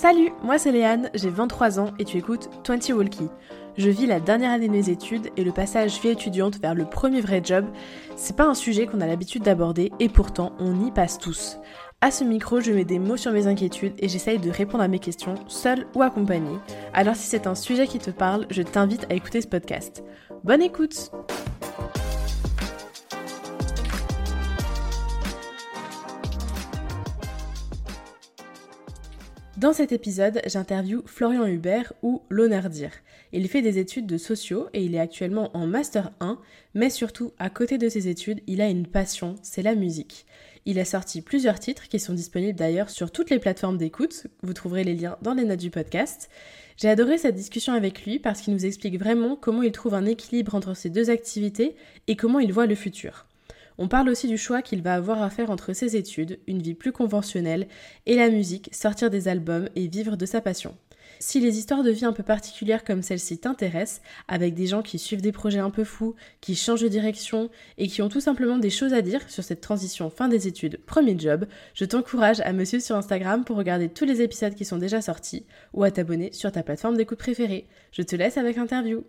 Salut, 0.00 0.30
moi 0.44 0.58
c'est 0.58 0.70
Léane, 0.70 1.10
j'ai 1.12 1.28
23 1.28 1.80
ans 1.80 1.90
et 1.98 2.04
tu 2.04 2.18
écoutes 2.18 2.48
20 2.64 2.90
Walkie. 2.90 3.26
Je 3.76 3.90
vis 3.90 4.06
la 4.06 4.20
dernière 4.20 4.52
année 4.52 4.68
de 4.68 4.72
mes 4.72 4.90
études 4.90 5.30
et 5.36 5.42
le 5.42 5.50
passage 5.50 6.00
vie 6.00 6.10
étudiante 6.10 6.60
vers 6.60 6.76
le 6.76 6.84
premier 6.84 7.20
vrai 7.20 7.40
job, 7.42 7.64
c'est 8.14 8.36
pas 8.36 8.46
un 8.46 8.54
sujet 8.54 8.86
qu'on 8.86 9.00
a 9.00 9.08
l'habitude 9.08 9.42
d'aborder 9.42 9.90
et 9.98 10.08
pourtant 10.08 10.52
on 10.60 10.86
y 10.86 10.92
passe 10.92 11.18
tous. 11.18 11.58
À 12.00 12.12
ce 12.12 12.22
micro, 12.22 12.60
je 12.60 12.70
mets 12.70 12.84
des 12.84 13.00
mots 13.00 13.16
sur 13.16 13.32
mes 13.32 13.48
inquiétudes 13.48 13.94
et 13.98 14.08
j'essaye 14.08 14.38
de 14.38 14.52
répondre 14.52 14.84
à 14.84 14.88
mes 14.88 15.00
questions, 15.00 15.34
seule 15.48 15.88
ou 15.96 16.02
accompagnée. 16.02 16.60
Alors 16.94 17.16
si 17.16 17.26
c'est 17.26 17.48
un 17.48 17.56
sujet 17.56 17.88
qui 17.88 17.98
te 17.98 18.12
parle, 18.12 18.46
je 18.50 18.62
t'invite 18.62 19.04
à 19.10 19.14
écouter 19.14 19.40
ce 19.40 19.48
podcast. 19.48 20.04
Bonne 20.44 20.62
écoute! 20.62 21.10
Dans 29.58 29.72
cet 29.72 29.90
épisode, 29.90 30.40
j'interviewe 30.46 31.02
Florian 31.06 31.44
Hubert 31.44 31.92
ou 32.02 32.22
l'honneur 32.30 32.70
dire. 32.70 32.92
Il 33.32 33.48
fait 33.48 33.60
des 33.60 33.80
études 33.80 34.06
de 34.06 34.16
sociaux 34.16 34.68
et 34.72 34.84
il 34.84 34.94
est 34.94 35.00
actuellement 35.00 35.50
en 35.52 35.66
master 35.66 36.12
1, 36.20 36.38
mais 36.74 36.90
surtout 36.90 37.32
à 37.40 37.50
côté 37.50 37.76
de 37.76 37.88
ses 37.88 38.06
études, 38.06 38.40
il 38.46 38.60
a 38.60 38.68
une 38.68 38.86
passion, 38.86 39.34
c'est 39.42 39.62
la 39.62 39.74
musique. 39.74 40.26
Il 40.64 40.78
a 40.78 40.84
sorti 40.84 41.22
plusieurs 41.22 41.58
titres 41.58 41.88
qui 41.88 41.98
sont 41.98 42.14
disponibles 42.14 42.56
d'ailleurs 42.56 42.88
sur 42.88 43.10
toutes 43.10 43.30
les 43.30 43.40
plateformes 43.40 43.78
d'écoute, 43.78 44.28
vous 44.42 44.52
trouverez 44.52 44.84
les 44.84 44.94
liens 44.94 45.18
dans 45.22 45.34
les 45.34 45.44
notes 45.44 45.58
du 45.58 45.70
podcast. 45.70 46.30
J'ai 46.76 46.88
adoré 46.88 47.18
cette 47.18 47.34
discussion 47.34 47.72
avec 47.72 48.04
lui 48.04 48.20
parce 48.20 48.40
qu'il 48.40 48.54
nous 48.54 48.64
explique 48.64 48.96
vraiment 48.96 49.34
comment 49.34 49.64
il 49.64 49.72
trouve 49.72 49.94
un 49.94 50.06
équilibre 50.06 50.54
entre 50.54 50.74
ces 50.74 50.88
deux 50.88 51.10
activités 51.10 51.74
et 52.06 52.14
comment 52.14 52.38
il 52.38 52.52
voit 52.52 52.66
le 52.66 52.76
futur. 52.76 53.27
On 53.78 53.86
parle 53.86 54.08
aussi 54.08 54.26
du 54.26 54.36
choix 54.36 54.60
qu'il 54.60 54.82
va 54.82 54.94
avoir 54.94 55.22
à 55.22 55.30
faire 55.30 55.50
entre 55.50 55.72
ses 55.72 55.96
études, 55.96 56.40
une 56.48 56.60
vie 56.60 56.74
plus 56.74 56.90
conventionnelle, 56.90 57.68
et 58.06 58.16
la 58.16 58.28
musique, 58.28 58.70
sortir 58.72 59.08
des 59.08 59.28
albums 59.28 59.68
et 59.76 59.86
vivre 59.86 60.16
de 60.16 60.26
sa 60.26 60.40
passion. 60.40 60.76
Si 61.20 61.40
les 61.40 61.58
histoires 61.58 61.82
de 61.82 61.90
vie 61.90 62.04
un 62.04 62.12
peu 62.12 62.22
particulières 62.22 62.84
comme 62.84 63.02
celle-ci 63.02 63.38
t'intéressent, 63.38 64.02
avec 64.28 64.54
des 64.54 64.66
gens 64.66 64.82
qui 64.82 64.98
suivent 64.98 65.22
des 65.22 65.32
projets 65.32 65.58
un 65.58 65.70
peu 65.70 65.84
fous, 65.84 66.14
qui 66.40 66.54
changent 66.54 66.82
de 66.82 66.88
direction 66.88 67.50
et 67.76 67.88
qui 67.88 68.02
ont 68.02 68.08
tout 68.08 68.20
simplement 68.20 68.58
des 68.58 68.70
choses 68.70 68.92
à 68.92 69.02
dire 69.02 69.28
sur 69.28 69.42
cette 69.42 69.60
transition 69.60 70.10
fin 70.10 70.28
des 70.28 70.48
études, 70.48 70.80
premier 70.84 71.18
job, 71.18 71.46
je 71.74 71.84
t'encourage 71.84 72.40
à 72.40 72.52
me 72.52 72.64
suivre 72.64 72.82
sur 72.82 72.96
Instagram 72.96 73.44
pour 73.44 73.56
regarder 73.56 73.88
tous 73.88 74.04
les 74.04 74.22
épisodes 74.22 74.54
qui 74.54 74.64
sont 74.64 74.78
déjà 74.78 75.00
sortis 75.00 75.46
ou 75.72 75.82
à 75.84 75.90
t'abonner 75.90 76.32
sur 76.32 76.52
ta 76.52 76.62
plateforme 76.62 76.96
d'écoute 76.96 77.18
préférée. 77.18 77.66
Je 77.92 78.02
te 78.02 78.16
laisse 78.16 78.36
avec 78.36 78.56
l'interview. 78.56 79.04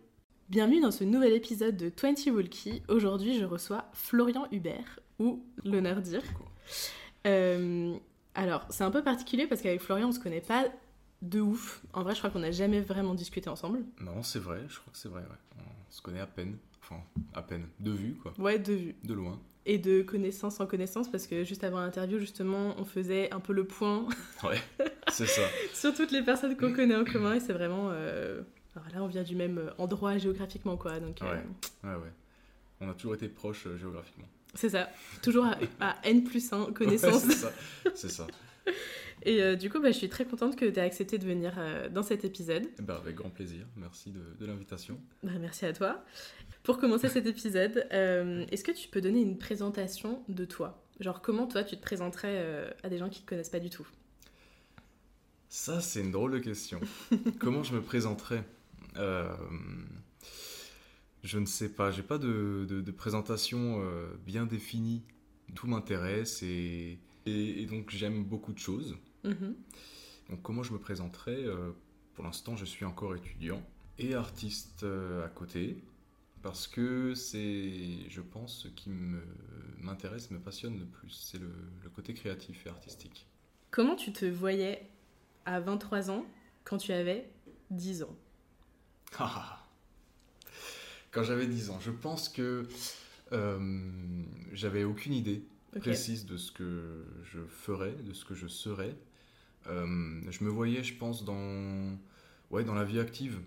Bienvenue 0.49 0.81
dans 0.81 0.89
ce 0.89 1.03
nouvel 1.03 1.33
épisode 1.33 1.77
de 1.77 1.91
20 1.95 2.25
Walkie. 2.33 2.81
Aujourd'hui, 2.87 3.37
je 3.37 3.45
reçois 3.45 3.85
Florian 3.93 4.47
Hubert, 4.51 4.99
ou 5.19 5.45
l'honneur 5.63 6.01
dire. 6.01 6.23
Euh, 7.27 7.95
alors, 8.33 8.65
c'est 8.71 8.83
un 8.83 8.89
peu 8.89 9.03
particulier 9.03 9.45
parce 9.45 9.61
qu'avec 9.61 9.79
Florian, 9.79 10.07
on 10.09 10.11
se 10.11 10.19
connaît 10.19 10.41
pas 10.41 10.65
de 11.21 11.39
ouf. 11.39 11.83
En 11.93 12.01
vrai, 12.01 12.15
je 12.15 12.17
crois 12.17 12.31
qu'on 12.31 12.39
n'a 12.39 12.49
jamais 12.49 12.81
vraiment 12.81 13.13
discuté 13.13 13.47
ensemble. 13.47 13.83
Non, 14.01 14.23
c'est 14.23 14.39
vrai, 14.39 14.61
je 14.67 14.79
crois 14.79 14.91
que 14.91 14.97
c'est 14.97 15.07
vrai, 15.07 15.21
ouais. 15.21 15.59
On 15.59 15.91
se 15.91 16.01
connaît 16.01 16.19
à 16.19 16.25
peine. 16.25 16.57
Enfin, 16.81 16.99
à 17.35 17.43
peine. 17.43 17.67
De 17.79 17.91
vue, 17.91 18.15
quoi. 18.15 18.33
Ouais, 18.39 18.57
de 18.57 18.73
vue. 18.73 18.95
De 19.03 19.13
loin. 19.13 19.39
Et 19.67 19.77
de 19.77 20.01
connaissance 20.01 20.59
en 20.59 20.65
connaissance, 20.65 21.11
parce 21.11 21.27
que 21.27 21.43
juste 21.43 21.63
avant 21.63 21.79
l'interview, 21.79 22.17
justement, 22.17 22.73
on 22.79 22.85
faisait 22.85 23.31
un 23.31 23.39
peu 23.39 23.53
le 23.53 23.65
point. 23.65 24.07
Ouais, 24.43 24.57
c'est 25.09 25.27
ça. 25.27 25.43
sur 25.75 25.93
toutes 25.93 26.11
les 26.11 26.23
personnes 26.23 26.57
qu'on 26.57 26.73
connaît 26.73 26.95
en 26.95 27.05
commun, 27.05 27.35
et 27.35 27.39
c'est 27.39 27.53
vraiment. 27.53 27.89
Euh, 27.91 28.41
alors 28.85 28.95
là, 28.99 29.03
on 29.03 29.07
vient 29.07 29.23
du 29.23 29.35
même 29.35 29.57
euh, 29.57 29.71
endroit 29.77 30.17
géographiquement, 30.17 30.77
quoi. 30.77 30.99
Donc, 30.99 31.19
Ouais, 31.21 31.27
euh, 31.85 31.87
ouais, 31.97 32.03
ouais. 32.03 32.11
On 32.81 32.89
a 32.89 32.93
toujours 32.93 33.15
été 33.15 33.27
proches 33.27 33.67
euh, 33.67 33.77
géographiquement. 33.77 34.27
c'est 34.53 34.69
ça. 34.69 34.89
Toujours 35.21 35.45
à, 35.45 35.57
à 35.79 35.95
N 36.03 36.23
plus 36.23 36.51
1 36.53 36.71
connaissance. 36.73 37.25
Ouais, 37.25 37.91
c'est 37.95 38.09
ça. 38.09 38.27
Et 39.23 39.41
euh, 39.43 39.55
du 39.55 39.69
coup, 39.69 39.79
bah, 39.81 39.91
je 39.91 39.97
suis 39.97 40.07
très 40.09 40.23
contente 40.25 40.55
que 40.55 40.63
tu 40.65 40.79
aies 40.79 40.83
accepté 40.83 41.17
de 41.17 41.25
venir 41.25 41.53
dans 41.91 42.03
cet 42.03 42.23
épisode. 42.23 42.63
Eh 42.79 42.81
ben, 42.81 42.95
avec 42.95 43.15
grand 43.15 43.29
plaisir. 43.29 43.65
Merci 43.75 44.11
de, 44.11 44.21
de 44.39 44.45
l'invitation. 44.45 44.97
Bah, 45.23 45.31
merci 45.39 45.65
à 45.65 45.73
toi. 45.73 46.03
Pour 46.63 46.77
commencer 46.77 47.09
cet 47.09 47.25
épisode, 47.25 47.85
est-ce 47.91 48.63
que 48.63 48.71
tu 48.71 48.87
peux 48.87 49.01
donner 49.01 49.21
une 49.21 49.37
présentation 49.37 50.23
de 50.29 50.45
toi? 50.45 50.85
Genre, 51.01 51.21
comment 51.21 51.47
toi, 51.47 51.63
tu 51.63 51.75
te 51.77 51.81
présenterais 51.81 52.73
à 52.83 52.89
des 52.89 52.97
gens 52.97 53.09
qui 53.09 53.21
te 53.21 53.27
connaissent 53.27 53.49
pas 53.49 53.59
du 53.59 53.69
tout? 53.69 53.87
Ça, 55.49 55.81
c'est 55.81 56.01
une 56.01 56.11
drôle 56.11 56.31
de 56.33 56.39
question. 56.39 56.79
Comment 57.39 57.63
je 57.63 57.73
me 57.73 57.81
présenterais? 57.81 58.43
Je 61.23 61.37
ne 61.39 61.45
sais 61.45 61.69
pas. 61.69 61.91
J'ai 61.91 62.03
pas 62.03 62.17
de, 62.17 62.65
de- 62.69 62.81
de 62.81 62.91
présentation 62.91 63.81
euh, 63.83 64.07
bien 64.25 64.45
définie. 64.45 65.03
Tout 65.55 65.67
m'intéresse 65.67 66.43
et, 66.43 66.99
et- 67.25 67.61
et 67.61 67.65
donc 67.65 67.89
j'aime 67.89 68.23
beaucoup 68.23 68.53
de 68.53 68.59
choses. 68.59 68.97
Mhm. 69.23 69.55
Donc 70.29 70.41
comment 70.41 70.63
je 70.63 70.73
me 70.73 70.79
présenterai 70.79 71.43
Euh, 71.45 71.71
Pour 72.15 72.23
l'instant, 72.25 72.55
je 72.57 72.65
suis 72.65 72.83
encore 72.85 73.15
étudiant 73.15 73.61
et 73.97 74.13
artiste 74.13 74.83
euh, 74.83 75.25
à 75.25 75.29
côté 75.29 75.81
parce 76.41 76.67
que 76.67 77.13
c'est, 77.15 78.09
je 78.09 78.21
pense, 78.21 78.63
ce 78.63 78.67
qui 78.69 78.89
me- 78.89 79.23
m'intéresse, 79.81 80.29
me 80.31 80.39
passionne 80.39 80.77
le 80.79 80.85
plus. 80.85 81.09
C'est 81.11 81.37
le, 81.39 81.49
le 81.83 81.89
côté 81.89 82.13
créatif 82.13 82.65
et 82.65 82.69
artistique. 82.69 83.25
Comment 83.71 83.95
tu 83.95 84.11
te 84.13 84.25
voyais 84.25 84.87
à 85.45 85.59
23 85.59 86.11
ans 86.11 86.25
quand 86.65 86.77
tu 86.77 86.91
avais 86.91 87.29
10 87.71 88.03
ans? 88.03 88.15
Quand 91.11 91.23
j'avais 91.23 91.47
10 91.47 91.71
ans, 91.71 91.79
je 91.79 91.91
pense 91.91 92.29
que 92.29 92.67
euh, 93.31 94.23
j'avais 94.53 94.83
aucune 94.83 95.13
idée 95.13 95.43
précise 95.79 96.25
de 96.25 96.37
ce 96.37 96.51
que 96.51 97.05
je 97.23 97.39
ferais, 97.47 97.93
de 97.93 98.13
ce 98.13 98.25
que 98.25 98.35
je 98.35 98.47
serais. 98.47 98.95
Euh, 99.67 100.21
je 100.29 100.43
me 100.43 100.49
voyais, 100.49 100.83
je 100.83 100.95
pense, 100.95 101.23
dans, 101.25 101.97
ouais, 102.51 102.63
dans 102.63 102.73
la 102.73 102.83
vie 102.83 102.99
active, 102.99 103.39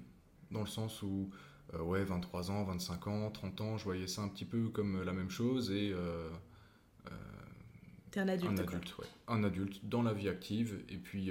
dans 0.51 0.61
le 0.61 0.67
sens 0.67 1.03
où, 1.03 1.31
euh, 1.75 1.83
ouais, 1.83 2.05
23 2.05 2.51
ans, 2.51 2.65
25 2.65 3.07
ans, 3.09 3.31
30 3.31 3.61
ans, 3.61 3.79
je 3.79 3.85
voyais 3.85 4.07
ça 4.07 4.23
un 4.23 4.29
petit 4.29 4.45
peu 4.45 4.69
comme 4.69 5.03
la 5.03 5.13
même 5.13 5.31
chose 5.31 5.71
et 5.71 5.93
euh, 5.93 6.29
T'es 8.11 8.21
un 8.21 8.29
adulte, 8.29 8.61
un 8.61 8.65
quoi. 8.65 8.77
adulte, 8.77 8.99
ouais. 8.99 9.07
Un 9.29 9.43
adulte 9.43 9.81
dans 9.85 10.03
la 10.03 10.13
vie 10.13 10.29
active 10.29 10.85
et 10.91 10.99
puis 10.99 11.31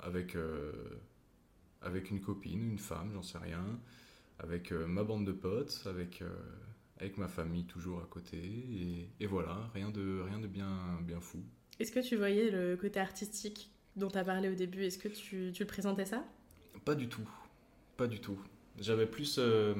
avec, 0.00 0.36
avec 1.82 2.10
une 2.10 2.20
copine, 2.20 2.70
une 2.70 2.78
femme, 2.78 3.10
j'en 3.12 3.22
sais 3.22 3.38
rien, 3.38 3.64
avec 4.38 4.72
euh, 4.72 4.86
ma 4.86 5.04
bande 5.04 5.26
de 5.26 5.32
potes, 5.32 5.82
avec, 5.86 6.22
euh, 6.22 6.28
avec 6.98 7.18
ma 7.18 7.28
famille 7.28 7.64
toujours 7.64 8.00
à 8.00 8.06
côté 8.06 8.36
et, 8.38 9.10
et 9.20 9.26
voilà, 9.26 9.70
rien 9.74 9.90
de, 9.90 10.20
rien 10.26 10.38
de 10.38 10.46
bien, 10.46 11.00
bien 11.02 11.20
fou. 11.20 11.42
Est-ce 11.78 11.92
que 11.92 12.00
tu 12.00 12.16
voyais 12.16 12.50
le 12.50 12.76
côté 12.76 12.98
artistique 13.00 13.70
dont 13.96 14.08
tu 14.08 14.18
as 14.18 14.24
parlé 14.24 14.48
au 14.48 14.54
début? 14.54 14.84
Est-ce 14.84 14.98
que 14.98 15.08
tu, 15.08 15.52
tu 15.52 15.62
le 15.62 15.66
présentais 15.66 16.06
ça? 16.06 16.24
Pas 16.84 16.94
du 16.94 17.08
tout, 17.08 17.28
pas 17.96 18.06
du 18.06 18.20
tout. 18.20 18.38
J'avais 18.80 19.06
plus 19.06 19.36
euh, 19.38 19.74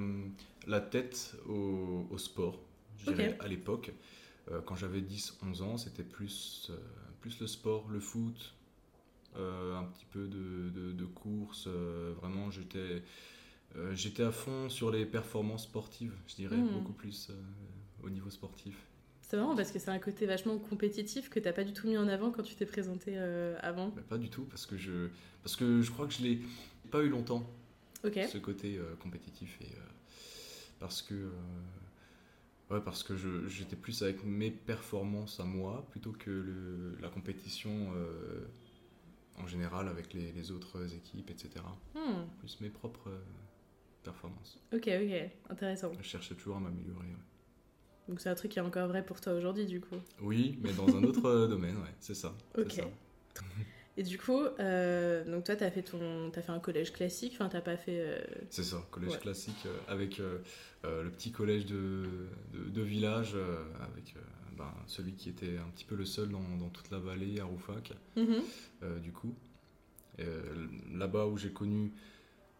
la 0.67 0.81
tête 0.81 1.37
au, 1.49 2.07
au 2.11 2.19
sport, 2.19 2.61
je 2.99 3.13
dirais, 3.13 3.37
à 3.41 3.49
l'époque. 3.49 3.93
Quand 4.65 4.77
j'avais 4.77 5.03
10-11 5.03 5.61
ans, 5.63 5.77
c'était 5.77 6.03
plus, 6.03 6.73
plus 7.21 7.39
le 7.39 7.47
sport, 7.47 7.87
le 7.91 8.01
foot, 8.01 8.55
un 9.41 9.85
petit 9.85 10.07
peu 10.13 10.27
de, 10.27 10.71
de, 10.71 10.93
de 10.93 11.05
course. 11.05 11.65
euh, 11.69 12.13
vraiment, 12.21 12.51
j'étais 12.51 13.03
euh, 13.77 13.95
j'étais 13.95 14.23
à 14.23 14.33
fond 14.33 14.69
sur 14.71 14.91
les 14.91 15.05
performances 15.07 15.65
sportives, 15.65 16.15
je 16.27 16.35
dirais, 16.37 16.57
Mhm. 16.57 16.73
beaucoup 16.73 16.93
plus 16.93 17.29
euh, 17.31 17.35
au 18.03 18.11
niveau 18.11 18.31
sportif. 18.31 18.77
C'est 19.23 19.37
marrant 19.37 19.55
parce 19.55 19.73
que 19.73 19.79
c'est 19.79 19.91
un 19.91 19.99
côté 19.99 20.25
vachement 20.25 20.59
compétitif 20.59 21.29
que 21.29 21.39
t'as 21.39 21.53
pas 21.53 21.65
du 21.65 21.75
tout 21.75 21.87
mis 21.87 21.99
en 21.99 22.09
avant 22.09 22.31
quand 22.31 22.43
tu 22.43 22.55
t'es 22.55 22.65
présenté 22.65 23.13
euh, 23.17 23.57
avant. 23.61 23.93
Mais 23.95 24.03
pas 24.03 24.17
du 24.17 24.31
tout, 24.31 24.45
parce 24.45 24.65
que 24.65 24.79
je, 24.79 25.09
parce 25.43 25.55
que 25.55 25.83
je 25.83 25.91
crois 25.91 26.07
que 26.07 26.15
je 26.15 26.23
l'ai 26.23 26.41
pas 26.91 27.03
eu 27.03 27.11
longtemps. 27.11 27.43
Ok. 28.05 28.19
ce 28.33 28.39
côté 28.39 28.79
euh, 28.79 28.95
compétitif 29.01 29.59
et 29.61 29.65
euh, 29.67 29.81
parce 30.81 31.03
que 31.03 31.15
euh, 31.15 31.31
ouais 32.71 32.81
parce 32.81 33.03
que 33.03 33.15
j'étais 33.49 33.77
plus 33.77 34.03
avec 34.03 34.25
mes 34.25 34.51
performances 34.51 35.41
à 35.41 35.45
moi 35.45 35.85
plutôt 35.91 36.13
que 36.13 36.31
le- 36.31 36.97
la 37.03 37.09
compétition 37.09 37.93
euh, 37.97 38.47
en 39.43 39.47
général 39.47 39.89
avec 39.89 40.13
les, 40.15 40.33
les 40.33 40.51
autres 40.51 40.95
équipes 40.95 41.31
etc 41.31 41.65
Hmm, 41.95 42.25
plus 42.39 42.61
mes 42.61 42.71
propres 42.71 43.09
euh, 43.11 43.19
performances 44.03 44.59
Ok, 44.73 44.89
ok, 44.89 45.31
intéressant. 45.51 45.93
je 45.99 46.03
cherchais 46.03 46.35
toujours 46.35 46.57
à 46.57 46.61
m'améliorer 46.61 47.07
ouais. 47.07 47.17
Donc 48.09 48.21
c'est 48.21 48.31
un 48.31 48.35
truc 48.35 48.53
qui 48.53 48.59
est 48.59 48.63
encore 48.63 48.89
vrai 48.89 49.05
pour 49.05 49.21
toi 49.21 49.35
aujourd'hui 49.35 49.67
du 49.67 49.81
coup. 49.81 49.97
oui 50.21 50.59
mais 50.63 50.73
dans 50.73 50.97
un 50.97 51.05
autre 51.05 51.27
euh, 51.27 51.47
domaine 51.49 51.77
ouais 51.77 51.95
c'est 52.01 52.15
ça 52.15 52.35
Ok. 52.57 52.73
ça. 52.73 52.85
Et 53.97 54.05
du 54.05 54.17
coup, 54.17 54.39
euh, 54.61 55.25
donc 55.25 55.43
toi 55.43 55.57
t'as 55.57 55.73
fait 55.73 55.83
ton, 55.83 56.31
t'as 56.31 56.41
fait 56.41 56.53
un 56.53 56.61
collège 56.61 56.93
classique, 56.93 57.33
enfin 57.35 57.49
t'as 57.49 57.61
pas 57.61 57.77
fait. 57.77 57.99
euh, 58.01 58.21
C'est 58.49 58.63
ça, 58.63 58.81
collège 58.93 59.15
Ouais. 59.15 59.19
classique 59.19 59.67
euh, 59.67 59.77
avec 59.89 60.19
le 60.19 61.11
petit 61.11 61.33
collège 61.33 61.67
de, 61.67 62.29
de, 62.53 62.69
de 62.71 62.83
village, 62.83 63.35
avec 63.81 64.15
ben, 64.59 64.73
celui 64.87 65.13
qui 65.15 65.29
était 65.31 65.57
un 65.59 65.69
petit 65.71 65.85
peu 65.85 65.95
le 65.95 66.05
seul 66.05 66.29
dans, 66.31 66.43
dans 66.59 66.69
toute 66.69 66.91
la 66.91 66.99
vallée 66.99 67.41
à 67.41 67.45
Roufac, 67.45 67.93
mhm. 68.17 68.43
euh, 68.83 68.99
du 68.99 69.13
coup. 69.13 69.35
Euh, 70.21 70.43
Là-bas 70.93 71.27
où 71.27 71.37
j'ai 71.39 71.51
connu 71.53 71.93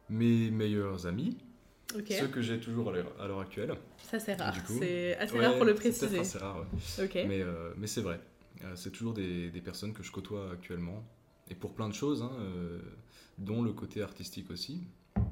mes 0.09 0.51
meilleurs 0.51 1.07
amis, 1.07 1.37
ceux 2.09 2.29
que 2.29 2.41
j'ai 2.41 2.61
toujours 2.61 2.93
à 3.19 3.27
l'heure 3.27 3.41
actuelle. 3.41 3.75
Ça 4.03 4.21
c'est 4.21 4.35
rare. 4.35 4.55
C'est 4.79 5.17
assez 5.17 5.35
Ouais, 5.37 5.47
rare 5.47 5.57
pour 5.57 5.65
le 5.65 5.75
préciser. 5.75 6.21
assez 6.21 6.39
rare, 6.39 6.61
ouais. 6.61 7.05
Ok. 7.05 7.15
Mais, 7.27 7.43
euh, 7.43 7.73
mais 7.77 7.87
c'est 7.87 8.03
vrai. 8.03 8.21
C'est 8.75 8.91
toujours 8.91 9.13
des, 9.15 9.51
des 9.51 9.61
personnes 9.61 9.93
que 9.93 10.03
je 10.03 10.11
côtoie 10.11 10.51
actuellement. 10.53 11.05
et 11.51 11.55
pour 11.55 11.75
plein 11.75 11.89
de 11.89 11.95
choses, 11.95 12.23
hein, 12.23 12.33
dont 13.39 13.63
le 13.63 13.73
côté 13.73 14.03
artistique 14.03 14.51
aussi, 14.51 14.83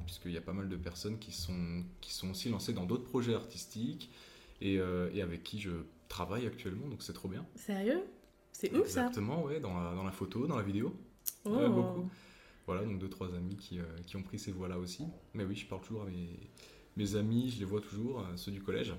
puisqu'il 0.05 0.31
y 0.31 0.37
a 0.37 0.41
pas 0.41 0.53
mal 0.53 0.69
de 0.69 0.77
personnes 0.77 1.19
qui 1.19 1.31
sont, 1.33 1.83
qui 2.01 2.13
sont 2.13 2.29
aussi 2.31 2.49
lancées 2.49 2.71
dans 2.73 2.85
d'autres 2.85 3.03
projets 3.03 3.35
artistiques 3.35 4.09
et, 4.61 4.75
et 5.13 5.21
avec 5.21 5.43
qui 5.43 5.59
je 5.59 5.71
travaille 6.07 6.47
actuellement, 6.47 6.87
donc 6.87 7.01
c'est 7.03 7.13
trop 7.13 7.27
bien. 7.27 7.45
Sérieux? 7.55 8.01
C'est 8.51 8.71
ouf 8.73 8.87
ça 8.87 9.01
Exactement, 9.01 9.43
ouais, 9.43 9.59
dans 9.59 9.79
la, 9.79 9.93
dans 9.93 10.03
la 10.03 10.11
photo, 10.11 10.47
dans 10.47 10.57
la 10.57 10.63
vidéo. 10.63 10.95
Oh. 11.45 11.69
beaucoup. 11.69 12.09
Voilà, 12.65 12.83
donc 12.83 12.99
deux, 12.99 13.09
trois 13.09 13.33
amis 13.33 13.55
qui, 13.55 13.79
qui 14.05 14.17
ont 14.17 14.23
pris 14.23 14.39
ces 14.39 14.51
voies-là 14.51 14.77
aussi. 14.77 15.05
Mais 15.33 15.45
oui, 15.45 15.55
je 15.55 15.65
parle 15.65 15.81
toujours 15.81 16.01
à 16.01 16.05
mes, 16.05 16.37
mes 16.97 17.15
amis, 17.15 17.49
je 17.51 17.59
les 17.59 17.65
vois 17.65 17.79
toujours, 17.79 18.25
ceux 18.35 18.51
du 18.51 18.61
collège. 18.61 18.93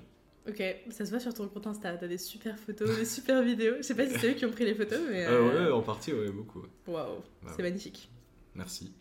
Ok, 0.49 0.63
ça 0.91 1.05
se 1.05 1.11
voit 1.11 1.21
sur 1.21 1.35
ton 1.35 1.47
compte 1.49 1.67
Insta, 1.67 1.95
t'as 1.99 2.07
des 2.07 2.17
super 2.17 2.59
photos, 2.59 2.97
des 2.97 3.05
super 3.05 3.43
vidéos. 3.43 3.75
Je 3.79 3.83
sais 3.83 3.95
pas 3.95 4.07
si 4.07 4.19
c'est 4.19 4.31
eux 4.31 4.35
qui 4.35 4.47
ont 4.47 4.51
pris 4.51 4.65
les 4.65 4.75
photos, 4.75 5.01
mais. 5.11 5.27
Euh... 5.27 5.67
ouais, 5.67 5.71
en 5.71 5.83
partie, 5.83 6.13
ouais, 6.15 6.31
beaucoup. 6.31 6.63
Waouh, 6.87 7.19
Bah 7.43 7.53
c'est 7.55 7.63
magnifique. 7.63 8.09
Merci. 8.55 8.93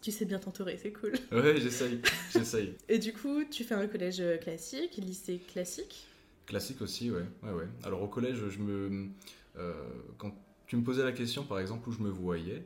Tu 0.00 0.10
sais 0.10 0.24
bien 0.24 0.38
t'entourer, 0.38 0.78
c'est 0.80 0.92
cool. 0.92 1.12
Ouais, 1.30 1.60
j'essaye, 1.60 2.00
j'essaye. 2.32 2.74
Et 2.88 2.98
du 2.98 3.12
coup, 3.12 3.44
tu 3.44 3.64
fais 3.64 3.74
un 3.74 3.86
collège 3.86 4.20
euh, 4.20 4.38
classique, 4.38 4.96
lycée 4.96 5.38
classique? 5.38 6.06
Classique 6.46 6.82
aussi, 6.82 7.10
ouais. 7.10 7.24
ouais, 7.42 7.52
ouais. 7.52 7.68
Alors 7.84 8.02
au 8.02 8.08
collège, 8.08 8.48
je 8.48 8.58
me. 8.58 9.08
Euh, 9.56 9.72
quand 10.18 10.34
tu 10.66 10.76
me 10.76 10.82
posais 10.82 11.02
la 11.04 11.12
question, 11.12 11.44
par 11.44 11.58
exemple, 11.58 11.88
où 11.88 11.92
je 11.92 12.00
me 12.02 12.10
voyais, 12.10 12.64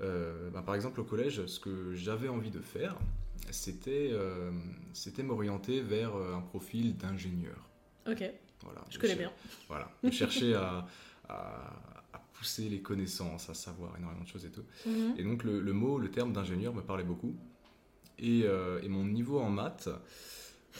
euh, 0.00 0.50
bah, 0.50 0.62
par 0.62 0.74
exemple 0.74 1.00
au 1.00 1.04
collège, 1.04 1.46
ce 1.46 1.60
que 1.60 1.94
j'avais 1.94 2.28
envie 2.28 2.50
de 2.50 2.60
faire, 2.60 2.96
c'était 3.50 4.10
euh, 4.12 4.50
c'était 4.92 5.22
m'orienter 5.22 5.80
vers 5.80 6.14
euh, 6.16 6.34
un 6.34 6.40
profil 6.40 6.96
d'ingénieur. 6.96 7.68
Ok, 8.08 8.24
Voilà. 8.64 8.84
je 8.90 8.98
connais 8.98 9.14
bien. 9.16 9.32
Voilà. 9.68 9.90
Je 10.02 10.10
cherchais 10.10 10.54
à, 10.54 10.86
à- 11.28 11.76
à 12.12 12.18
pousser 12.32 12.68
les 12.68 12.80
connaissances, 12.82 13.48
à 13.48 13.54
savoir 13.54 13.96
énormément 13.96 14.24
de 14.24 14.28
choses 14.28 14.44
et 14.44 14.50
tout. 14.50 14.64
Mhm. 14.86 15.14
Et 15.16 15.22
donc 15.22 15.44
le, 15.44 15.60
le 15.60 15.72
mot, 15.72 15.98
le 15.98 16.10
terme 16.10 16.32
d'ingénieur 16.32 16.74
me 16.74 16.82
parlait 16.82 17.04
beaucoup. 17.04 17.36
Et, 18.18 18.40
et 18.40 18.88
mon 18.88 19.04
niveau 19.04 19.40
en 19.40 19.50
maths 19.50 19.88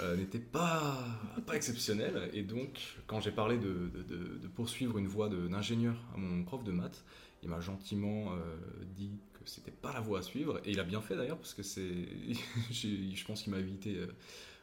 euh, 0.00 0.16
n'était 0.16 0.38
pas, 0.38 1.04
pas 1.46 1.54
exceptionnel. 1.54 2.30
Et 2.32 2.42
donc 2.42 2.80
quand 3.06 3.20
j'ai 3.20 3.30
parlé 3.30 3.58
de, 3.58 3.90
de- 4.08 4.48
poursuivre 4.48 4.98
une 4.98 5.06
voie 5.06 5.28
d'ingénieur 5.28 5.96
à 6.14 6.18
mon 6.18 6.44
prof 6.44 6.62
de 6.62 6.72
maths, 6.72 7.04
il 7.42 7.48
m'a 7.48 7.60
gentiment 7.60 8.32
euh, 8.32 8.56
dit 8.94 9.18
que 9.32 9.48
c'était 9.48 9.70
pas 9.70 9.92
la 9.92 10.00
voie 10.00 10.20
à 10.20 10.22
suivre. 10.22 10.60
Et 10.64 10.70
il 10.70 10.80
a 10.80 10.84
bien 10.84 11.00
fait 11.00 11.16
d'ailleurs, 11.16 11.38
parce 11.38 11.54
que 11.54 11.62
c'est, 11.62 12.08
je 12.70 13.24
pense 13.24 13.42
qu'il 13.42 13.52
m'a 13.52 13.58
évité 13.58 13.98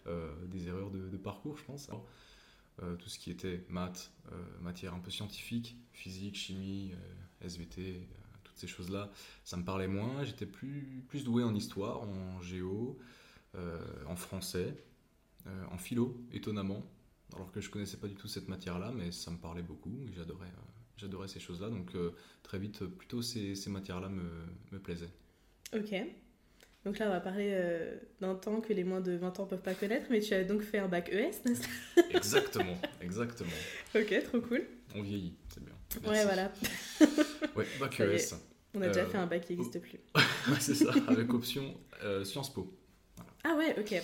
euh, 0.08 0.32
des 0.48 0.68
erreurs 0.68 0.90
de, 0.92 1.18
parcours, 1.18 1.58
je 1.58 1.64
pense. 1.64 1.90
Tout 2.78 3.10
ce 3.10 3.20
qui 3.20 3.30
était 3.30 3.66
maths, 3.68 4.10
matière 4.62 4.94
un 4.94 5.00
peu 5.00 5.12
scientifique, 5.12 5.76
physique, 5.92 6.38
chimie, 6.38 6.94
SVT, 7.42 8.08
toutes 8.44 8.58
ces 8.58 8.68
choses-là, 8.68 9.12
ça 9.44 9.58
me 9.58 9.66
parlait 9.66 9.90
moins. 9.90 10.24
J'étais 10.24 10.46
plus, 10.46 11.04
plus 11.10 11.26
doué 11.26 11.44
en 11.44 11.54
histoire, 11.54 12.04
en 12.04 12.42
géo, 12.42 12.98
en 14.08 14.16
français, 14.16 14.78
euh, 15.48 15.64
en 15.72 15.78
philo, 15.78 16.22
étonnamment. 16.32 16.86
Alors 17.36 17.52
que 17.52 17.62
je 17.62 17.70
connaissais 17.70 17.98
pas 17.98 18.08
du 18.08 18.16
tout 18.16 18.28
cette 18.28 18.48
matière-là, 18.48 18.92
mais 18.96 19.12
ça 19.12 19.30
me 19.32 19.38
parlait 19.38 19.62
beaucoup 19.62 19.96
et 20.02 20.12
j'adorais, 20.16 20.48
euh, 20.48 20.62
j'adorais 20.98 21.28
ces 21.28 21.40
choses-là. 21.40 21.70
Donc 21.70 21.94
euh, 21.96 22.12
très 22.44 22.58
vite, 22.58 22.84
plutôt 22.86 23.22
ces, 23.22 23.56
ces 23.56 23.70
matières-là 23.70 24.10
me, 24.10 24.30
me 24.72 24.80
plaisaient. 24.80 25.12
Ok. 25.76 25.94
Donc 26.86 26.98
là, 26.98 27.08
on 27.08 27.12
va 27.12 27.20
parler 27.20 27.54
d'un 28.22 28.36
temps 28.36 28.62
que 28.62 28.72
les 28.72 28.86
moins 28.86 29.02
de 29.02 29.12
20 29.12 29.42
ans 29.42 29.46
peuvent 29.46 29.62
pas 29.62 29.74
connaître, 29.74 30.06
mais 30.10 30.22
tu 30.22 30.34
as 30.34 30.46
donc 30.46 30.62
fait 30.62 30.78
un 30.78 30.88
bac 30.88 31.10
ES, 31.12 31.32
n'est-ce 31.46 31.68
Exactement, 32.16 32.78
exactement. 33.02 33.52
pas 33.92 34.00
Ok, 34.00 34.24
trop 34.24 34.40
cool. 34.40 34.66
On 34.96 35.02
vieillit, 35.02 35.36
c'est 35.50 35.62
bien. 35.64 35.74
Ouais, 36.10 36.24
voilà. 36.24 36.52
Ouais, 37.56 37.68
bac 37.82 38.00
est. 38.00 38.32
ES. 38.32 38.36
On 38.74 38.82
a 38.82 38.88
déjà 38.88 39.06
fait 39.06 39.18
un 39.18 39.28
bac 39.28 39.46
qui 39.46 39.58
n'existe 39.58 39.80
plus. 39.82 40.00
Ouais, 40.50 40.60
c'est 40.62 40.74
ça, 40.74 40.94
avec 41.10 41.34
option 41.34 41.76
Sciences 42.24 42.54
Po. 42.54 42.74
Ah 43.44 43.56
ouais, 43.58 43.78
ok. 43.78 44.02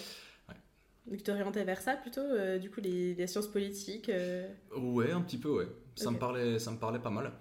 Donc 1.08 1.18
tu 1.18 1.24
t'orientais 1.24 1.64
vers 1.64 1.82
ça 1.82 1.96
plutôt, 1.96 2.22
euh, 2.22 2.58
du 2.58 2.70
coup, 2.72 2.82
les, 2.82 3.14
les 3.14 3.28
sciences 3.28 3.48
politiques. 3.48 4.10
euh, 4.10 4.48
Ouais, 4.76 5.12
un 5.12 5.22
petit 5.22 5.38
peu, 5.38 5.50
ouais. 5.50 5.68
Ça, 5.96 6.10
me, 6.12 6.18
parlait, 6.20 6.60
ça 6.60 6.72
me 6.72 6.78
parlait 6.78 7.00
pas 7.00 7.12
mal. 7.12 7.32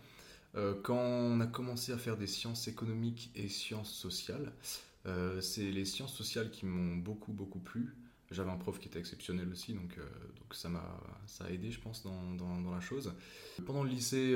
Euh, 0.57 0.75
quand 0.83 0.97
on 0.99 1.41
a 1.41 1.47
commencé 1.47 1.93
à 1.93 1.99
faire 1.99 2.17
des 2.17 2.27
sciences 2.29 2.69
économiques 2.69 3.31
et 3.35 3.49
sciences 3.49 3.93
sociales, 3.93 4.53
euh, 5.07 5.41
c'est 5.41 5.71
les 5.71 5.85
sciences 5.85 6.15
sociales 6.15 6.51
qui 6.51 6.67
m'ont 6.67 6.97
beaucoup, 6.97 7.33
beaucoup 7.33 7.59
plu. 7.59 7.95
J'avais 8.31 8.51
un 8.51 8.57
prof 8.57 8.79
qui 8.79 8.89
était 8.89 8.99
exceptionnel 8.99 9.49
aussi, 9.51 9.75
donc, 9.75 9.97
donc 9.97 10.55
ça 10.55 10.69
m'a 10.69 10.83
ça 11.27 11.45
a 11.45 11.51
aidé, 11.51 11.71
je 11.71 11.81
pense, 11.81 12.03
dans, 12.03 12.33
dans- 12.35 12.61
dans 12.61 12.73
la 12.75 12.81
chose. 12.81 13.13
Pendant 13.67 13.85
le 13.85 13.91
lycée, 13.91 14.35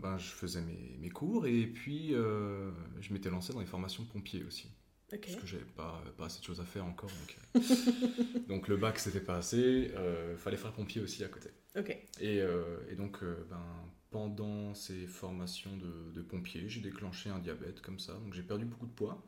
ben, 0.00 0.16
je 0.16 0.28
faisais 0.30 0.62
mes, 0.62 0.96
mes 1.00 1.10
cours 1.10 1.46
et 1.46 1.66
puis 1.66 2.10
je 2.12 3.12
m'étais 3.12 3.30
lancé 3.30 3.52
dans 3.52 3.60
les 3.60 3.66
formations 3.66 4.04
pompiers 4.04 4.44
aussi. 4.44 4.70
Parce 5.26 5.36
que 5.36 5.46
j'avais 5.46 5.64
pas, 5.64 6.02
pas 6.16 6.26
assez 6.26 6.40
de 6.40 6.44
choses 6.44 6.60
à 6.60 6.64
faire 6.64 6.84
encore. 6.84 7.10
Donc, 7.10 7.36
euh, 7.56 7.60
donc 8.48 8.68
le 8.68 8.76
bac, 8.76 8.98
c'était 8.98 9.20
pas 9.20 9.36
assez. 9.36 9.90
Il 10.32 10.36
fallait 10.36 10.56
faire 10.56 10.72
pompier 10.72 11.00
aussi 11.00 11.24
à 11.24 11.28
côté. 11.28 11.50
Et, 12.20 12.40
euh, 12.40 12.78
et 12.90 12.94
donc, 12.96 13.22
euh, 13.22 13.46
ben, 13.50 13.62
pendant 14.10 14.74
ces 14.74 15.06
formations 15.06 15.76
de, 15.76 16.12
de 16.12 16.22
pompier, 16.22 16.68
j'ai 16.68 16.80
déclenché 16.80 17.30
un 17.30 17.38
diabète 17.38 17.80
comme 17.82 17.98
ça. 17.98 18.14
Donc 18.14 18.34
j'ai 18.34 18.42
perdu 18.42 18.64
beaucoup 18.64 18.86
de 18.86 18.92
poids. 18.92 19.22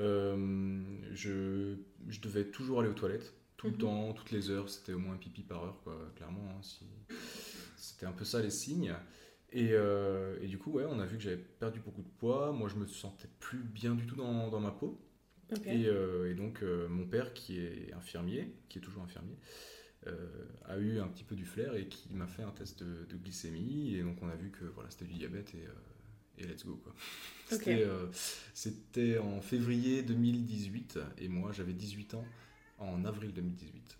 Euh, 0.00 0.82
je, 1.12 1.76
je 2.08 2.20
devais 2.20 2.46
toujours 2.46 2.80
aller 2.80 2.88
aux 2.88 2.94
toilettes, 2.94 3.34
tout 3.56 3.66
le 3.68 3.72
Mhm. 3.74 3.78
temps, 3.78 4.12
toutes 4.14 4.30
les 4.30 4.50
heures. 4.50 4.68
C'était 4.68 4.92
au 4.92 4.98
moins 4.98 5.14
un 5.14 5.18
pipi 5.18 5.42
par 5.42 5.64
heure, 5.64 5.80
quoi, 5.84 5.96
clairement. 6.16 6.48
hein, 6.50 6.62
si... 6.62 6.86
C'était 7.76 8.06
un 8.06 8.12
peu 8.12 8.24
ça 8.24 8.40
les 8.40 8.50
signes. 8.50 8.94
Et, 9.52 9.70
euh, 9.72 10.38
et 10.40 10.46
du 10.46 10.58
coup, 10.58 10.72
ouais, 10.72 10.84
on 10.88 10.98
a 10.98 11.06
vu 11.06 11.18
que 11.18 11.22
j'avais 11.22 11.36
perdu 11.36 11.80
beaucoup 11.80 12.02
de 12.02 12.08
poids. 12.08 12.52
Moi, 12.52 12.68
je 12.68 12.76
me 12.76 12.86
sentais 12.86 13.28
plus 13.38 13.58
bien 13.58 13.94
du 13.94 14.06
tout 14.06 14.16
dans, 14.16 14.48
dans 14.48 14.60
ma 14.60 14.70
peau. 14.70 14.98
Et, 15.66 15.86
euh, 15.86 16.30
et 16.30 16.34
donc, 16.34 16.62
euh, 16.62 16.88
mon 16.88 17.06
père, 17.06 17.34
qui 17.34 17.58
est 17.58 17.92
infirmier, 17.92 18.54
qui 18.70 18.78
est 18.78 18.80
toujours 18.80 19.02
infirmier, 19.02 19.36
a 20.64 20.78
eu 20.78 20.98
un 20.98 21.06
petit 21.06 21.22
peu 21.22 21.36
du 21.36 21.44
flair 21.44 21.76
et 21.76 21.86
qui 21.86 22.12
m'a 22.14 22.26
fait 22.26 22.42
un 22.42 22.50
test 22.50 22.82
de, 22.82 23.04
de 23.04 23.16
glycémie. 23.16 23.94
Et 23.94 24.02
donc, 24.02 24.16
on 24.22 24.28
a 24.28 24.34
vu 24.34 24.50
que 24.50 24.64
voilà, 24.64 24.90
c'était 24.90 25.04
du 25.04 25.14
diabète 25.14 25.54
et, 25.54 26.42
et 26.42 26.46
let's 26.46 26.64
go. 26.64 26.80
Quoi. 26.82 26.94
C'était, 28.54 29.18
en 29.18 29.40
février 29.42 30.02
2018 30.02 30.98
et 31.18 31.28
moi, 31.28 31.52
j'avais 31.52 31.74
18 31.74 32.14
ans 32.14 32.24
en 32.78 33.04
avril 33.04 33.32
2018. 33.32 33.98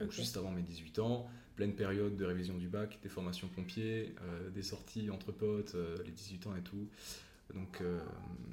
Donc, 0.00 0.10
juste 0.10 0.36
avant 0.36 0.50
mes 0.50 0.62
18 0.62 0.98
ans, 1.00 1.30
pleine 1.54 1.74
période 1.74 2.16
de 2.16 2.24
révision 2.24 2.56
du 2.56 2.68
bac, 2.68 2.98
des 3.02 3.08
formations 3.08 3.48
pompiers, 3.48 4.14
euh, 4.22 4.50
des 4.50 4.62
sorties 4.62 5.10
entre 5.10 5.32
potes, 5.32 5.74
euh, 5.74 5.96
les 6.04 6.10
18 6.10 6.46
ans 6.46 6.56
et 6.56 6.62
tout. 6.62 6.88
Donc 7.54 7.80
euh, 7.80 8.00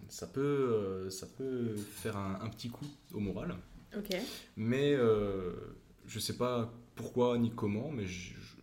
ça, 0.09 0.27
peut, 0.27 1.09
ça 1.09 1.25
peut 1.25 1.75
faire 1.75 2.17
un, 2.17 2.39
un 2.41 2.49
petit 2.49 2.69
coup 2.69 2.87
au 3.13 3.19
moral. 3.19 3.55
Ok. 3.97 4.15
Mais 4.57 4.95
je 6.05 6.19
sais 6.19 6.37
pas 6.37 6.73
pourquoi 6.95 7.37
ni 7.37 7.51
comment, 7.51 7.91
mais 7.91 8.05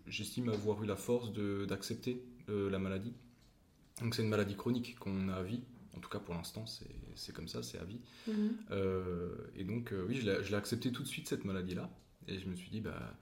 j'estime 0.06 0.48
avoir 0.50 0.82
eu 0.82 0.86
la 0.86 0.96
force 0.96 1.32
d'accepter 1.66 2.22
la 2.48 2.78
maladie. 2.78 3.12
Donc 4.00 4.14
c'est 4.14 4.22
une 4.22 4.28
maladie 4.28 4.54
chronique 4.54 4.98
qu'on 4.98 5.28
a 5.28 5.34
à 5.34 5.42
vie. 5.42 5.62
En 5.96 6.00
tout 6.00 6.08
cas 6.08 6.18
pour 6.18 6.34
l'instant, 6.34 6.64
c'est 7.14 7.32
comme 7.34 7.48
ça, 7.48 7.62
c'est 7.62 7.78
à 7.78 7.84
vie. 7.84 8.00
Mhm. 8.26 8.56
Et 9.56 9.64
donc, 9.64 9.92
oui, 10.06 10.14
je 10.14 10.30
l'ai 10.30 10.44
je 10.44 10.50
l'ai 10.50 10.56
accepté 10.56 10.92
tout 10.92 11.02
de 11.02 11.08
suite, 11.08 11.28
cette 11.28 11.44
maladie-là. 11.44 11.90
Et 12.28 12.38
je 12.38 12.47
me 12.47 12.54
suis 12.54 12.70
dit, 12.70 12.80
bah, 12.80 13.16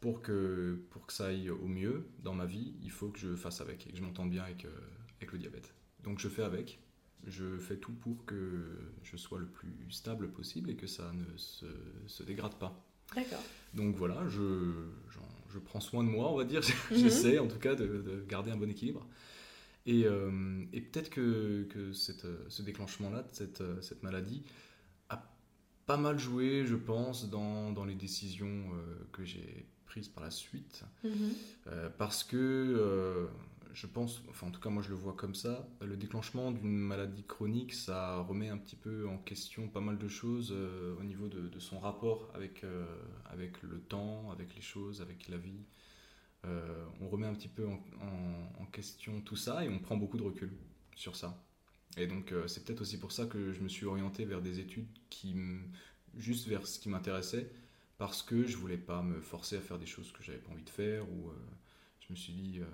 pour, 0.00 0.20
que, 0.22 0.78
pour 0.90 1.06
que 1.06 1.12
ça 1.12 1.26
aille 1.26 1.50
au 1.50 1.66
mieux 1.66 2.06
dans 2.22 2.34
ma 2.34 2.46
vie, 2.46 2.74
il 2.82 2.90
faut 2.90 3.08
que 3.08 3.18
je 3.18 3.34
fasse 3.36 3.60
avec 3.60 3.86
et 3.86 3.90
que 3.90 3.96
je 3.96 4.02
m'entende 4.02 4.30
bien 4.30 4.44
avec, 4.44 4.64
euh, 4.64 4.70
avec 5.18 5.32
le 5.32 5.38
diabète. 5.38 5.74
Donc, 6.02 6.18
je 6.18 6.28
fais 6.28 6.42
avec. 6.42 6.80
Je 7.26 7.58
fais 7.58 7.76
tout 7.76 7.92
pour 7.92 8.24
que 8.26 8.78
je 9.02 9.16
sois 9.16 9.40
le 9.40 9.46
plus 9.46 9.90
stable 9.90 10.30
possible 10.30 10.70
et 10.70 10.76
que 10.76 10.86
ça 10.86 11.12
ne 11.12 11.36
se, 11.36 11.66
se 12.06 12.22
dégrade 12.22 12.54
pas. 12.54 12.84
D'accord. 13.14 13.42
Donc 13.74 13.96
voilà, 13.96 14.26
je, 14.28 14.72
je 15.50 15.58
prends 15.58 15.80
soin 15.80 16.04
de 16.04 16.08
moi, 16.08 16.30
on 16.30 16.36
va 16.36 16.44
dire. 16.44 16.60
Mhm. 16.90 16.98
J'essaie 16.98 17.38
en 17.38 17.48
tout 17.48 17.58
cas 17.58 17.74
de, 17.74 17.86
de 17.86 18.24
garder 18.28 18.50
un 18.50 18.56
bon 18.56 18.70
équilibre. 18.70 19.06
Et, 19.86 20.04
euh, 20.04 20.64
et 20.72 20.80
peut-être 20.80 21.10
que, 21.10 21.66
que 21.70 21.92
cette, 21.92 22.24
euh, 22.24 22.44
ce 22.48 22.62
déclenchement-là, 22.62 23.26
cette, 23.32 23.62
cette 23.82 24.02
maladie, 24.02 24.42
pas 25.88 25.98
mal 25.98 26.18
joué, 26.20 26.66
je 26.66 26.76
pense, 26.76 27.30
dans, 27.30 27.72
dans 27.72 27.86
les 27.86 27.96
décisions 27.96 28.70
euh, 28.74 29.08
que 29.12 29.24
j'ai 29.24 29.66
prises 29.86 30.08
par 30.08 30.24
la 30.24 30.30
suite. 30.32 30.84
Mhm. 31.04 31.34
Euh, 31.68 31.90
parce 31.98 32.24
que 32.24 32.36
euh, 32.38 33.26
je 33.74 33.86
pense, 33.88 34.22
enfin 34.30 34.48
en 34.48 34.52
tout 34.52 34.60
cas 34.60 34.70
moi 34.70 34.82
je 34.82 34.90
le 34.90 34.96
vois 34.96 35.14
comme 35.14 35.34
ça, 35.34 35.68
le 35.82 35.96
déclenchement 35.96 36.52
d'une 36.52 36.76
maladie 36.78 37.24
chronique, 37.24 37.74
ça 37.74 38.18
remet 38.20 38.50
un 38.50 38.58
petit 38.58 38.76
peu 38.76 39.08
en 39.08 39.18
question 39.18 39.68
pas 39.68 39.80
mal 39.80 39.98
de 39.98 40.08
choses 40.08 40.52
au 41.00 41.04
niveau 41.04 41.28
de, 41.28 41.48
de 41.48 41.60
son 41.60 41.78
rapport 41.80 42.30
avec, 42.34 42.64
avec 43.26 43.62
le 43.62 43.80
temps, 43.80 44.30
avec 44.32 44.54
les 44.56 44.62
choses, 44.62 45.02
avec 45.02 45.28
la 45.28 45.38
vie. 45.38 45.64
On 47.00 47.08
remet 47.08 47.26
un 47.26 47.34
petit 47.34 47.48
peu 47.48 47.66
en, 47.66 47.80
en- 48.02 48.62
en 48.62 48.66
question 48.66 49.20
tout 49.22 49.36
ça 49.36 49.64
et 49.64 49.68
on 49.68 49.78
prend 49.78 49.96
beaucoup 49.96 50.18
de 50.18 50.22
recul 50.24 50.52
sur 50.96 51.16
ça. 51.16 51.38
Et 51.98 52.06
donc 52.06 52.32
euh, 52.32 52.46
c'est 52.46 52.64
peut-être 52.64 52.80
aussi 52.80 52.98
pour 52.98 53.12
ça 53.12 53.26
que 53.26 53.52
je 53.52 53.60
me 53.60 53.68
suis 53.68 53.86
orienté 53.86 54.24
vers 54.24 54.40
des 54.40 54.60
études 54.60 54.86
qui 55.10 55.34
juste 56.16 56.48
vers 56.48 56.66
ce 56.66 56.78
qui 56.78 56.88
m'intéressait 56.88 57.50
parce 57.98 58.22
que 58.22 58.46
je 58.46 58.56
voulais 58.56 58.78
pas 58.78 59.02
me 59.02 59.20
forcer 59.20 59.56
à 59.56 59.60
faire 59.60 59.78
des 59.78 59.86
choses 59.86 60.12
que 60.12 60.22
j'avais 60.22 60.38
pas 60.38 60.52
envie 60.52 60.64
de 60.64 60.70
faire 60.70 61.10
ou 61.10 61.28
euh, 61.28 61.32
je 62.00 62.12
me 62.12 62.16
suis 62.16 62.32
dit 62.32 62.60
euh, 62.60 62.64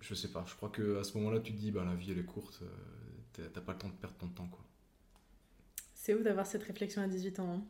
je 0.00 0.14
sais 0.14 0.28
pas, 0.28 0.44
je 0.48 0.54
crois 0.54 0.70
qu'à 0.70 1.04
ce 1.04 1.16
moment-là, 1.18 1.38
tu 1.38 1.52
te 1.52 1.58
dis, 1.58 1.70
bah, 1.70 1.84
la 1.84 1.94
vie, 1.94 2.10
elle 2.10 2.18
est 2.18 2.24
courte, 2.24 2.60
t'as 3.32 3.60
pas 3.60 3.72
le 3.72 3.78
temps 3.78 3.88
de 3.88 3.94
perdre 3.94 4.16
ton 4.16 4.26
temps, 4.26 4.48
quoi. 4.48 4.64
C'est 5.94 6.12
ouf 6.14 6.22
d'avoir 6.22 6.44
cette 6.44 6.64
réflexion 6.64 7.02
à 7.02 7.06
18 7.06 7.38
ans. 7.38 7.54
Hein. 7.54 7.64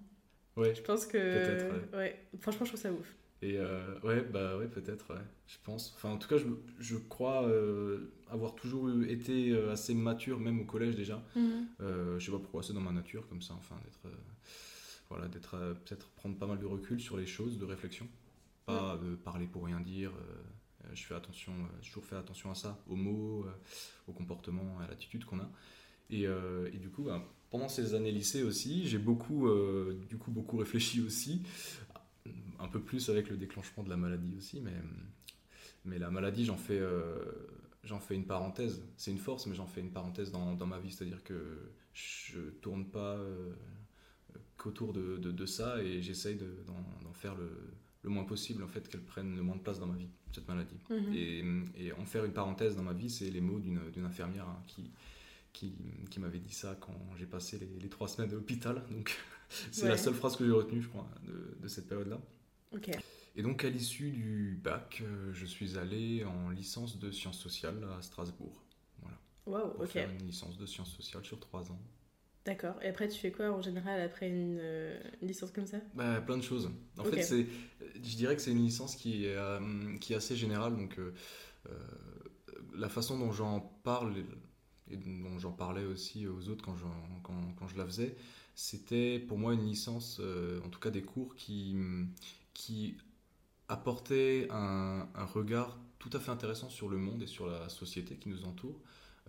Ouais. 0.56 0.74
Je 0.74 0.80
pense 0.80 1.04
que. 1.04 1.18
Peut-être, 1.18 1.94
ouais. 1.94 2.26
Franchement, 2.40 2.64
je 2.64 2.70
trouve 2.70 2.80
ça 2.80 2.90
ouf. 2.90 3.14
Et 3.42 3.58
euh, 3.58 3.98
ouais, 4.04 4.22
bah 4.22 4.56
ouais, 4.56 4.68
peut-être, 4.68 5.12
ouais, 5.14 5.20
je 5.48 5.56
pense. 5.64 5.92
Enfin, 5.96 6.10
en 6.10 6.16
tout 6.16 6.28
cas, 6.28 6.38
je, 6.38 6.44
je 6.78 6.96
crois 6.96 7.44
euh, 7.48 8.12
avoir 8.30 8.54
toujours 8.54 8.88
été 9.08 9.50
euh, 9.50 9.72
assez 9.72 9.94
mature, 9.94 10.38
même 10.38 10.60
au 10.60 10.64
collège 10.64 10.94
déjà. 10.94 11.20
Mhm. 11.34 11.66
Euh, 11.80 12.18
je 12.20 12.24
sais 12.26 12.30
pas 12.30 12.38
pourquoi, 12.38 12.62
c'est 12.62 12.72
dans 12.72 12.80
ma 12.80 12.92
nature, 12.92 13.28
comme 13.28 13.42
ça, 13.42 13.54
enfin, 13.54 13.74
d'être. 13.84 14.06
euh, 14.06 14.16
voilà, 15.10 15.26
d'être. 15.28 15.56
peut-être 15.84 16.08
prendre 16.10 16.38
pas 16.38 16.46
mal 16.46 16.58
de 16.60 16.66
recul 16.66 17.00
sur 17.00 17.16
les 17.16 17.26
choses, 17.26 17.58
de 17.58 17.64
réflexion. 17.64 18.06
Pas 18.64 18.98
parler 19.24 19.46
pour 19.46 19.64
rien 19.66 19.80
dire. 19.80 20.12
je 20.94 21.02
fais 21.04 21.14
attention, 21.14 21.52
j'ai 21.82 21.88
toujours 21.88 22.04
fait 22.06 22.16
attention 22.16 22.50
à 22.50 22.54
ça, 22.54 22.78
aux 22.88 22.96
mots, 22.96 23.44
au 24.06 24.12
comportement, 24.12 24.78
à 24.80 24.86
l'attitude 24.86 25.24
qu'on 25.26 25.40
a. 25.40 25.50
Et, 26.08 26.22
et 26.22 26.78
du 26.78 26.88
coup, 26.88 27.02
ben, 27.02 27.22
pendant 27.50 27.68
ces 27.68 27.92
années 27.94 28.10
lycée 28.12 28.42
aussi, 28.42 28.88
j'ai 28.88 28.96
beaucoup, 28.96 29.46
euh, 29.46 30.00
du 30.08 30.16
coup, 30.16 30.30
beaucoup 30.30 30.56
réfléchi 30.56 31.02
aussi 31.02 31.42
un 32.62 32.68
peu 32.68 32.80
plus 32.80 33.08
avec 33.10 33.28
le 33.28 33.36
déclenchement 33.36 33.82
de 33.84 33.90
la 33.90 33.96
maladie 33.96 34.34
aussi, 34.36 34.60
mais, 34.60 34.74
mais 35.84 35.98
la 35.98 36.10
maladie, 36.10 36.44
j'en 36.44 36.56
fais, 36.56 36.78
euh, 36.78 37.16
j'en 37.84 38.00
fais 38.00 38.14
une 38.14 38.26
parenthèse. 38.26 38.82
C'est 38.96 39.10
une 39.10 39.18
force, 39.18 39.46
mais 39.46 39.54
j'en 39.54 39.66
fais 39.66 39.80
une 39.80 39.92
parenthèse 39.92 40.30
dans, 40.30 40.54
dans 40.54 40.66
ma 40.66 40.78
vie, 40.78 40.90
c'est-à-dire 40.92 41.22
que 41.24 41.58
je 41.92 42.40
tourne 42.60 42.86
pas 42.86 43.16
euh, 43.16 43.52
qu'autour 44.56 44.92
de, 44.92 45.18
de, 45.18 45.30
de 45.32 45.46
ça 45.46 45.82
et 45.82 46.00
j'essaye 46.02 46.36
de- 46.36 46.64
d'en 46.66 47.12
faire 47.12 47.34
le, 47.34 47.50
le 48.02 48.10
moins 48.10 48.24
possible, 48.24 48.62
en 48.62 48.68
fait, 48.68 48.88
qu'elle 48.88 49.02
prenne 49.04 49.36
le 49.36 49.42
moins 49.42 49.56
de 49.56 49.60
place 49.62 49.78
dans 49.78 49.86
ma 49.86 49.96
vie, 49.96 50.08
cette 50.32 50.48
maladie. 50.48 50.78
Mhm. 50.90 51.12
Et, 51.14 51.44
et 51.86 51.92
en 51.92 52.04
faire 52.06 52.24
une 52.24 52.32
parenthèse 52.32 52.76
dans 52.76 52.82
ma 52.82 52.92
vie, 52.94 53.10
c'est 53.10 53.30
les 53.30 53.40
mots 53.40 53.60
d'une 53.60 53.90
d'une 53.90 54.04
infirmière 54.04 54.48
hein, 54.48 54.62
qui, 54.66 54.90
qui, 55.52 55.74
qui 56.10 56.18
m'avait 56.20 56.38
dit 56.40 56.54
ça 56.54 56.76
quand 56.80 56.96
j'ai 57.18 57.26
passé 57.26 57.58
les, 57.58 57.80
les 57.80 57.88
trois 57.88 58.08
semaines 58.08 58.30
à 58.30 58.34
l'hôpital. 58.34 58.82
Donc, 58.90 59.16
c'est 59.72 59.82
Ouais. 59.84 59.88
la 59.90 59.96
seule 59.98 60.14
phrase 60.14 60.36
que 60.36 60.44
j'ai 60.46 60.50
retenue, 60.52 60.80
je 60.82 60.88
crois, 60.88 61.08
de, 61.26 61.60
de 61.60 61.68
cette 61.68 61.88
période-là. 61.88 62.20
Et 63.36 63.42
donc, 63.42 63.64
à 63.64 63.70
l'issue 63.70 64.10
du 64.10 64.60
bac, 64.62 65.02
euh, 65.02 65.32
je 65.32 65.46
suis 65.46 65.78
allé 65.78 66.24
en 66.24 66.50
licence 66.50 66.98
de 66.98 67.10
sciences 67.10 67.38
sociales 67.38 67.86
à 67.98 68.02
Strasbourg. 68.02 68.62
Voilà. 69.00 69.18
Waouh, 69.46 69.70
Pour 69.74 69.84
ok. 69.84 69.92
faire 69.92 70.10
une 70.10 70.26
licence 70.26 70.58
de 70.58 70.66
sciences 70.66 70.94
sociales 70.94 71.24
sur 71.24 71.40
trois 71.40 71.70
ans. 71.72 71.80
D'accord. 72.44 72.74
Et 72.82 72.88
après, 72.88 73.08
tu 73.08 73.18
fais 73.18 73.30
quoi 73.32 73.50
en 73.50 73.62
général 73.62 74.00
après 74.00 74.28
une, 74.28 74.58
euh, 74.60 74.98
une 75.20 75.28
licence 75.28 75.50
comme 75.52 75.66
ça? 75.66 75.78
Bah, 75.94 76.20
plein 76.22 76.38
de 76.38 76.42
choses. 76.42 76.70
En 76.98 77.04
fait, 77.04 77.20
c'est, 77.20 77.46
je 77.96 78.16
dirais 78.16 78.34
que 78.36 78.42
c'est 78.42 78.52
une 78.52 78.64
licence 78.64 78.96
qui 78.96 79.26
est, 79.26 79.36
euh, 79.36 79.96
qui 80.00 80.14
est 80.14 80.16
assez 80.16 80.36
générale. 80.36 80.74
Donc, 80.76 80.98
euh, 80.98 81.12
la 82.74 82.88
façon 82.88 83.18
dont 83.18 83.32
j'en 83.32 83.60
parle 83.60 84.14
et 84.90 84.96
dont 84.96 85.38
j'en 85.38 85.52
parlais 85.52 85.84
aussi 85.84 86.26
aux 86.26 86.48
autres 86.48 86.64
quand, 86.64 86.76
j'en- 86.76 87.20
quand, 87.22 87.54
quand 87.58 87.68
je 87.68 87.76
la 87.76 87.84
faisais, 87.84 88.16
c'était 88.54 89.18
pour 89.18 89.38
moi 89.38 89.54
une 89.54 89.64
licence, 89.64 90.20
en 90.64 90.68
tout 90.68 90.80
cas 90.80 90.90
des 90.90 91.02
cours 91.02 91.34
qui, 91.36 91.76
qui 92.54 92.96
apportaient 93.68 94.48
un, 94.50 95.08
un 95.14 95.24
regard 95.24 95.78
tout 95.98 96.10
à 96.12 96.20
fait 96.20 96.30
intéressant 96.30 96.68
sur 96.70 96.88
le 96.88 96.98
monde 96.98 97.22
et 97.22 97.26
sur 97.26 97.46
la 97.46 97.68
société 97.68 98.16
qui 98.16 98.28
nous 98.28 98.44
entoure. 98.44 98.80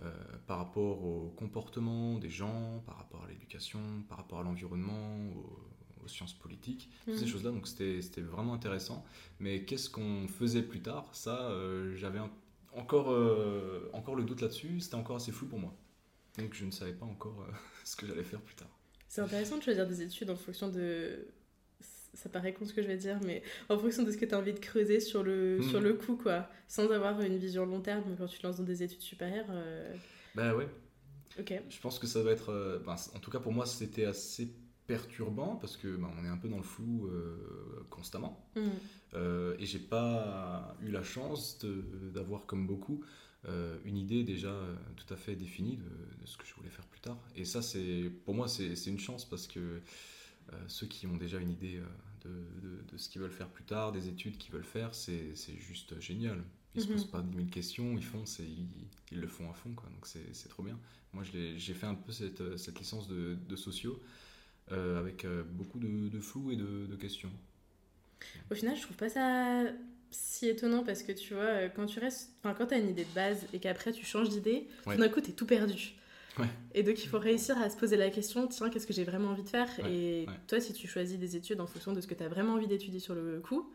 euh, 0.02 0.12
par 0.48 0.58
rapport 0.58 1.04
au 1.06 1.30
comportement 1.38 2.18
des 2.20 2.30
gens, 2.32 2.82
par 2.88 2.98
rapport 2.98 3.24
à 3.26 3.28
l'éducation, 3.28 3.80
par 4.10 4.18
rapport 4.20 4.40
à 4.40 4.44
l'environnement, 4.44 5.30
aux, 5.36 5.60
aux 6.04 6.08
sciences 6.08 6.34
politiques, 6.34 6.90
toutes 7.06 7.20
ces 7.20 7.26
Mhm. 7.26 7.32
choses-là. 7.32 7.52
Donc 7.52 7.68
c'était 7.68 8.02
c'était 8.02 8.22
vraiment 8.22 8.54
intéressant. 8.56 9.06
Mais 9.40 9.66
qu'est-ce 9.66 9.90
qu'on 9.92 10.28
faisait 10.28 10.64
plus 10.64 10.82
tard? 10.82 11.10
Ça, 11.14 11.50
euh, 11.52 11.96
j'avais 11.96 12.20
encore, 12.76 13.12
euh, 13.12 13.90
encore 13.94 14.16
le 14.16 14.24
doute 14.24 14.42
là-dessus. 14.42 14.80
C'était 14.80 14.96
encore 14.96 15.18
assez 15.18 15.32
flou 15.32 15.48
pour 15.48 15.60
moi. 15.60 15.76
Donc 16.40 16.54
je 16.56 16.66
ne 16.66 16.72
savais 16.72 16.94
pas 16.94 17.06
encore 17.06 17.46
ce 17.86 17.96
que 17.96 18.08
j'allais 18.08 18.24
faire 18.24 18.42
plus 18.42 18.56
tard. 18.56 18.70
C'est 19.08 19.22
intéressant 19.22 19.58
de 19.58 19.64
choisir 19.64 19.88
des 19.88 20.02
études 20.02 20.30
en 20.32 20.36
fonction 20.36 20.70
de. 20.70 21.28
Ça 22.14 22.30
paraît 22.30 22.54
con 22.54 22.66
ce 22.66 22.74
que 22.74 22.82
je 22.84 22.88
vais 22.88 22.98
dire, 22.98 23.20
mais 23.26 23.42
en 23.70 23.78
fonction 23.78 24.04
de 24.04 24.12
ce 24.12 24.18
que 24.18 24.26
tu 24.26 24.36
as 24.36 24.38
envie 24.40 24.54
de 24.54 24.60
creuser 24.60 25.00
sur 25.00 25.24
le, 25.24 25.58
Mhm. 25.58 25.64
sur 25.64 25.82
le 25.82 25.94
coup, 25.94 26.16
quoi. 26.16 26.48
Sans 26.68 26.90
avoir 26.92 27.20
une 27.22 27.38
vision 27.38 27.66
long 27.66 27.82
terme 27.82 28.04
quand 28.18 28.28
tu 28.28 28.38
te 28.40 28.46
lances 28.46 28.58
dans 28.58 28.64
des 28.64 28.84
études 28.84 29.02
supérieures. 29.02 29.48
euh, 29.50 29.94
Bah 30.36 30.56
ouais, 30.56 30.68
Ok. 31.40 31.54
je 31.70 31.80
pense 31.80 32.00
que 32.00 32.08
ça 32.08 32.22
va 32.24 32.32
être... 32.32 32.50
euh, 32.52 32.80
ben, 32.86 32.96
en 33.16 33.20
tout 33.20 33.32
cas 33.32 33.40
pour 33.40 33.52
moi 33.54 33.66
c'était 33.66 34.06
assez 34.06 34.54
perturbant 34.88 35.56
parce 35.56 35.78
que 35.78 35.96
ben, 35.96 36.10
on 36.20 36.26
est 36.26 36.28
un 36.28 36.38
peu 36.38 36.50
dans 36.50 36.58
le 36.58 36.64
flou 36.64 37.08
euh, 37.08 37.86
constamment. 37.90 38.48
Euh, 39.16 39.56
et 39.60 39.66
j'ai 39.66 39.80
pas 39.80 40.76
eu 40.82 40.90
la 40.92 41.04
chance 41.04 41.60
d'avoir, 42.14 42.46
comme 42.46 42.66
beaucoup, 42.68 43.04
euh, 43.48 43.78
une 43.86 43.98
idée 43.98 44.24
déjà 44.24 44.50
euh, 44.50 44.76
tout 44.96 45.12
à 45.14 45.18
fait 45.18 45.36
définie 45.36 45.78
de, 45.78 45.84
de 45.84 46.26
ce 46.26 46.38
que 46.38 46.46
je 46.46 46.54
voulais 46.56 46.70
faire 46.70 46.86
plus 46.88 47.02
tard. 47.02 47.18
Et 47.36 47.46
ça, 47.46 47.62
c'est 47.62 48.12
pour 48.26 48.34
moi, 48.36 48.48
c'est 48.48 48.76
c'est 48.76 48.90
une 48.90 49.00
chance 49.00 49.26
parce 49.30 49.48
que 49.48 49.82
ceux 50.68 50.88
qui 50.88 51.08
ont 51.08 51.18
déjà 51.18 51.38
une 51.40 51.50
idée 51.52 51.78
euh, 51.78 51.86
de, 52.28 52.68
de- 52.68 52.84
de 52.92 52.98
ce 52.98 53.10
qu'ils 53.10 53.22
veulent 53.22 53.32
faire 53.32 53.50
plus 53.50 53.64
tard, 53.64 53.92
des 53.92 54.08
études 54.08 54.38
qu'ils 54.38 54.54
veulent 54.54 54.64
faire, 54.64 54.94
c'est 54.96 55.34
juste 55.60 56.00
génial. 56.00 56.44
Ils 56.76 56.82
se 56.82 56.88
Mhm. 56.88 56.94
posent 56.94 57.12
pas 57.12 57.22
10 57.22 57.36
000 57.38 57.48
questions, 57.50 57.98
ils 57.98 58.04
font, 58.04 58.24
ils, 58.40 58.68
ils 59.12 59.20
le 59.20 59.28
font 59.28 59.50
à 59.50 59.54
fond, 59.54 59.74
quoi. 59.76 59.90
Donc 59.90 60.08
c'est 60.08 60.50
trop 60.50 60.64
bien. 60.64 60.78
Moi, 61.14 61.24
j'ai 61.24 61.74
fait 61.74 61.86
un 61.86 61.94
peu 61.96 62.12
cette, 62.12 62.58
cette 62.58 62.80
licence 62.80 63.08
de, 63.08 63.38
de 63.48 63.56
sociaux 63.56 64.00
euh, 64.72 65.00
avec 65.00 65.26
euh, 65.26 65.44
beaucoup 65.44 65.80
de, 65.80 66.20
flou 66.20 66.52
et 66.52 66.56
de, 66.56 66.96
questions. 66.96 67.32
Au 68.52 68.56
final, 68.56 68.76
je 68.76 68.82
trouve 68.82 68.98
pas 68.98 69.10
ça 69.10 69.64
si 70.12 70.48
étonnant 70.48 70.84
parce 70.84 71.04
que 71.04 71.12
tu 71.12 71.34
vois, 71.34 71.44
euh, 71.44 71.70
quand 71.70 71.86
tu 71.86 72.00
restes. 72.00 72.32
Enfin, 72.40 72.54
quand 72.54 72.68
t'as 72.68 72.80
une 72.80 72.90
idée 72.90 73.06
de 73.06 73.14
base 73.14 73.46
et 73.54 73.60
qu'après 73.60 73.92
tu 73.92 74.06
changes 74.06 74.30
d'idée, 74.30 74.68
Ouais. 74.86 74.96
tout 74.96 75.02
d'un 75.02 75.10
coup 75.10 75.22
t'es 75.22 75.32
tout 75.34 75.46
perdu. 75.46 75.94
Ouais. 76.40 76.48
Et 76.74 76.84
donc 76.84 77.04
il 77.04 77.08
faut 77.08 77.20
réussir 77.20 77.58
à 77.60 77.70
se 77.70 77.78
poser 77.78 77.98
la 77.98 78.10
question 78.10 78.48
tiens, 78.48 78.70
qu'est-ce 78.70 78.88
que 78.88 78.94
j'ai 78.94 79.04
vraiment 79.04 79.30
envie 79.30 79.44
de 79.44 79.50
faire 79.50 79.68
Ouais, 79.80 79.92
Et 79.92 80.26
ouais. 80.28 80.40
toi, 80.48 80.60
si 80.60 80.74
tu 80.74 80.88
choisis 80.88 81.20
des 81.20 81.36
études 81.36 81.62
en 81.62 81.68
fonction 81.68 81.94
de 81.94 82.02
ce 82.02 82.08
que 82.08 82.16
t'as 82.16 82.28
vraiment 82.28 82.54
envie 82.54 82.68
d'étudier 82.68 83.00
sur 83.00 83.14
le 83.16 83.40
coup, 83.42 83.72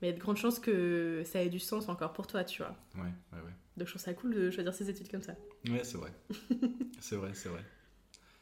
mais 0.00 0.08
il 0.08 0.10
y 0.10 0.14
a 0.14 0.16
de 0.16 0.20
grandes 0.20 0.36
chances 0.38 0.58
que 0.58 1.22
ça 1.24 1.42
ait 1.42 1.48
du 1.50 1.58
sens 1.58 1.88
encore 1.88 2.12
pour 2.12 2.26
toi, 2.26 2.44
tu 2.44 2.62
vois. 2.62 2.76
Ouais, 2.94 3.02
ouais, 3.32 3.40
ouais. 3.44 3.52
Donc 3.76 3.86
je 3.86 3.92
trouve 3.92 4.02
ça 4.02 4.14
cool 4.14 4.34
de 4.34 4.50
choisir 4.50 4.72
ces 4.72 4.88
études 4.88 5.10
comme 5.10 5.22
ça. 5.22 5.34
Ouais, 5.68 5.84
c'est 5.84 5.98
vrai. 5.98 6.12
c'est 7.00 7.16
vrai, 7.16 7.32
c'est 7.34 7.48
vrai. 7.48 7.62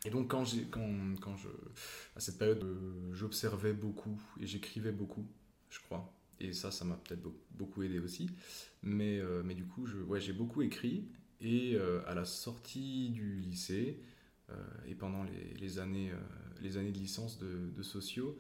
Et 0.05 0.11
donc, 0.11 0.29
quand, 0.31 0.45
j'ai, 0.45 0.65
quand, 0.65 0.89
quand 1.21 1.37
je. 1.37 1.49
À 2.15 2.21
cette 2.21 2.39
période, 2.39 2.63
euh, 2.63 3.13
j'observais 3.13 3.73
beaucoup 3.73 4.21
et 4.41 4.47
j'écrivais 4.47 4.93
beaucoup, 4.93 5.27
je 5.71 5.81
crois. 5.81 6.13
Et 6.39 6.53
ça, 6.53 6.71
ça 6.71 6.85
m'a 6.85 6.97
peut-être 6.97 7.23
beau- 7.23 7.37
beaucoup 7.53 7.83
aidé 7.83 7.99
aussi. 7.99 8.31
Mais, 8.83 9.19
euh, 9.19 9.43
mais 9.45 9.55
du 9.55 9.65
coup, 9.65 9.87
je, 9.87 9.97
ouais, 9.99 10.21
j'ai 10.21 10.33
beaucoup 10.33 10.63
écrit. 10.63 11.09
Et 11.41 11.75
euh, 11.75 12.03
à 12.07 12.15
la 12.15 12.25
sortie 12.25 13.11
du 13.11 13.41
lycée, 13.41 14.01
euh, 14.51 14.55
et 14.87 14.95
pendant 14.95 15.25
les, 15.61 15.79
années, 15.79 16.11
euh, 16.11 16.19
les 16.61 16.77
années 16.77 16.93
de 16.93 16.99
licence 16.99 17.39
de, 17.39 17.71
de 17.75 17.83
sociaux, 17.83 18.39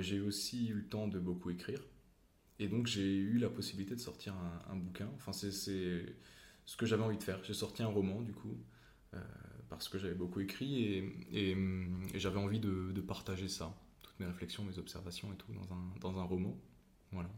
j'ai 0.00 0.20
aussi 0.20 0.68
eu 0.68 0.74
le 0.74 0.88
temps 0.88 1.08
de 1.08 1.18
beaucoup 1.18 1.50
écrire. 1.50 1.80
Et 2.58 2.68
donc, 2.68 2.86
j'ai 2.86 3.16
eu 3.16 3.38
la 3.38 3.50
possibilité 3.50 3.94
de 3.94 4.00
sortir 4.00 4.34
un, 4.68 4.76
bouquin. 4.76 5.10
Enfin, 5.16 5.32
c'est, 5.32 5.50
ce 5.50 6.76
que 6.76 6.86
j'avais 6.86 7.02
envie 7.02 7.18
de 7.18 7.22
faire. 7.22 7.42
J'ai 7.44 7.54
sorti 7.54 7.82
un 7.82 7.88
roman, 7.88 8.20
du 8.20 8.32
coup, 8.32 8.56
parce 9.68 9.88
que 9.88 9.98
j'avais 9.98 10.14
beaucoup 10.14 10.40
écrit 10.40 10.84
et 11.32 11.56
j'avais 12.14 12.38
envie 12.38 12.60
de, 12.60 12.92
de 12.92 13.00
partager 13.00 13.48
ça, 13.48 13.76
toutes 14.02 14.18
mes 14.20 14.26
réflexions, 14.26 14.64
mes 14.64 14.78
observations 14.78 15.32
et 15.32 15.36
tout, 15.36 15.52
dans 15.52 15.72
un, 15.74 15.94
dans 16.00 16.18
un 16.18 16.24
roman. 16.24 16.56
Voilà. 17.10 17.30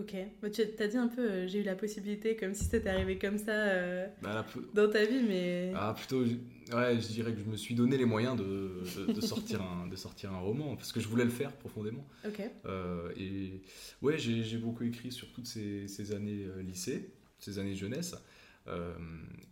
Ok. 0.00 0.14
Bah, 0.42 0.50
tu 0.50 0.62
as 0.62 0.86
dit 0.88 0.96
un 0.96 1.08
peu, 1.08 1.20
euh, 1.28 1.46
j'ai 1.48 1.60
eu 1.60 1.62
la 1.62 1.74
possibilité, 1.76 2.36
comme 2.36 2.54
si 2.54 2.64
c'était 2.64 2.88
arrivé 2.88 3.18
comme 3.18 3.38
ça 3.38 3.52
euh, 3.52 4.06
Bah, 4.22 4.46
dans 4.74 4.88
ta 4.90 5.04
vie, 5.04 5.22
mais. 5.28 5.72
Ah, 5.74 5.94
plutôt, 5.96 6.24
je- 6.24 6.74
ouais, 6.74 7.00
je 7.00 7.08
dirais 7.08 7.32
que 7.32 7.40
je 7.40 7.44
me 7.44 7.56
suis 7.56 7.74
donné 7.74 7.96
les 7.98 8.04
moyens 8.04 8.36
de, 8.36 8.82
de, 9.06 9.12
de 9.12 9.20
sortir, 9.20 9.60
un, 9.62 9.86
de 9.88 9.96
sortir 9.96 10.32
un 10.32 10.38
roman, 10.38 10.76
parce 10.76 10.92
que 10.92 11.00
je 11.00 11.08
voulais 11.08 11.24
le 11.24 11.30
faire 11.30 11.52
profondément. 11.56 12.06
Ok. 12.26 12.40
Euh, 12.66 13.12
et 13.16 13.62
ouais, 14.02 14.18
j'ai 14.18 14.58
beaucoup 14.58 14.84
écrit 14.84 15.12
sur 15.12 15.30
toutes 15.32 15.46
ces, 15.46 15.86
ces 15.88 16.12
années 16.12 16.46
lycée, 16.62 17.12
ces 17.38 17.58
années 17.58 17.74
jeunesse. 17.74 18.14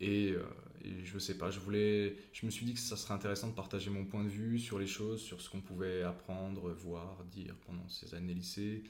Et, 0.01 0.29
et 0.85 1.05
je 1.05 1.19
sais 1.19 1.37
pas, 1.37 1.51
je 1.51 1.59
voulais, 1.59 2.17
je 2.33 2.47
me 2.47 2.51
suis 2.51 2.65
dit 2.65 2.75
que 2.75 2.79
ça 2.81 2.97
serait 2.97 3.15
intéressant 3.15 3.49
de 3.49 3.55
partager 3.55 3.91
mon 3.91 4.05
point 4.05 4.23
de 4.23 4.29
vue 4.29 4.59
sur 4.61 4.79
les 4.79 4.87
choses, 4.87 5.21
sur 5.21 5.41
ce 5.41 5.51
qu'on 5.51 5.61
pouvait 5.61 6.03
apprendre, 6.03 6.71
voir, 6.73 7.25
dire 7.33 7.55
pendant 7.67 7.89
ces 7.89 8.15
années 8.15 8.35
lycée, 8.35 8.85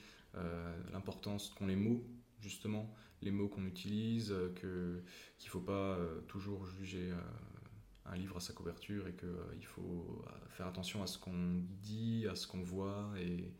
l'importance 0.92 1.50
qu'ont 1.50 1.66
les 1.66 1.76
mots, 1.76 2.02
justement, 2.40 2.94
les 3.22 3.30
mots 3.30 3.48
qu'on 3.48 3.66
utilise, 3.66 4.30
euh, 4.32 4.52
que 4.54 5.02
qu'il 5.38 5.50
faut 5.50 5.60
pas 5.60 5.96
euh, 5.96 6.20
toujours 6.22 6.66
juger 6.66 7.10
euh, 7.10 7.16
un 8.06 8.16
livre 8.16 8.36
à 8.36 8.40
sa 8.40 8.52
couverture 8.52 9.06
et 9.08 9.14
qu'il 9.14 9.66
faut 9.66 10.22
euh, 10.26 10.30
faire 10.50 10.66
attention 10.66 11.02
à 11.02 11.06
ce 11.06 11.18
qu'on 11.18 11.62
dit, 11.82 12.26
à 12.30 12.34
ce 12.34 12.46
qu'on 12.46 12.62
voit 12.62 13.12
et, 13.20 13.52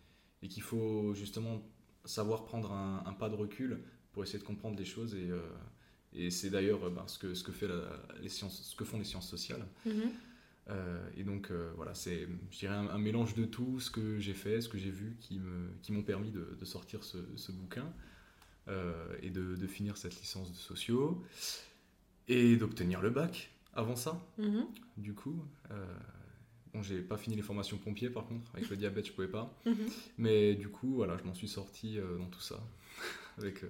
qu'il 0.49 0.63
faut 0.63 1.15
justement 1.15 1.61
savoir 2.05 2.45
prendre 2.45 2.73
un, 2.73 3.13
pas 3.19 3.29
de 3.29 3.35
recul 3.35 3.83
pour 4.13 4.23
essayer 4.23 4.39
de 4.39 4.45
comprendre 4.45 4.79
les 4.79 4.85
choses 4.85 5.15
et, 5.15 5.29
euh, 5.31 6.31
c'est 6.31 6.51
d'ailleurs 6.51 6.85
euh, 6.85 6.91
ben, 6.91 7.07
ce, 7.07 7.19
que, 7.19 7.35
ce, 7.35 7.43
que 7.43 7.53
font 8.85 8.99
les 8.99 9.05
sciences 9.05 9.29
sociales. 9.29 9.67
Mhm. 9.85 10.11
Euh, 10.71 11.09
et 11.17 11.25
donc 11.25 11.51
euh, 11.51 11.73
voilà, 11.77 11.95
c'est 11.95 12.29
je 12.51 12.59
dirais 12.59 12.75
un, 12.75 12.89
un 12.89 12.99
mélange 12.99 13.35
de 13.35 13.45
tout 13.47 13.81
ce 13.81 13.91
que 13.91 14.19
j'ai 14.19 14.35
fait, 14.35 14.61
ce 14.61 14.69
que 14.69 14.77
j'ai 14.79 14.91
vu 14.91 15.17
qui 15.21 15.41
m'ont 15.91 16.03
permis 16.03 16.31
de, 16.31 16.57
de 16.59 16.65
sortir 16.65 17.05
ce, 17.05 17.19
ce 17.37 17.53
bouquin. 17.53 17.91
et 19.23 19.31
de, 19.31 19.57
de, 19.57 19.67
finir 19.67 19.97
cette 19.97 20.21
licence 20.21 20.53
de 20.53 20.57
sociaux 20.59 21.25
et 22.29 22.57
d'obtenir 22.57 23.01
le 23.01 23.09
bac 23.09 23.51
avant 23.73 23.97
ça. 23.97 24.21
Mhm. 24.37 24.67
Du 24.99 25.15
coup, 25.15 25.43
bon, 26.75 26.83
j'ai 26.83 27.01
pas 27.01 27.17
fini 27.17 27.35
les 27.35 27.41
formations 27.43 27.79
pompiers 27.79 28.11
par 28.11 28.27
contre, 28.27 28.51
avec 28.55 28.69
le 28.69 28.77
diabète 28.77 29.07
je 29.07 29.13
pouvais 29.13 29.29
pas. 29.29 29.59
Mhm. 29.65 29.89
Mais 30.19 30.55
du 30.55 30.69
coup, 30.69 30.95
voilà, 30.97 31.17
je 31.17 31.25
m'en 31.25 31.33
suis 31.35 31.49
sorti 31.49 31.99
dans 32.19 32.29
tout 32.29 32.43
ça. 32.43 32.61
avec, 33.39 33.65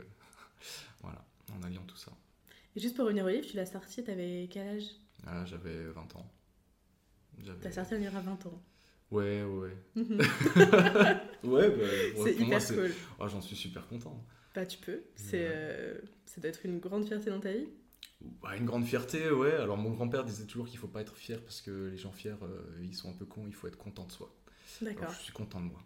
voilà, 1.02 1.25
en 1.57 1.62
alliant 1.62 1.85
tout 1.87 1.97
ça. 1.97 2.11
Et 2.75 2.81
juste 2.81 2.97
pour 2.97 3.05
revenir 3.05 3.25
au 3.25 3.28
livre, 3.28 3.47
tu 3.47 3.57
l'as 3.57 3.67
sorti, 3.67 4.02
t'avais 4.02 4.49
quel 4.50 4.67
âge? 4.67 4.85
Ah, 5.26 5.45
J'avais 5.45 5.85
20 5.88 6.17
ans. 6.17 6.31
T'as 7.62 7.73
sorti 7.73 7.95
un 7.95 7.99
livre 7.99 8.16
à 8.16 8.21
20 8.21 8.47
ans 8.47 8.62
Ouais, 9.11 9.42
ouais. 9.42 9.76
Ouais, 9.97 10.04
bah, 11.45 11.85
c'est 12.25 12.35
hyper 12.35 12.66
cool. 12.66 12.92
Oh, 13.18 13.28
J'en 13.28 13.40
suis 13.40 13.57
super 13.57 13.87
content. 13.87 14.23
Bah, 14.54 14.66
tu 14.66 14.78
peux. 14.78 15.02
C'est, 15.14 15.47
euh, 15.49 15.99
ça 16.26 16.40
doit 16.40 16.50
être 16.50 16.66
une 16.66 16.78
grande 16.78 17.07
fierté 17.07 17.30
dans 17.30 17.40
ta 17.40 17.52
vie 17.52 17.68
bah, 18.42 18.57
Une 18.57 18.66
grande 18.66 18.85
fierté, 18.85 19.30
ouais. 19.30 19.52
Alors, 19.52 19.78
mon 19.78 19.90
grand-père 19.90 20.25
disait 20.25 20.45
toujours 20.45 20.66
qu'il 20.66 20.78
faut 20.78 20.88
pas 20.88 21.00
être 21.00 21.16
fier 21.16 21.40
parce 21.42 21.62
que 21.62 21.88
les 21.88 21.97
gens 21.97 22.12
fiers, 22.12 22.35
euh, 22.42 22.83
ils 22.83 22.95
sont 22.95 23.11
un 23.11 23.14
peu 23.14 23.25
cons, 23.25 23.47
il 23.47 23.54
faut 23.54 23.66
être 23.66 23.78
content 23.78 24.04
de 24.04 24.12
soi. 24.12 24.35
D'accord. 24.83 25.11
je 25.11 25.23
suis 25.23 25.33
content 25.33 25.61
de 25.61 25.66
moi. 25.66 25.83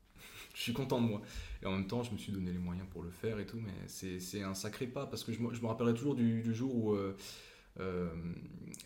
je 0.54 0.60
suis 0.60 0.72
content 0.72 1.00
de 1.02 1.06
moi. 1.06 1.20
Et 1.62 1.66
en 1.66 1.72
même 1.72 1.86
temps, 1.86 2.02
je 2.02 2.12
me 2.12 2.16
suis 2.16 2.32
donné 2.32 2.52
les 2.52 2.58
moyens 2.58 2.88
pour 2.90 3.02
le 3.02 3.10
faire 3.10 3.38
et 3.38 3.44
tout, 3.44 3.60
mais 3.60 3.72
c'est 3.86 4.42
un 4.42 4.54
sacré 4.54 4.86
pas 4.86 5.06
parce 5.06 5.24
que 5.24 5.32
je 5.32 5.40
me, 5.40 5.52
je 5.52 5.60
me 5.60 5.66
rappellerai 5.66 5.94
toujours 5.94 6.14
du, 6.14 6.42
du 6.42 6.54
jour 6.54 6.74
où. 6.74 6.94
Euh, 6.94 7.16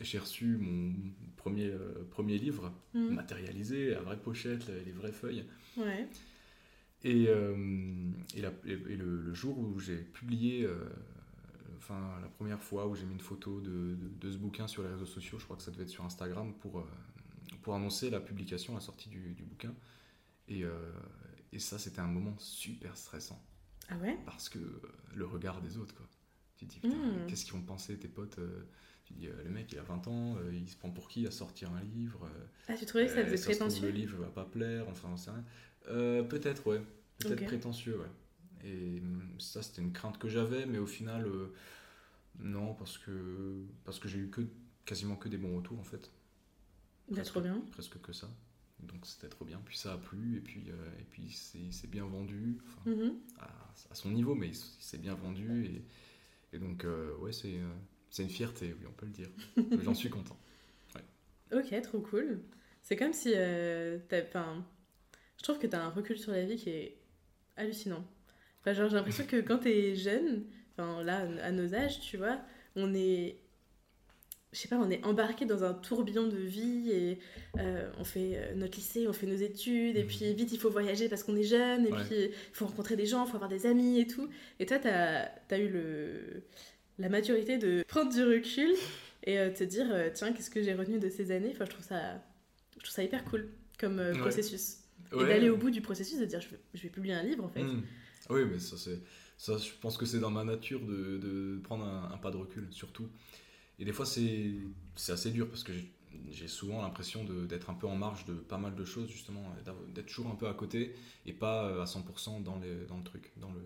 j'ai 0.00 0.18
reçu 0.18 0.56
mon 0.58 0.94
premier, 1.36 1.66
euh, 1.66 2.04
premier 2.10 2.38
livre 2.38 2.72
Mhm. 2.94 3.14
matérialisé, 3.14 3.94
à 3.94 4.00
vraie 4.00 4.18
pochette, 4.20 4.68
les 4.84 4.92
vraies 4.92 5.12
feuilles. 5.12 5.44
Ouais. 5.76 6.08
Et, 7.04 7.26
euh, 7.28 8.10
et, 8.34 8.40
la- 8.40 8.52
et- 8.64 8.72
et 8.72 8.96
le, 8.96 9.20
le 9.22 9.34
jour 9.34 9.58
où 9.58 9.78
j'ai 9.78 9.98
publié, 9.98 10.64
euh, 10.64 10.88
enfin 11.76 12.18
la 12.20 12.28
première 12.28 12.60
fois 12.62 12.86
où 12.88 12.94
j'ai 12.96 13.04
mis 13.04 13.12
une 13.12 13.20
photo 13.20 13.60
de, 13.60 13.94
de- 13.94 14.08
de 14.20 14.32
ce 14.32 14.38
bouquin 14.38 14.66
sur 14.66 14.82
les 14.82 14.88
réseaux 14.88 15.06
sociaux, 15.06 15.38
je 15.38 15.44
crois 15.44 15.56
que 15.56 15.62
ça 15.62 15.70
devait 15.70 15.84
être 15.84 15.88
sur 15.90 16.04
Instagram, 16.04 16.52
pour, 16.60 16.80
euh, 16.80 16.84
pour 17.62 17.74
annoncer 17.74 18.10
la 18.10 18.20
publication, 18.20 18.74
la 18.74 18.80
sortie 18.80 19.08
du, 19.08 19.34
du 19.34 19.44
bouquin. 19.44 19.74
Et, 20.48 20.64
euh, 20.64 20.92
ça, 21.58 21.78
c'était 21.78 22.00
un 22.00 22.06
moment 22.06 22.36
super 22.38 22.94
stressant, 22.98 23.42
Ah 23.88 23.96
ouais? 23.98 24.18
Parce 24.26 24.50
que 24.50 24.58
euh, 24.58 24.80
le 25.14 25.24
regard 25.24 25.62
des 25.62 25.78
autres, 25.78 25.94
quoi. 25.94 26.06
Tu 26.56 26.66
te 26.66 26.70
dis, 26.72 26.80
putain, 26.80 26.96
Mhm. 26.96 27.26
qu'est-ce 27.28 27.44
qu'ils 27.44 27.54
vont 27.54 27.62
penser, 27.62 27.98
tes 27.98 28.08
potes 28.08 28.38
euh, 28.38 28.66
Tu 29.04 29.14
te 29.14 29.18
dis, 29.18 29.26
euh, 29.28 29.42
le 29.44 29.50
mec, 29.50 29.70
il 29.72 29.78
a 29.78 29.82
20 29.82 30.06
ans, 30.08 30.36
euh, 30.38 30.52
il 30.54 30.68
se 30.68 30.76
prend 30.76 30.90
pour 30.90 31.08
qui 31.08 31.26
à 31.26 31.30
sortir 31.30 31.70
un 31.72 31.82
livre 31.82 32.28
Ah, 32.68 32.74
tu 32.74 32.86
trouvais 32.86 33.06
que 33.06 33.12
ça 33.12 33.24
faisait 33.24 33.36
trouve, 33.36 33.56
prétentieux 33.56 33.88
le 33.88 33.92
livre 33.94 34.18
va 34.18 34.28
pas 34.28 34.44
plaire, 34.44 34.86
enfin, 34.88 35.08
on 35.12 35.16
sait 35.16 35.30
rien. 35.30 35.44
Peut-être, 36.24 36.66
ouais. 36.66 36.80
Peut-être 37.18 37.44
prétentieux, 37.44 37.98
ouais. 37.98 38.10
Et 38.64 39.00
hum, 39.00 39.22
ça, 39.38 39.62
c'était 39.62 39.82
une 39.82 39.92
crainte 39.92 40.18
que 40.18 40.28
j'avais, 40.28 40.66
mais 40.66 40.78
au 40.78 40.86
final, 40.86 41.26
non, 42.38 42.74
parce 42.74 42.98
que, 42.98 43.64
parce 43.84 43.98
que 43.98 44.08
j'ai 44.08 44.18
eu 44.18 44.28
que, 44.30 44.42
quasiment 44.84 45.16
que 45.16 45.28
des 45.28 45.38
bons 45.38 45.56
retours, 45.56 45.78
en 45.78 45.84
fait. 45.84 46.10
Bah, 47.08 47.16
Presque- 47.16 47.32
trop 47.32 47.40
bien. 47.40 47.62
Presque 47.72 48.00
que 48.00 48.12
ça. 48.12 48.28
Donc 48.80 49.06
c'était 49.06 49.28
trop 49.28 49.44
bien. 49.44 49.60
Puis 49.64 49.76
ça 49.78 49.94
a 49.94 49.98
plu, 49.98 50.36
et 50.36 50.40
puis, 50.40 50.64
euh, 50.70 51.00
et 51.00 51.04
puis 51.04 51.30
c'est 51.30 51.70
c'est 51.70 51.86
bien 51.88 52.04
vendu, 52.04 52.58
enfin, 52.66 52.90
Mhm. 52.90 53.14
à, 53.38 53.46
à 53.90 53.94
son 53.94 54.10
niveau, 54.10 54.34
mais 54.34 54.48
il 54.48 54.54
s'est 54.54 54.98
bien 54.98 55.14
vendu. 55.14 55.64
Et, 55.66 55.82
et 56.52 56.58
donc, 56.58 56.84
euh, 56.84 57.14
ouais, 57.18 57.32
c'est 57.32 57.54
euh, 57.56 57.68
c'est 58.10 58.22
une 58.22 58.30
fierté, 58.30 58.74
oui, 58.78 58.86
on 58.88 58.92
peut 58.92 59.06
le 59.06 59.12
dire. 59.12 59.28
J'en 59.82 59.94
suis 59.94 60.10
content. 60.10 60.38
Ok, 61.52 61.80
trop 61.82 62.00
cool. 62.00 62.40
C'est 62.82 62.96
comme 62.96 63.12
si 63.12 63.32
euh, 63.34 63.98
t'as- 64.08 64.22
je 65.38 65.42
trouve 65.42 65.58
que 65.58 65.66
t'as 65.66 65.80
un 65.82 65.90
recul 65.90 66.18
sur 66.18 66.32
la 66.32 66.44
vie 66.44 66.56
qui 66.56 66.70
est 66.70 66.98
hallucinant. 67.56 68.04
Enfin, 68.60 68.72
genre, 68.74 68.88
j'ai 68.88 68.96
l'impression 68.96 69.26
que 69.26 69.40
quand 69.40 69.58
t'es 69.58 69.94
jeune, 69.96 70.44
enfin 70.72 71.02
là, 71.04 71.20
à 71.42 71.52
nos 71.52 71.74
âges, 71.74 72.00
tu 72.00 72.16
vois, 72.16 72.40
on 72.74 72.94
est... 72.94 73.38
Je 74.56 74.62
sais 74.62 74.68
pas, 74.68 74.78
on 74.78 74.88
est 74.90 75.04
embarqué 75.04 75.44
dans 75.44 75.64
un 75.64 75.74
tourbillon 75.74 76.26
de 76.28 76.36
vie 76.38 76.90
et 76.90 77.18
euh, 77.58 77.90
on 77.98 78.04
fait 78.04 78.32
euh, 78.36 78.54
notre 78.54 78.78
lycée, 78.78 79.06
on 79.06 79.12
fait 79.12 79.26
nos 79.26 79.36
études, 79.36 79.98
et 79.98 80.02
Mhm. 80.04 80.06
puis 80.08 80.32
vite 80.32 80.50
il 80.50 80.58
faut 80.58 80.70
voyager 80.70 81.10
parce 81.10 81.24
qu'on 81.24 81.36
est 81.36 81.42
jeune, 81.42 81.86
et 81.86 81.92
Ouais. 81.92 82.02
puis 82.06 82.16
il 82.16 82.54
faut 82.54 82.64
rencontrer 82.64 82.96
des 82.96 83.04
gens, 83.04 83.26
il 83.26 83.28
faut 83.28 83.34
avoir 83.36 83.50
des 83.50 83.66
amis 83.66 84.00
et 84.00 84.06
tout. 84.06 84.30
Et 84.58 84.64
toi, 84.64 84.78
t'as 84.78 85.28
as 85.50 85.58
eu 85.58 85.68
le, 85.68 86.42
la 86.98 87.10
maturité 87.10 87.58
de 87.58 87.84
prendre 87.88 88.10
du 88.10 88.24
recul 88.24 88.70
et 89.24 89.38
euh, 89.38 89.50
te 89.50 89.62
dire, 89.62 89.88
euh, 89.92 90.08
tiens, 90.14 90.32
qu'est-ce 90.32 90.48
que 90.48 90.62
j'ai 90.62 90.72
retenu 90.72 90.98
de 90.98 91.10
ces 91.10 91.32
années? 91.32 91.50
Enfin, 91.52 91.66
je 91.66 91.70
trouve 91.72 91.84
ça, 91.84 92.24
je 92.76 92.84
trouve 92.84 92.94
ça 92.94 93.04
hyper 93.04 93.24
cool 93.26 93.50
comme 93.78 93.98
euh, 93.98 94.14
Ouais. 94.14 94.20
processus. 94.20 94.78
Et 95.12 95.16
Ouais. 95.16 95.28
d'aller 95.28 95.50
au 95.50 95.58
bout 95.58 95.70
du 95.70 95.82
processus, 95.82 96.18
de 96.18 96.24
dire, 96.24 96.40
je 96.40 96.48
vais, 96.48 96.60
je 96.72 96.82
vais 96.82 96.88
publier 96.88 97.12
un 97.14 97.22
livre 97.24 97.44
en 97.44 97.48
fait. 97.50 97.62
Mm. 97.62 97.82
Oui, 98.30 98.40
mais 98.50 98.58
ça, 98.58 98.78
c'est, 98.78 99.00
ça, 99.36 99.58
je 99.58 99.68
pense 99.82 99.98
que 99.98 100.06
c'est 100.06 100.18
dans 100.18 100.30
ma 100.30 100.44
nature 100.44 100.80
de, 100.80 101.18
de 101.18 101.60
prendre 101.62 101.84
un, 101.84 102.10
un 102.14 102.16
pas 102.16 102.30
de 102.30 102.38
recul, 102.38 102.66
surtout. 102.70 103.06
Et 103.78 103.84
des 103.84 103.92
fois, 103.92 104.06
c'est, 104.06 104.54
assez 105.08 105.30
dur 105.30 105.48
parce 105.48 105.64
que 105.64 105.72
j'ai, 106.30 106.48
souvent 106.48 106.82
l'impression 106.82 107.24
de, 107.24 107.46
d'être 107.46 107.70
un 107.70 107.74
peu 107.74 107.86
en 107.86 107.96
marge 107.96 108.24
de 108.24 108.34
pas 108.34 108.58
mal 108.58 108.74
de 108.74 108.84
choses, 108.84 109.08
justement, 109.10 109.44
d'être 109.94 110.06
toujours 110.06 110.28
un 110.28 110.34
peu 110.34 110.48
à 110.48 110.54
côté 110.54 110.94
et 111.26 111.32
pas 111.32 111.66
euh, 111.66 111.82
à 111.82 111.84
100% 111.84 112.42
dans, 112.42 112.58
les, 112.58 112.86
dans 112.86 112.96
le 112.98 113.04
truc, 113.04 113.32
dans 113.36 113.50
le, 113.52 113.62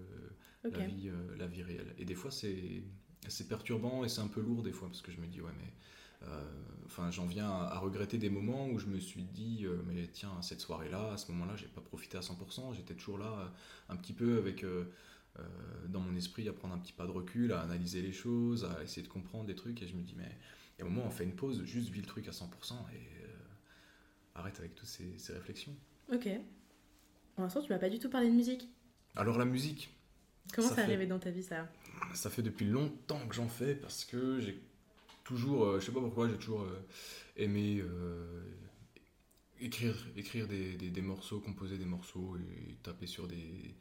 la, 0.70 0.80
vie, 0.80 1.08
euh, 1.08 1.36
la 1.36 1.46
vie 1.46 1.62
réelle. 1.62 1.94
Et 1.98 2.04
des 2.04 2.14
fois, 2.14 2.30
c'est, 2.30 2.82
perturbant 3.48 4.04
et 4.04 4.08
c'est 4.08 4.20
un 4.20 4.28
peu 4.28 4.40
lourd, 4.40 4.62
des 4.62 4.72
fois, 4.72 4.88
parce 4.88 5.02
que 5.02 5.12
je 5.12 5.20
me 5.20 5.26
dis, 5.26 5.40
ouais, 5.40 5.52
mais. 5.58 5.72
euh, 6.28 6.44
Enfin, 6.86 7.08
j'en 7.12 7.26
viens 7.26 7.48
à, 7.48 7.74
à 7.74 7.78
regretter 7.78 8.18
des 8.18 8.30
moments 8.30 8.66
où 8.68 8.78
je 8.80 8.86
me 8.86 8.98
suis 8.98 9.22
dit, 9.22 9.60
euh, 9.64 9.80
mais 9.86 10.08
tiens, 10.12 10.32
cette 10.42 10.60
soirée-là, 10.60 11.12
à 11.12 11.16
ce 11.16 11.30
moment-là, 11.30 11.54
j'ai 11.54 11.68
pas 11.68 11.80
profité 11.80 12.18
à 12.18 12.20
100%. 12.20 12.74
J'étais 12.74 12.94
toujours 12.94 13.18
là, 13.18 13.26
euh, 13.38 13.46
un 13.90 13.96
petit 13.96 14.12
peu 14.12 14.38
avec, 14.38 14.64
dans 15.88 16.00
mon 16.00 16.14
esprit, 16.16 16.48
à 16.48 16.52
prendre 16.52 16.74
un 16.74 16.78
petit 16.78 16.92
pas 16.92 17.06
de 17.06 17.10
recul, 17.10 17.52
à 17.52 17.60
analyser 17.62 18.02
les 18.02 18.12
choses, 18.12 18.64
à 18.64 18.82
essayer 18.82 19.02
de 19.02 19.08
comprendre 19.12 19.46
des 19.46 19.54
trucs. 19.54 19.82
Et 19.82 19.86
je 19.88 19.94
me 19.96 20.02
dis, 20.02 20.14
mais 20.16 20.36
il 20.78 20.80
y 20.80 20.82
a 20.82 20.86
un 20.86 20.90
moment, 20.90 21.06
on 21.06 21.10
fait 21.10 21.24
une 21.24 21.34
pause, 21.34 21.62
juste 21.64 21.88
vis 21.90 22.00
le 22.00 22.06
truc 22.06 22.26
à 22.28 22.32
100% 22.32 22.44
et 22.92 23.24
euh, 23.24 23.28
arrête 24.34 24.58
avec 24.58 24.74
toutes 24.74 24.88
ces, 24.88 25.18
ces 25.18 25.32
réflexions. 25.32 25.74
Ok. 26.12 26.28
Pour 27.34 27.44
l'instant, 27.44 27.62
tu 27.62 27.70
m'as 27.72 27.78
pas 27.78 27.88
du 27.90 27.98
tout 27.98 28.10
parlé 28.10 28.28
de 28.28 28.34
musique. 28.34 28.68
Alors, 29.16 29.38
la 29.38 29.44
musique, 29.44 29.90
Comment 30.54 30.68
Ça 30.68 30.74
ça, 30.74 30.82
fait- 30.82 30.88
arrivé 30.88 31.06
dans 31.06 31.18
ta 31.18 31.30
vie 31.30 31.42
ça? 31.42 31.68
Ça 32.14 32.30
fait 32.30 32.42
depuis 32.42 32.66
longtemps 32.66 33.26
que 33.28 33.34
j'en 33.34 33.48
fais 33.48 33.74
parce 33.74 34.04
que 34.04 34.40
j'ai 34.40 34.60
toujours, 35.24 35.64
euh, 35.64 35.80
je 35.80 35.86
sais 35.86 35.92
pas 35.92 36.00
pourquoi, 36.00 36.28
j'ai 36.28 36.36
toujours 36.36 36.62
euh, 36.62 36.86
aimé 37.36 37.80
euh, 37.80 38.42
écrire, 39.60 39.94
écrire 40.16 40.48
des, 40.48 40.76
des- 40.76 40.90
des 40.90 41.02
morceaux, 41.02 41.40
composer 41.40 41.78
des 41.78 41.84
morceaux 41.84 42.36
et 42.38 42.74
taper 42.82 43.06
sur 43.06 43.28
des, 43.28 43.74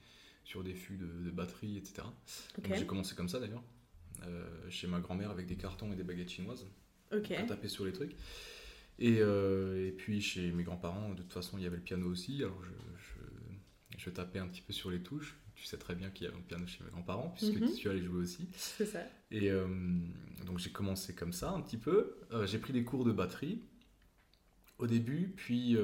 sur 0.43 0.63
des 0.63 0.73
fûts 0.73 0.97
de, 0.97 1.05
de 1.05 1.31
batterie, 1.31 1.77
etc. 1.77 2.03
J'ai 2.75 2.85
commencé 2.85 3.15
comme 3.15 3.29
ça 3.29 3.39
d'ailleurs, 3.39 3.63
euh, 4.23 4.69
chez 4.69 4.87
ma 4.87 4.99
grand-mère 4.99 5.29
avec 5.31 5.45
des 5.47 5.55
cartons 5.55 5.91
et 5.93 5.95
des 5.95 6.03
baguettes 6.03 6.29
chinoises 6.29 6.65
Ok. 7.13 7.33
pour 7.37 7.45
taper 7.47 7.67
sur 7.67 7.85
les 7.85 7.93
trucs. 7.93 8.15
Et, 8.97 9.17
euh, 9.19 9.87
et 9.87 9.91
puis 9.91 10.21
chez 10.21 10.51
mes 10.51 10.63
grands-parents, 10.63 11.13
de 11.13 11.21
toute 11.21 11.31
façon, 11.33 11.57
il 11.57 11.63
y 11.63 11.67
avait 11.67 11.77
le 11.77 11.83
piano 11.83 12.07
aussi, 12.07 12.43
alors 12.43 12.61
je, 12.63 12.71
je, 13.97 13.97
je 13.97 14.09
tapais 14.09 14.39
un 14.39 14.47
petit 14.47 14.61
peu 14.61 14.73
sur 14.73 14.91
les 14.91 15.01
touches. 15.01 15.37
Tu 15.55 15.65
sais 15.65 15.77
très 15.77 15.93
bien 15.95 16.09
qu'il 16.09 16.25
y 16.25 16.29
avait 16.29 16.37
un 16.37 16.41
piano 16.41 16.65
chez 16.67 16.83
mes 16.83 16.89
grands-parents, 16.89 17.29
puisque 17.37 17.55
Mhm. 17.59 17.73
tu 17.75 17.89
allais 17.89 18.01
jouer 18.03 18.19
aussi. 18.21 18.47
C'est 18.55 18.85
ça. 18.85 18.99
Et 19.31 19.51
euh, 19.51 19.67
donc 20.45 20.57
j'ai 20.59 20.71
commencé 20.71 21.13
comme 21.13 21.33
ça 21.33 21.51
un 21.51 21.61
petit 21.61 21.77
peu. 21.77 22.15
J'ai 22.45 22.59
pris 22.59 22.73
des 22.73 22.83
cours 22.83 23.03
de 23.05 23.11
batterie 23.11 23.61
au 24.77 24.87
début, 24.87 25.33
puis, 25.35 25.77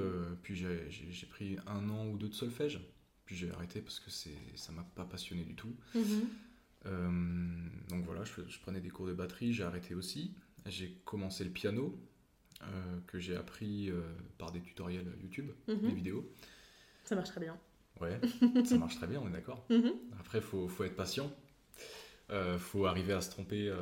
puis 0.44 0.56
j'ai 0.56 1.26
pris 1.30 1.58
un 1.68 1.90
an 1.90 2.08
ou 2.08 2.18
deux 2.18 2.30
de 2.30 2.34
solfège. 2.34 2.80
Puis 3.26 3.36
j'ai 3.36 3.50
arrêté 3.52 3.82
parce 3.82 4.00
que 4.00 4.10
ça 4.12 4.72
m'a 4.72 4.84
pas 4.96 5.06
passionné 5.06 5.44
du 5.44 5.56
tout. 5.56 5.76
Mhm. 5.96 6.28
Euh, 6.86 7.10
donc 7.90 8.06
voilà, 8.06 8.24
je, 8.24 8.34
je 8.48 8.60
prenais 8.60 8.80
des 8.80 8.90
cours 8.90 9.08
de 9.08 9.14
batterie, 9.14 9.52
j'ai 9.54 9.64
arrêté 9.64 9.96
aussi. 9.96 10.34
J'ai 10.68 10.92
commencé 11.06 11.44
le 11.44 11.50
piano, 11.50 11.98
euh, 12.64 13.00
que 13.08 13.20
j'ai 13.20 13.36
appris 13.36 13.90
euh, 13.90 14.02
par 14.38 14.52
des 14.52 14.62
tutoriels 14.62 15.12
YouTube, 15.22 15.50
Mhm. 15.68 15.80
des 15.90 15.94
vidéos. 15.94 16.32
Ça 17.04 17.16
marche 17.16 17.30
très 17.30 17.42
bien. 17.42 17.58
Ouais, 18.02 18.20
ça 18.66 18.78
marche 18.78 18.96
très 18.98 19.08
bien, 19.08 19.20
on 19.22 19.28
est 19.28 19.32
d'accord. 19.34 19.66
Mhm. 19.72 19.94
Après, 20.20 20.40
il 20.40 20.44
faut, 20.44 20.68
faut 20.68 20.84
être 20.84 20.96
patient. 20.96 21.32
Euh, 22.32 22.58
faut 22.58 22.86
arriver 22.88 23.14
à 23.14 23.22
se 23.22 23.30
tromper 23.30 23.70
euh, 23.70 23.78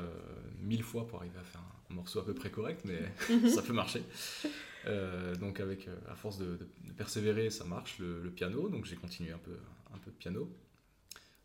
mille 0.60 0.84
fois 0.84 1.08
pour 1.08 1.20
arriver 1.20 1.40
à 1.40 1.44
faire 1.44 1.62
un 1.90 1.94
morceau 1.94 2.20
à 2.20 2.26
peu 2.26 2.34
près 2.34 2.52
correct, 2.52 2.84
mais 2.86 3.00
ça 3.50 3.62
peut 3.62 3.74
marcher. 3.74 4.04
Euh, 4.86 5.36
donc, 5.36 5.60
avec, 5.60 5.88
euh, 5.88 5.96
à 6.10 6.16
force 6.16 6.38
de, 6.38 6.58
persévérer, 6.98 7.50
ça 7.50 7.64
marche 7.64 8.00
le, 8.00 8.30
piano. 8.30 8.70
Donc, 8.70 8.86
j'ai 8.86 8.96
continué 8.96 9.32
un 9.32 9.38
peu, 9.38 9.58
un 9.94 9.98
peu 9.98 10.12
de 10.12 10.16
piano. 10.16 10.50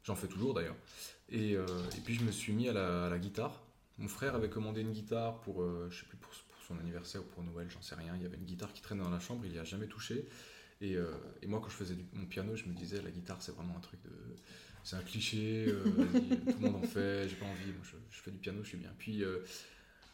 J'en 0.05 0.16
fais 0.16 0.29
toujours 0.29 0.55
d'ailleurs. 0.55 0.77
Et, 1.29 1.55
euh, 1.57 1.66
puis, 2.05 2.14
je 2.14 2.24
me 2.24 2.33
suis 2.33 2.53
mis 2.53 2.68
à 2.68 2.72
la, 2.72 3.18
guitare. 3.18 3.62
Mon 3.98 4.09
frère 4.09 4.35
avait 4.35 4.51
commandé 4.51 4.81
une 4.81 4.92
guitare 4.92 5.40
pour, 5.40 5.62
euh, 5.62 5.88
je 5.90 6.01
sais 6.01 6.07
plus, 6.07 6.16
pour, 6.16 6.33
son 6.66 6.79
anniversaire 6.81 7.22
ou 7.22 7.24
pour 7.24 7.42
Noël, 7.42 7.66
j'en 7.70 7.81
sais 7.81 7.94
rien. 7.94 8.14
Il 8.16 8.22
y 8.22 8.27
avait 8.27 8.37
une 8.37 8.44
guitare 8.44 8.74
qui 8.74 8.83
traînait 8.83 9.03
dans 9.03 9.09
la 9.09 9.20
chambre, 9.20 9.46
il 9.46 9.53
n'y 9.53 9.59
a 9.59 9.64
jamais 9.64 9.87
touché. 9.87 10.29
Et, 10.83 10.98
moi, 11.46 11.61
quand 11.62 11.70
je 11.70 11.74
faisais 11.74 11.96
mon 12.12 12.27
piano, 12.27 12.57
je 12.57 12.66
me 12.66 12.74
disais, 12.74 13.01
la 13.01 13.11
guitare, 13.11 13.40
c'est 13.40 13.53
vraiment 13.53 13.74
un 13.74 13.81
truc 13.81 14.03
de. 14.03 14.11
C'est 14.85 14.96
un 14.96 15.03
cliché, 15.03 15.74
tout 15.85 16.61
le 16.61 16.61
monde 16.61 16.77
en 16.77 16.87
fait, 16.87 17.27
j'ai 17.29 17.37
pas 17.37 17.46
envie, 17.46 17.72
moi 17.72 17.83
je, 17.83 17.96
je 18.11 18.22
fais 18.22 18.31
du 18.31 18.38
piano, 18.38 18.62
je 18.62 18.68
suis 18.68 18.79
bien. 18.79 18.92
Puis, 18.98 19.24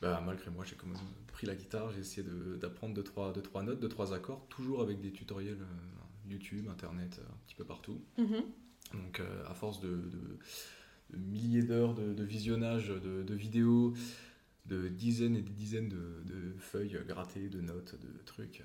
bah, 0.00 0.22
malgré 0.24 0.50
moi, 0.50 0.64
j'ai 0.64 0.76
quand 0.76 0.86
même 0.86 0.98
pris 1.28 1.46
la 1.46 1.54
guitare, 1.54 1.90
j'ai 1.92 2.00
essayé 2.00 2.22
de- 2.22 2.56
d'apprendre 2.56 2.94
deux 2.94 3.02
trois, 3.02 3.32
deux, 3.32 3.42
trois 3.42 3.62
notes, 3.62 3.80
deux, 3.80 3.88
trois 3.88 4.12
accords, 4.12 4.46
toujours 4.48 4.80
avec 4.82 5.00
des 5.00 5.12
tutoriels 5.12 5.60
euh, 5.60 6.30
YouTube, 6.30 6.68
Internet, 6.68 7.20
un 7.28 7.36
petit 7.46 7.54
peu 7.54 7.64
partout. 7.64 8.00
Mhm. 8.18 8.42
Donc, 8.94 9.20
euh, 9.20 9.44
à 9.48 9.54
force 9.54 9.80
de, 9.80 9.88
de, 9.88 11.16
milliers 11.16 11.62
d'heures 11.62 11.94
de, 11.94 12.22
visionnage 12.22 12.88
de, 12.88 13.34
vidéos, 13.34 13.94
de 14.66 14.88
dizaines 14.88 15.36
et 15.36 15.42
des 15.42 15.52
dizaines 15.52 15.88
de, 15.88 16.54
feuilles 16.58 16.98
grattées, 17.06 17.48
de 17.48 17.60
notes, 17.60 17.96
de 18.00 18.22
trucs. 18.24 18.62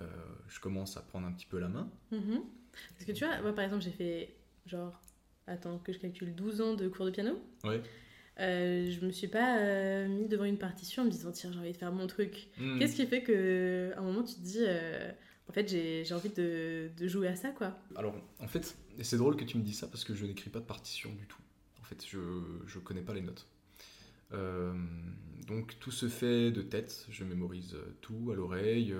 Euh, 0.00 0.06
je 0.48 0.60
commence 0.60 0.96
à 0.96 1.02
prendre 1.02 1.26
un 1.26 1.32
petit 1.32 1.46
peu 1.46 1.58
la 1.58 1.68
main. 1.68 1.88
Mm-hmm. 2.12 2.40
Parce 2.94 3.04
que 3.04 3.12
tu 3.12 3.24
vois, 3.24 3.40
moi 3.40 3.54
par 3.54 3.64
exemple, 3.64 3.82
j'ai 3.82 3.92
fait 3.92 4.34
genre, 4.66 5.00
attends, 5.46 5.78
que 5.78 5.92
je 5.92 5.98
calcule 5.98 6.34
12 6.34 6.60
ans 6.60 6.74
de 6.74 6.88
cours 6.88 7.06
de 7.06 7.10
piano. 7.10 7.40
Ouais. 7.62 7.82
Euh, 8.40 8.90
je 8.90 9.04
me 9.04 9.12
suis 9.12 9.28
pas 9.28 9.58
euh, 9.60 10.08
mis 10.08 10.26
devant 10.26 10.44
une 10.44 10.58
partition 10.58 11.02
en 11.02 11.06
me 11.06 11.10
disant 11.10 11.30
tiens 11.30 11.52
j'ai 11.52 11.58
envie 11.58 11.72
de 11.72 11.76
faire 11.76 11.92
mon 11.92 12.06
truc. 12.06 12.48
Hmm. 12.58 12.78
Qu'est-ce 12.78 12.96
qui 12.96 13.06
fait 13.06 13.22
que 13.22 13.92
à 13.96 14.00
un 14.00 14.02
moment 14.02 14.24
tu 14.24 14.34
te 14.34 14.40
dis 14.40 14.58
euh, 14.60 15.10
en 15.48 15.52
fait 15.52 15.68
j'ai 15.68 16.12
envie 16.12 16.30
de, 16.30 16.90
de, 16.96 17.08
jouer 17.08 17.28
à 17.28 17.36
ça 17.36 17.50
quoi? 17.50 17.78
Alors 17.94 18.16
en 18.40 18.48
fait 18.48 18.76
c'est 19.02 19.18
drôle 19.18 19.36
que 19.36 19.44
tu 19.44 19.56
me 19.56 19.62
dis 19.62 19.74
ça 19.74 19.86
parce 19.86 20.04
que 20.04 20.14
je 20.14 20.26
n'écris 20.26 20.50
pas 20.50 20.60
de 20.60 20.64
partition 20.64 21.12
du 21.14 21.26
tout. 21.26 21.40
En 21.80 21.84
fait 21.84 22.04
je 22.08 22.18
je 22.66 22.78
connais 22.80 23.02
pas 23.02 23.14
les 23.14 23.22
notes. 23.22 23.46
donc 25.46 25.78
tout 25.78 25.92
se 25.92 26.08
fait 26.08 26.50
de 26.50 26.62
tête, 26.62 27.06
je 27.10 27.22
mémorise 27.22 27.76
tout 28.00 28.30
à 28.32 28.34
l'oreille. 28.34 28.92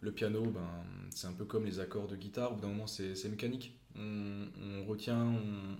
le 0.00 0.12
piano, 0.12 0.42
ben, 0.42 0.68
c'est 1.10 1.28
un 1.28 1.32
peu 1.32 1.44
comme 1.44 1.64
les 1.64 1.78
accords 1.78 2.08
de 2.08 2.16
guitare, 2.16 2.50
au 2.50 2.54
bout 2.56 2.62
d'un 2.62 2.68
moment 2.68 2.88
c'est 2.88 3.28
mécanique 3.28 3.79
on, 3.96 4.84
retient, 4.86 5.26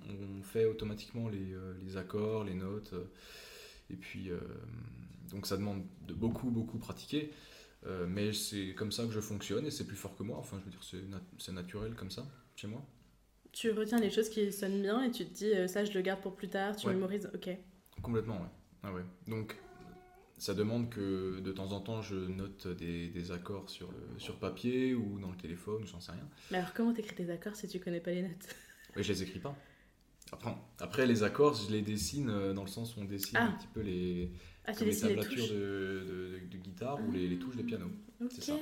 on, 0.08 0.42
fait 0.42 0.64
automatiquement 0.64 1.28
les, 1.28 1.52
euh, 1.52 1.74
les, 1.84 1.96
accords, 1.96 2.44
les 2.44 2.54
notes. 2.54 2.92
Euh, 2.92 3.04
et 3.90 3.96
puis, 3.96 4.30
euh, 4.30 4.38
donc 5.30 5.46
ça 5.46 5.56
demande 5.56 5.84
de 6.06 6.14
beaucoup, 6.14 6.50
beaucoup 6.50 6.78
pratiquer. 6.78 7.32
mais 8.08 8.32
c'est 8.32 8.74
comme 8.74 8.92
ça 8.92 9.04
que 9.04 9.12
je 9.12 9.20
fonctionne 9.20 9.66
et 9.66 9.70
c'est 9.70 9.86
plus 9.86 9.96
fort 9.96 10.16
que 10.16 10.22
moi. 10.22 10.38
Enfin, 10.38 10.58
je 10.60 10.64
veux 10.64 10.70
dire, 10.70 11.20
c'est 11.38 11.52
naturel 11.52 11.94
comme 11.94 12.10
ça, 12.10 12.26
chez 12.56 12.66
moi. 12.66 12.84
Tu 13.52 13.72
retiens 13.72 13.98
les 13.98 14.10
choses 14.10 14.28
qui 14.28 14.52
sonnent 14.52 14.82
bien 14.82 15.02
et 15.02 15.10
tu 15.10 15.26
te 15.26 15.32
dis, 15.32 15.68
ça, 15.68 15.84
je 15.84 15.92
le 15.92 16.02
garde 16.02 16.20
pour 16.20 16.36
plus 16.36 16.48
tard, 16.48 16.76
tu 16.76 16.86
mémorises, 16.86 17.28
ok. 17.34 17.50
Complètement, 18.00 18.40
ouais. 18.40 18.48
Ah 18.82 18.92
ouais. 18.92 19.02
Donc, 19.26 19.56
ça 20.40 20.54
demande 20.54 20.88
que 20.88 21.38
de 21.40 21.52
temps 21.52 21.72
en 21.72 21.80
temps 21.80 22.00
je 22.00 22.16
note 22.16 22.66
des, 22.66 23.08
des 23.08 23.30
accords 23.30 23.68
sur, 23.68 23.92
le, 23.92 24.18
sur 24.18 24.38
papier 24.38 24.94
ou 24.94 25.20
dans 25.20 25.30
le 25.30 25.36
téléphone, 25.36 25.86
j'en 25.86 26.00
sais 26.00 26.12
rien. 26.12 26.28
Mais 26.50 26.58
alors 26.58 26.72
comment 26.72 26.94
t'écris 26.94 27.14
tes 27.14 27.30
accords 27.30 27.54
si 27.54 27.68
tu 27.68 27.78
connais 27.78 28.00
pas 28.00 28.10
les 28.10 28.22
notes? 28.22 28.48
Mais 28.96 29.02
je 29.02 29.12
les 29.12 29.22
écris 29.22 29.38
pas. 29.38 29.54
Après, 30.32 30.54
après, 30.78 31.06
les 31.06 31.22
accords, 31.22 31.54
je 31.54 31.70
les 31.70 31.82
dessine 31.82 32.30
euh, 32.30 32.54
dans 32.54 32.62
le 32.62 32.68
sens 32.68 32.96
où 32.96 33.00
on 33.00 33.04
dessine 33.04 33.36
ah. 33.36 33.48
un 33.48 33.52
petit 33.52 33.66
peu 33.66 33.80
les, 33.80 34.32
ah, 34.64 34.72
les 34.80 34.96
tablatures 34.96 35.48
de, 35.48 36.40
de, 36.50 36.56
guitare 36.56 36.98
ou 37.06 37.12
les, 37.12 37.28
les, 37.28 37.38
touches 37.38 37.56
de 37.56 37.62
piano. 37.62 37.86
C'est 38.30 38.44
ça. 38.44 38.56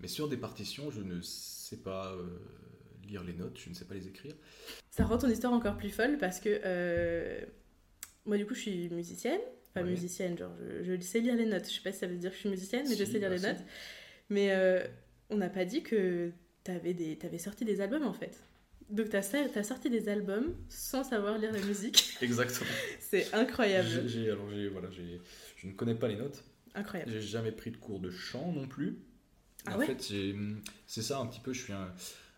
Mais 0.00 0.08
sur 0.08 0.28
des 0.28 0.36
partitions, 0.36 0.90
je 0.90 1.02
ne 1.02 1.20
sais 1.20 1.78
pas 1.78 2.12
euh, 2.12 2.38
lire 3.06 3.22
les 3.22 3.34
notes, 3.34 3.58
je 3.58 3.68
ne 3.68 3.74
sais 3.74 3.84
pas 3.84 3.94
les 3.94 4.08
écrire. 4.08 4.34
Ça 4.90 5.04
rend 5.04 5.18
ton 5.18 5.28
histoire 5.28 5.52
encore 5.52 5.76
plus 5.76 5.90
folle 5.90 6.16
parce 6.18 6.40
que 6.40 6.60
euh, 6.64 7.44
moi 8.24 8.36
du 8.36 8.46
coup 8.46 8.54
je 8.54 8.60
suis 8.60 8.88
musicienne 8.90 9.40
pas 9.74 9.82
musicienne, 9.82 10.36
genre 10.36 10.54
je, 10.82 11.00
sais 11.00 11.20
lire 11.20 11.34
les 11.34 11.46
notes. 11.46 11.66
Je 11.68 11.74
sais 11.74 11.80
pas 11.80 11.92
si 11.92 11.98
ça 11.98 12.06
veut 12.06 12.16
dire 12.16 12.30
que 12.30 12.36
je 12.36 12.40
suis 12.40 12.48
musicienne, 12.48 12.86
mais 12.88 12.96
je 12.96 13.04
sais 13.04 13.18
lire 13.18 13.30
les 13.30 13.40
notes. 13.40 13.62
Mais 14.28 14.52
euh, 14.52 14.86
on 15.30 15.36
n'a 15.36 15.48
pas 15.48 15.64
dit 15.64 15.82
que 15.82 16.30
t'avais 16.64 16.94
des, 16.94 17.18
avais 17.24 17.38
sorti 17.38 17.64
des 17.64 17.80
albums 17.80 18.04
en 18.04 18.12
fait. 18.12 18.38
Donc 18.90 19.08
t'as 19.08 19.18
as 19.18 19.62
sorti 19.62 19.88
des 19.88 20.08
albums 20.08 20.54
sans 20.68 21.04
savoir 21.04 21.38
lire 21.38 21.52
la 21.52 21.60
musique. 21.60 22.18
Exactement. 22.22 22.70
c'est 23.00 23.32
incroyable. 23.34 23.88
J'ai, 24.06 24.30
alors 24.30 24.46
voilà, 24.72 24.88
je 24.90 25.66
ne 25.66 25.72
connais 25.72 25.94
pas 25.94 26.08
les 26.08 26.16
notes. 26.16 26.44
Incroyable. 26.74 27.10
J'ai 27.10 27.20
jamais 27.20 27.52
pris 27.52 27.70
de 27.70 27.76
cours 27.76 28.00
de 28.00 28.10
chant 28.10 28.52
non 28.52 28.66
plus. 28.66 28.98
Ah 29.66 29.76
en 29.76 29.78
ouais? 29.78 29.86
fait, 29.86 30.02
c'est 30.86 31.02
ça 31.02 31.18
un 31.18 31.26
petit 31.26 31.40
peu. 31.40 31.52
Je 31.52 31.62
suis 31.62 31.72
un, 31.72 31.92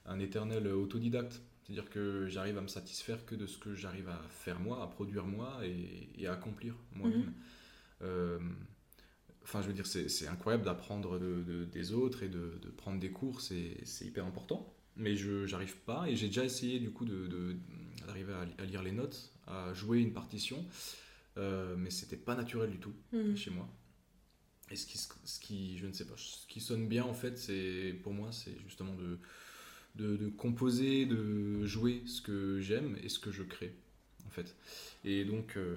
un 0.07 0.21
éternel 0.21 0.67
autodidacte. 0.69 1.41
C'est-à-dire 1.65 1.89
que 1.89 2.29
j'arrive 2.29 2.59
à 2.59 2.61
me 2.61 2.69
satisfaire 2.69 3.25
que 3.25 3.35
de 3.35 3.47
ce 3.47 3.57
que 3.57 3.75
j'arrive 3.75 4.09
à 4.09 4.21
faire 4.29 4.61
moi, 4.61 4.83
à 4.83 4.87
produire 4.87 5.27
moi 5.27 5.61
et, 5.65 6.27
à 6.27 6.33
accomplir 6.33 6.75
moi-même. 6.93 7.21
Mhm. 7.21 7.35
Euh, 8.03 8.39
enfin, 9.43 9.63
je 9.63 9.69
veux 9.69 9.73
dire, 9.73 9.87
c'est 9.87 10.29
incroyable 10.29 10.65
d'apprendre 10.65 11.19
de, 11.19 11.65
des 11.65 11.93
autres 11.93 12.23
et 12.23 12.29
de, 12.29 12.59
prendre 12.77 13.01
des 13.01 13.11
cours, 13.11 13.41
c'est 13.41 13.83
hyper 14.03 14.27
important. 14.27 14.75
Mais 14.97 15.17
je 15.17 15.51
n'arrive 15.51 15.77
pas 15.79 16.09
et 16.09 16.15
j'ai 16.15 16.29
déjà 16.29 16.45
essayé 16.45 16.79
du 16.79 16.91
coup 16.93 17.07
d'arriver 17.07 18.35
à, 18.59 18.65
lire 18.65 18.83
les 18.83 18.93
notes, 18.93 19.33
à 19.47 19.73
jouer 19.73 20.01
une 20.01 20.13
partition, 20.13 20.65
euh, 21.39 21.77
mais 21.79 21.91
c'était 21.91 22.17
pas 22.17 22.37
naturel 22.37 22.71
du 22.71 22.79
tout 22.79 22.95
mhm. 23.13 23.37
chez 23.37 23.51
moi. 23.51 23.69
Et 24.71 24.77
ce 24.77 24.87
qui, 24.87 24.99
ce 24.99 25.41
qui, 25.41 25.79
je 25.79 25.87
ne 25.87 25.93
sais 25.93 26.07
pas, 26.07 26.15
ce 26.17 26.47
qui 26.47 26.61
sonne 26.61 26.89
bien 26.89 27.05
en 27.05 27.15
fait, 27.15 27.39
c'est 27.39 27.99
pour 28.03 28.13
moi, 28.13 28.33
c'est 28.33 28.57
justement 28.67 28.95
de 28.95 29.19
de, 29.95 30.29
composer, 30.29 31.07
de 31.07 31.65
jouer 31.65 32.03
ce 32.07 32.21
que 32.21 32.61
j'aime 32.61 32.97
et 33.03 33.09
ce 33.09 33.19
que 33.19 33.31
je 33.31 33.43
crée, 33.43 33.75
en 34.27 34.31
fait. 34.31 34.57
Et 35.05 35.25
donc, 35.25 35.57
euh, 35.57 35.77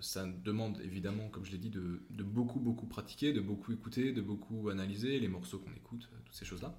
ça 0.00 0.26
demande 0.26 0.80
évidemment, 0.82 1.28
comme 1.28 1.44
je 1.44 1.52
l'ai 1.52 1.58
dit, 1.58 1.70
de, 1.70 2.22
beaucoup, 2.22 2.60
beaucoup 2.60 2.86
pratiquer, 2.86 3.32
de 3.32 3.40
beaucoup 3.40 3.72
écouter, 3.72 4.12
de 4.12 4.22
beaucoup 4.22 4.68
analyser 4.70 5.18
les 5.20 5.28
morceaux 5.28 5.58
qu'on 5.58 5.72
écoute, 5.72 6.08
toutes 6.24 6.34
ces 6.34 6.44
choses-là. 6.44 6.78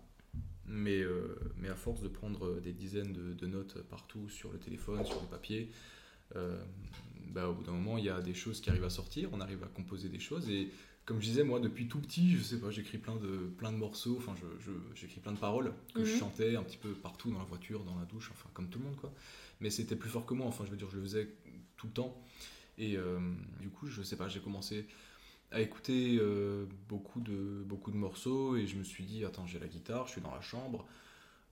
Mais, 0.66 1.02
euh, 1.02 1.36
mais 1.58 1.70
à 1.70 1.76
force 1.76 2.02
de 2.02 2.08
prendre 2.08 2.60
des 2.60 2.74
dizaines 2.74 3.14
de, 3.14 3.48
notes 3.48 3.82
partout 3.90 4.30
sur 4.30 4.52
le 4.52 4.60
téléphone, 4.60 5.04
sur 5.04 5.20
le 5.20 5.28
papier, 5.28 5.72
euh, 6.36 6.64
bah, 7.30 7.50
au 7.50 7.54
bout 7.54 7.64
d'un 7.64 7.72
moment, 7.72 7.98
il 7.98 8.06
y 8.06 8.10
a 8.10 8.22
des 8.22 8.34
choses 8.34 8.62
qui 8.62 8.70
arrivent 8.70 8.84
à 8.84 8.90
sortir, 8.90 9.30
on 9.34 9.42
arrive 9.42 9.64
à 9.64 9.68
composer 9.68 10.10
des 10.10 10.20
choses. 10.20 10.50
Et 10.50 10.72
comme 11.10 11.20
je 11.22 11.26
disais, 11.26 11.44
moi, 11.44 11.60
depuis 11.60 11.88
tout 11.88 12.00
petit, 12.00 12.38
je 12.38 12.44
sais 12.44 12.60
pas, 12.60 12.70
j'écris 12.70 13.00
plein 13.00 13.16
de, 13.16 13.50
plein 13.58 13.72
de 13.72 13.78
morceaux, 13.78 14.16
enfin, 14.20 14.36
j'écris 14.94 15.16
je, 15.16 15.20
plein 15.20 15.32
de 15.32 15.40
paroles 15.40 15.74
que 15.96 16.06
je 16.06 16.14
mhm. 16.14 16.20
chantais 16.20 16.56
un 16.56 16.62
petit 16.62 16.78
peu 16.78 16.94
partout 16.94 17.32
dans 17.32 17.40
la 17.40 17.46
voiture, 17.46 17.84
dans 17.84 17.98
la 17.98 18.06
douche, 18.06 18.30
enfin, 18.32 18.48
comme 18.54 18.70
tout 18.70 18.78
le 18.78 18.86
monde, 18.86 18.96
quoi. 18.96 19.12
Mais 19.60 19.72
c'était 19.72 19.96
plus 19.96 20.12
fort 20.12 20.28
que 20.28 20.36
moi, 20.36 20.46
enfin, 20.46 20.66
je 20.66 20.70
veux 20.70 20.78
dire, 20.78 20.88
je 20.92 20.98
le 20.98 21.02
faisais 21.02 21.28
tout 21.78 21.88
le 21.88 21.94
temps. 21.94 22.16
Et 22.78 22.96
euh, 22.96 23.20
du 23.60 23.70
coup, 23.70 23.88
je 23.88 24.04
sais 24.04 24.18
pas, 24.18 24.28
j'ai 24.28 24.40
commencé 24.40 24.86
à 25.50 25.62
écouter 25.62 26.20
euh, 26.22 26.68
beaucoup, 26.88 27.22
de, 27.22 27.64
beaucoup 27.66 27.90
de 27.90 27.98
morceaux 27.98 28.56
et 28.56 28.68
je 28.68 28.78
me 28.78 28.84
suis 28.84 29.04
dit, 29.04 29.26
attends, 29.26 29.48
j'ai 29.48 29.58
la 29.58 29.68
guitare, 29.68 30.06
je 30.06 30.12
suis 30.12 30.22
dans 30.22 30.36
la 30.36 30.42
chambre. 30.42 30.86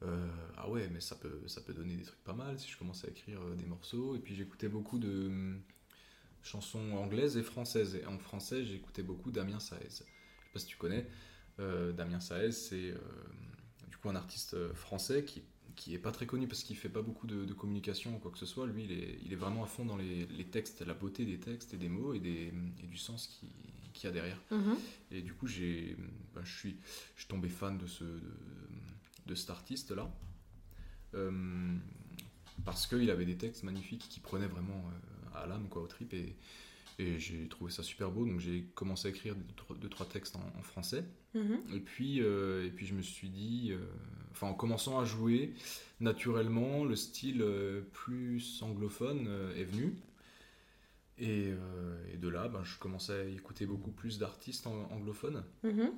Euh, 0.04 0.28
ah 0.58 0.70
ouais, 0.70 0.88
mais 0.93 1.02
ça 1.02 1.15
peut, 1.15 1.41
ça 1.48 1.62
peut 1.62 1.74
donner 1.74 1.96
des 1.96 2.04
trucs 2.04 2.24
pas 2.24 2.34
mal 2.34 2.60
si 2.60 2.70
je 2.70 2.78
commence 2.78 3.04
à 3.06 3.08
écrire 3.08 3.39
des 3.58 3.65
morceaux. 3.65 4.15
Et 4.15 4.20
puis 4.20 4.36
j'écoutais 4.36 4.70
beaucoup 4.70 5.00
de 5.00 5.58
chansons 6.43 6.93
anglaises 6.93 7.38
et 7.38 7.43
françaises. 7.43 7.95
Et 7.95 8.06
en 8.06 8.17
français, 8.17 8.65
j'écoutais 8.65 9.04
beaucoup 9.04 9.32
Damien 9.32 9.60
Saez. 9.60 9.80
Je 9.89 9.95
sais 9.95 10.06
pas 10.54 10.60
si 10.60 10.67
tu 10.67 10.78
connais. 10.78 11.08
Euh, 11.60 11.91
Damien 11.91 12.19
Saez, 12.19 12.52
c'est 12.52 12.91
euh, 12.91 12.97
du 13.89 13.97
coup 13.97 14.10
un 14.10 14.15
artiste 14.15 14.54
euh, 14.54 14.73
français 14.73 15.23
qui, 15.23 15.41
qui 15.76 15.93
est 15.93 16.00
pas 16.00 16.12
très 16.12 16.26
connu 16.26 16.47
parce 16.47 16.63
qu'il 16.63 16.78
fait 16.78 16.89
pas 16.89 17.02
beaucoup 17.02 17.28
de, 17.28 17.52
communication 17.54 18.15
ou 18.15 18.19
quoi 18.19 18.32
que 18.32 18.38
ce 18.38 18.45
soit. 18.45 18.67
Lui, 18.67 18.86
il 18.86 18.91
est, 18.91 19.19
il 19.26 19.34
est 19.34 19.38
vraiment 19.38 19.63
à 19.63 19.67
fond 19.67 19.86
dans 19.86 19.97
les, 19.97 20.26
les, 20.28 20.45
textes, 20.45 20.82
la 20.82 20.93
beauté 20.93 21.26
des 21.26 21.39
textes 21.39 21.73
et 21.73 21.78
des 21.78 21.89
mots 21.89 22.13
et, 22.13 22.19
des, 22.19 22.54
et 22.84 22.88
du 22.88 22.97
sens 22.97 23.28
qu'il 23.28 23.50
qui 23.93 24.06
y 24.06 24.10
a 24.10 24.12
derrière. 24.13 24.39
Mhm. 24.52 24.78
Et 25.10 25.21
du 25.23 25.34
coup, 25.34 25.47
j'ai, 25.47 25.97
ben, 26.36 26.45
je, 26.45 26.56
suis, 26.56 26.78
je 27.15 27.21
suis 27.21 27.28
tombé 27.28 27.50
fan 27.50 27.80
de, 27.80 27.88
ce, 27.88 28.04
de, 28.04 28.21
de 29.26 29.34
cet 29.34 29.50
artiste-là. 29.50 30.08
parce 32.63 32.86
qu'il 32.86 33.10
avait 33.10 33.26
des 33.26 33.38
textes 33.38 33.63
magnifiques 33.63 34.06
qui 34.08 34.19
prenaient 34.19 34.47
vraiment 34.47 34.91
à 35.39 35.47
l'âme, 35.47 35.67
quoi, 35.69 35.82
au 35.82 35.88
trip. 35.88 36.13
Et, 36.13 36.36
et 37.00 37.19
j'ai 37.19 37.47
trouvé 37.47 37.71
ça 37.71 37.84
super 37.84 38.10
beau, 38.10 38.26
donc 38.26 38.39
j'ai 38.39 38.63
commencé 38.73 39.08
à 39.08 39.12
écrire 39.12 39.36
deux, 39.80 39.89
trois 39.89 40.08
textes 40.08 40.36
en, 40.36 40.62
français. 40.63 41.06
Mhm. 41.36 41.60
Et, 41.76 41.80
puis, 41.80 42.21
euh, 42.21 42.65
et 42.65 42.71
puis 42.71 42.88
je 42.88 42.95
me 42.95 43.04
suis 43.04 43.30
dit, 43.30 43.69
euh, 43.71 43.78
enfin 44.32 44.47
en 44.47 44.56
commençant 44.56 45.00
à 45.00 45.06
jouer, 45.06 45.54
naturellement, 46.00 46.84
le 46.86 46.95
style 46.95 47.43
euh, 47.43 47.82
plus 47.93 48.63
anglophone 48.63 49.30
est 49.56 49.63
venu. 49.63 49.95
Et, 51.19 51.52
et, 52.13 52.17
de 52.17 52.28
là, 52.30 52.47
ben, 52.47 52.63
je 52.63 52.78
commençais 52.78 53.21
à 53.21 53.26
écouter 53.26 53.65
beaucoup 53.65 53.91
plus 53.91 54.19
d'artistes 54.19 54.67
anglophones. 54.67 55.43
Mhm. 55.63 55.91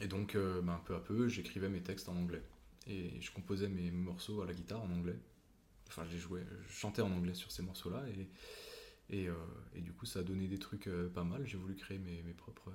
Et 0.00 0.06
donc, 0.06 0.36
ben, 0.36 0.80
peu 0.84 0.94
à 0.94 1.00
peu, 1.00 1.28
j'écrivais 1.28 1.68
mes 1.68 1.82
textes 1.82 2.08
en 2.08 2.16
anglais. 2.16 2.42
Et 2.88 3.20
je 3.20 3.30
composais 3.30 3.68
mes 3.68 3.90
morceaux 3.92 4.42
à 4.42 4.46
la 4.46 4.52
guitare 4.52 4.82
en 4.82 4.90
anglais. 4.90 5.16
Enfin, 5.90 6.04
j'ai 6.08 6.18
joué, 6.18 6.42
je 6.68 6.72
chantais 6.72 7.02
en 7.02 7.10
anglais 7.10 7.34
sur 7.34 7.50
ces 7.50 7.62
morceaux-là. 7.62 8.04
Et, 8.16 8.28
et, 9.12 9.28
euh, 9.28 9.34
et, 9.74 9.80
du 9.80 9.92
coup, 9.92 10.06
ça 10.06 10.20
a 10.20 10.22
donné 10.22 10.46
des 10.46 10.58
trucs 10.58 10.86
euh, 10.86 11.08
pas 11.08 11.24
mal. 11.24 11.44
J'ai 11.44 11.56
voulu 11.56 11.74
créer 11.74 11.98
mes, 11.98 12.22
mes, 12.22 12.32
propres, 12.32 12.70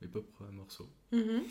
mes 0.00 0.08
propres 0.08 0.44
morceaux. 0.50 0.90
Mhm. 1.12 1.42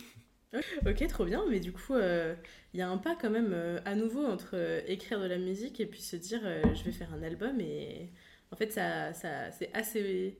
Ok, 0.85 1.07
trop 1.07 1.23
bien. 1.23 1.45
Mais 1.49 1.61
du 1.61 1.71
coup, 1.71 1.93
il 1.93 2.01
euh, 2.01 2.35
y 2.73 2.81
a 2.81 2.89
un 2.89 2.97
pas 2.97 3.15
quand 3.15 3.29
même 3.29 3.55
à 3.85 3.95
nouveau 3.95 4.25
entre 4.25 4.83
écrire 4.85 5.21
de 5.21 5.25
la 5.25 5.37
musique 5.37 5.79
et 5.79 5.85
puis 5.85 6.01
se 6.01 6.17
dire 6.17 6.41
je 6.75 6.83
vais 6.83 6.91
faire 6.91 7.13
un 7.13 7.23
album. 7.23 7.61
Et 7.61 8.11
en 8.51 8.57
fait, 8.57 8.69
ça, 8.73 9.13
ça, 9.13 9.49
c'est 9.51 9.73
assez. 9.73 10.37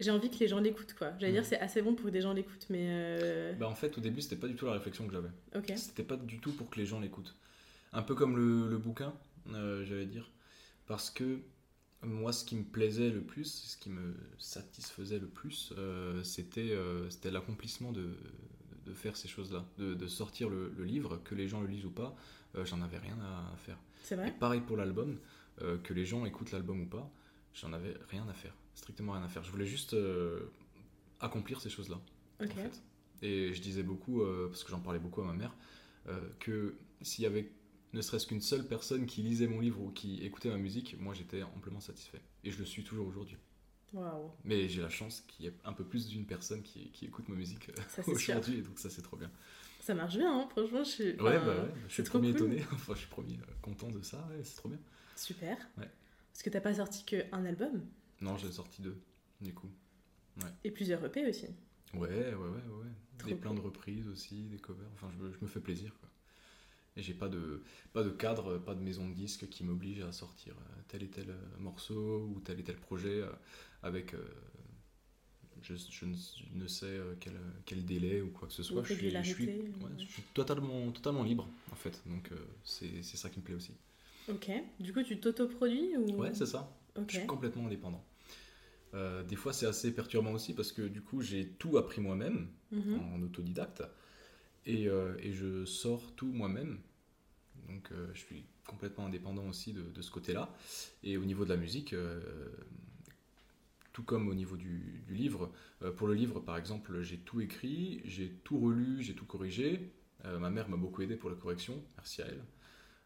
J'ai 0.00 0.10
envie 0.10 0.28
que 0.28 0.38
les 0.40 0.48
gens 0.48 0.58
l'écoutent, 0.58 0.94
quoi. 0.94 1.12
J'allais 1.20 1.34
dire, 1.34 1.44
c'est 1.44 1.58
assez 1.60 1.82
bon 1.82 1.94
pour 1.94 2.06
que 2.06 2.10
des 2.10 2.20
gens 2.20 2.32
l'écoutent, 2.32 2.66
mais. 2.68 3.54
Bah, 3.60 3.68
en 3.68 3.76
fait, 3.76 3.96
au 3.96 4.00
début, 4.00 4.22
c'était 4.22 4.34
pas 4.34 4.48
du 4.48 4.56
tout 4.56 4.66
la 4.66 4.72
réflexion 4.72 5.06
que 5.06 5.12
j'avais. 5.12 5.30
Ok. 5.54 5.72
C'était 5.76 6.02
pas 6.02 6.16
du 6.16 6.40
tout 6.40 6.50
pour 6.50 6.68
que 6.68 6.80
les 6.80 6.86
gens 6.86 6.98
l'écoutent. 6.98 7.36
Un 7.92 8.02
peu 8.02 8.16
comme 8.16 8.36
le, 8.36 8.68
le 8.68 8.76
bouquin, 8.76 9.14
j'allais 9.52 10.06
dire. 10.06 10.30
Parce 10.86 11.10
que 11.10 11.40
moi, 12.02 12.32
ce 12.32 12.44
qui 12.44 12.56
me 12.56 12.64
plaisait 12.64 13.10
le 13.10 13.22
plus, 13.22 13.44
ce 13.44 13.76
qui 13.76 13.90
me 13.90 14.14
satisfaisait 14.38 15.18
le 15.18 15.26
plus, 15.26 15.72
euh, 15.76 16.22
c'était 16.22 16.70
euh, 16.70 17.08
l'accomplissement 17.24 17.92
de, 17.92 18.16
de, 18.86 18.92
faire 18.94 19.16
ces 19.16 19.28
choses-là, 19.28 19.64
de, 19.78 19.94
de, 19.94 20.06
sortir 20.06 20.48
le, 20.48 20.72
livre, 20.84 21.20
que 21.24 21.34
les 21.34 21.48
gens 21.48 21.60
le 21.60 21.66
lisent 21.66 21.84
ou 21.84 21.90
pas, 21.90 22.16
euh, 22.54 22.64
j'en 22.64 22.80
avais 22.82 22.98
rien 22.98 23.18
à 23.20 23.56
faire. 23.56 23.78
C'est 24.02 24.14
vrai. 24.16 24.28
Et 24.28 24.32
pareil 24.32 24.60
pour 24.60 24.76
l'album, 24.76 25.18
que 25.82 25.92
les 25.92 26.06
gens 26.06 26.24
écoutent 26.24 26.52
l'album 26.52 26.82
ou 26.82 26.86
pas, 26.86 27.10
j'en 27.60 27.72
avais 27.72 27.94
rien 28.08 28.26
à 28.28 28.34
faire, 28.34 28.54
strictement 28.74 29.12
rien 29.12 29.22
à 29.22 29.28
faire. 29.28 29.42
Je 29.44 29.50
voulais 29.50 29.66
juste 29.66 29.94
euh, 29.94 30.52
accomplir 31.20 31.60
ces 31.60 31.70
choses-là. 31.70 32.00
Ok. 32.40 32.50
en 32.50 32.54
fait. 32.54 32.82
Et 33.22 33.52
je 33.52 33.60
disais 33.60 33.82
beaucoup, 33.82 34.22
euh, 34.22 34.48
parce 34.48 34.62
que 34.62 34.70
j'en 34.70 34.80
parlais 34.80 35.00
beaucoup 35.00 35.20
à 35.22 35.24
ma 35.24 35.32
mère, 35.32 35.54
euh, 36.08 36.20
que 36.38 36.76
s'il 37.02 37.24
y 37.24 37.26
avait 37.26 37.50
ne 37.92 38.00
serait-ce 38.02 38.26
qu'une 38.26 38.40
seule 38.40 38.66
personne 38.66 39.06
qui 39.06 39.22
lisait 39.22 39.46
mon 39.46 39.60
livre 39.60 39.80
ou 39.80 39.90
qui 39.90 40.22
écoutait 40.24 40.50
ma 40.50 40.58
musique, 40.58 40.96
moi 40.98 41.14
j'étais 41.14 41.42
amplement 41.42 41.80
satisfait. 41.80 42.20
Et 42.44 42.50
je 42.50 42.58
le 42.58 42.64
suis 42.64 42.84
toujours 42.84 43.06
aujourd'hui. 43.06 43.36
Mais 44.44 44.68
j'ai 44.68 44.82
la 44.82 44.90
chance 44.90 45.22
qu'il 45.26 45.46
y 45.46 45.48
ait 45.48 45.54
un 45.64 45.72
peu 45.72 45.82
plus 45.84 46.08
d'une 46.08 46.26
personne 46.26 46.62
qui, 46.62 46.90
qui 46.90 47.06
écoute 47.06 47.28
ma 47.28 47.36
musique 47.36 47.70
euh, 47.70 48.02
aujourd'hui, 48.06 48.58
et 48.58 48.62
donc 48.62 48.78
ça 48.78 48.90
c'est 48.90 49.00
trop 49.02 49.16
bien. 49.16 49.30
Ça 49.80 49.94
marche 49.94 50.16
bien, 50.18 50.40
hein, 50.40 50.46
franchement. 50.50 50.84
Je 50.84 50.88
suis... 50.90 51.10
Ouais, 51.20 51.36
enfin, 51.38 51.46
bah 51.46 51.62
ouais, 51.64 51.70
je 51.88 51.94
suis 51.94 52.02
premier 52.02 52.32
cool. 52.32 52.52
étonné, 52.52 52.64
enfin 52.72 52.92
je 52.94 52.98
suis 53.00 53.08
premier 53.08 53.34
euh, 53.34 53.52
content 53.62 53.90
de 53.90 54.02
ça, 54.02 54.18
ouais, 54.30 54.44
c'est 54.44 54.56
trop 54.56 54.68
bien. 54.68 54.78
Super. 55.16 55.56
Ouais. 55.78 55.88
Parce 56.32 56.42
que 56.42 56.50
t'as 56.50 56.60
pas 56.60 56.74
sorti 56.74 57.04
qu'un 57.04 57.44
album? 57.46 57.82
Non, 58.20 58.36
j'ai 58.36 58.52
sorti 58.52 58.82
deux, 58.82 59.00
du 59.40 59.54
coup. 59.54 59.70
et 60.64 60.70
plusieurs 60.70 61.02
EP 61.06 61.26
aussi. 61.26 61.46
Ouais, 61.94 62.08
ouais, 62.10 62.34
ouais, 62.34 62.34
ouais. 62.34 62.92
Trop 63.16 63.28
Des 63.30 63.34
plein 63.36 63.50
cool. 63.50 63.58
de 63.60 63.64
reprises 63.64 64.08
aussi, 64.08 64.42
des 64.44 64.58
covers. 64.58 64.86
Enfin, 64.94 65.08
je 65.10 65.24
me, 65.24 65.32
je 65.32 65.38
me 65.40 65.46
fais 65.46 65.60
plaisir, 65.60 65.92
quoi. 65.98 66.08
Et 66.98 67.02
j'ai 67.02 67.14
pas 67.14 67.28
de, 67.28 67.62
pas 67.92 68.02
de 68.02 68.10
cadre, 68.10 68.58
pas 68.58 68.74
de 68.74 68.82
maison 68.82 69.08
de 69.08 69.14
disques 69.14 69.48
qui 69.48 69.64
m'oblige 69.64 70.00
à 70.00 70.12
sortir 70.12 70.54
euh, 70.58 70.80
tel 70.88 71.02
et 71.04 71.08
tel 71.08 71.30
euh, 71.30 71.58
morceau 71.58 72.26
ou 72.34 72.40
tel 72.40 72.58
et 72.60 72.64
tel 72.64 72.76
projet 72.76 73.20
euh, 73.22 73.30
avec. 73.82 74.14
je, 75.62 75.74
je 75.76 76.04
ne, 76.06 76.14
je 76.14 76.44
ne 76.54 76.66
sais 76.66 76.98
quel, 77.20 77.34
quel 77.64 77.84
délai 77.84 78.20
ou 78.20 78.30
quoi 78.30 78.48
que 78.48 78.54
ce 78.54 78.62
soit. 78.62 78.82
Je 78.82 78.94
suis, 78.94 79.10
je, 79.10 79.22
suis, 79.22 79.46
régularité, 79.46 79.70
ouais, 79.80 79.84
ouais. 79.84 79.90
je 79.98 80.12
suis 80.12 80.22
totalement, 80.34 80.90
totalement 80.92 81.22
libre, 81.22 81.48
en 81.72 81.76
fait. 81.76 82.02
Donc, 82.06 82.32
euh, 82.32 82.36
c'est 82.64 83.02
ça 83.02 83.30
qui 83.30 83.38
me 83.38 83.44
plaît 83.44 83.54
aussi. 83.54 83.72
Ok. 84.28 84.50
Du 84.80 84.92
coup, 84.92 85.02
tu 85.02 85.18
t'autoproduis 85.20 85.96
ou... 85.96 86.16
Ouais, 86.20 86.34
c'est 86.34 86.46
ça. 86.46 86.76
Je 87.08 87.18
suis 87.18 87.26
complètement 87.26 87.66
indépendant. 87.66 88.04
Euh, 88.94 89.22
des 89.22 89.36
fois, 89.36 89.52
c'est 89.52 89.66
assez 89.66 89.92
perturbant 89.92 90.32
aussi 90.32 90.54
parce 90.54 90.72
que 90.72 90.82
du 90.82 91.02
coup, 91.02 91.20
j'ai 91.20 91.46
tout 91.58 91.76
appris 91.78 92.00
moi-même 92.00 92.48
Mhm. 92.70 93.00
en 93.00 93.22
autodidacte 93.22 93.82
et, 94.66 94.88
euh, 94.88 95.16
et 95.22 95.32
je 95.32 95.64
sors 95.64 96.12
tout 96.16 96.26
moi-même. 96.32 96.78
Donc, 97.68 97.90
euh, 97.92 98.08
je 98.14 98.18
suis 98.20 98.44
complètement 98.66 99.06
indépendant 99.06 99.46
aussi 99.48 99.72
de, 99.72 99.82
de 99.82 100.02
ce 100.02 100.10
côté-là. 100.10 100.48
Et 101.02 101.16
au 101.16 101.24
niveau 101.24 101.44
de 101.44 101.50
la 101.50 101.56
musique, 101.56 101.92
euh, 101.92 102.20
tout 103.92 104.02
comme 104.02 104.28
au 104.28 104.34
niveau 104.34 104.56
du, 104.56 105.02
du 105.06 105.14
livre, 105.14 105.50
euh, 105.82 105.90
pour 105.92 106.06
le 106.06 106.14
livre, 106.14 106.40
par 106.40 106.56
exemple, 106.56 107.00
j'ai 107.02 107.18
tout 107.18 107.40
écrit, 107.40 108.00
j'ai 108.04 108.30
tout 108.44 108.58
relu, 108.58 109.02
j'ai 109.02 109.14
tout 109.14 109.26
corrigé. 109.26 109.92
Ma 110.24 110.50
mère 110.50 110.68
m'a 110.68 110.76
beaucoup 110.76 111.00
aidé 111.02 111.14
pour 111.14 111.30
la 111.30 111.36
correction, 111.36 111.80
merci 111.96 112.22
à 112.22 112.26
elle. 112.26 112.42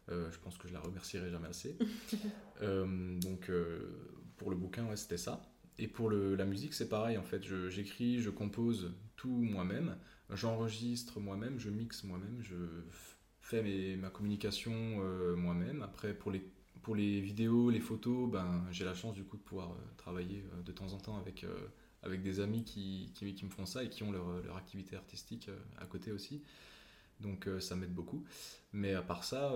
Je 0.09 0.37
pense 0.39 0.57
que 0.57 0.67
je 0.67 0.73
la 0.73 0.79
remercierai 0.79 1.29
jamais 1.29 1.47
assez. 1.47 1.77
Donc, 2.61 3.51
pour 4.37 4.49
le 4.49 4.55
bouquin, 4.55 4.87
ouais, 4.87 4.97
c'était 4.97 5.17
ça. 5.19 5.39
Et 5.77 5.87
pour 5.87 6.09
le- 6.09 6.35
la 6.35 6.45
musique, 6.45 6.73
c'est 6.73 6.89
pareil 6.89 7.17
en 7.19 7.23
fait. 7.23 7.43
Je- 7.43 7.69
J'écris, 7.69 8.19
je 8.19 8.31
compose 8.31 8.93
tout 9.15 9.29
moi-même, 9.29 9.95
j'enregistre 10.31 11.19
moi-même, 11.19 11.59
je 11.59 11.69
mixe 11.69 12.03
moi-même, 12.03 12.41
je 12.41 12.55
f- 13.53 13.57
fais 13.57 13.63
mes- 13.63 13.95
ma 13.97 14.09
communication 14.09 14.73
euh, 15.01 15.35
moi-même. 15.35 15.81
Après, 15.81 16.13
pour 16.13 16.31
les, 16.31 16.43
pour 16.81 16.95
les 16.95 17.21
vidéos, 17.21 17.69
les 17.69 17.79
photos, 17.79 18.29
ben, 18.29 18.65
j'ai 18.71 18.85
la 18.85 18.93
chance 18.93 19.13
du 19.13 19.23
coup 19.23 19.37
de 19.37 19.41
pouvoir 19.43 19.71
euh, 19.71 19.75
travailler 19.97 20.45
euh, 20.53 20.61
de 20.63 20.71
temps 20.71 20.93
en 20.93 20.97
temps 20.97 21.17
avec, 21.17 21.45
avec 22.03 22.21
des 22.21 22.39
amis 22.39 22.63
qui, 22.63 23.11
qui, 23.15 23.33
qui 23.33 23.45
me 23.45 23.49
font 23.49 23.65
ça 23.65 23.83
et 23.83 23.89
qui 23.89 24.03
ont 24.03 24.11
leur, 24.11 24.27
leur 24.43 24.57
activité 24.57 24.95
artistique 24.95 25.49
à 25.79 25.85
côté 25.85 26.11
aussi. 26.11 26.41
Donc 27.19 27.47
ça 27.59 27.75
m'aide 27.75 27.93
beaucoup. 27.93 28.23
Mais 28.73 28.93
à 28.95 29.01
part 29.01 29.23
ça, 29.23 29.53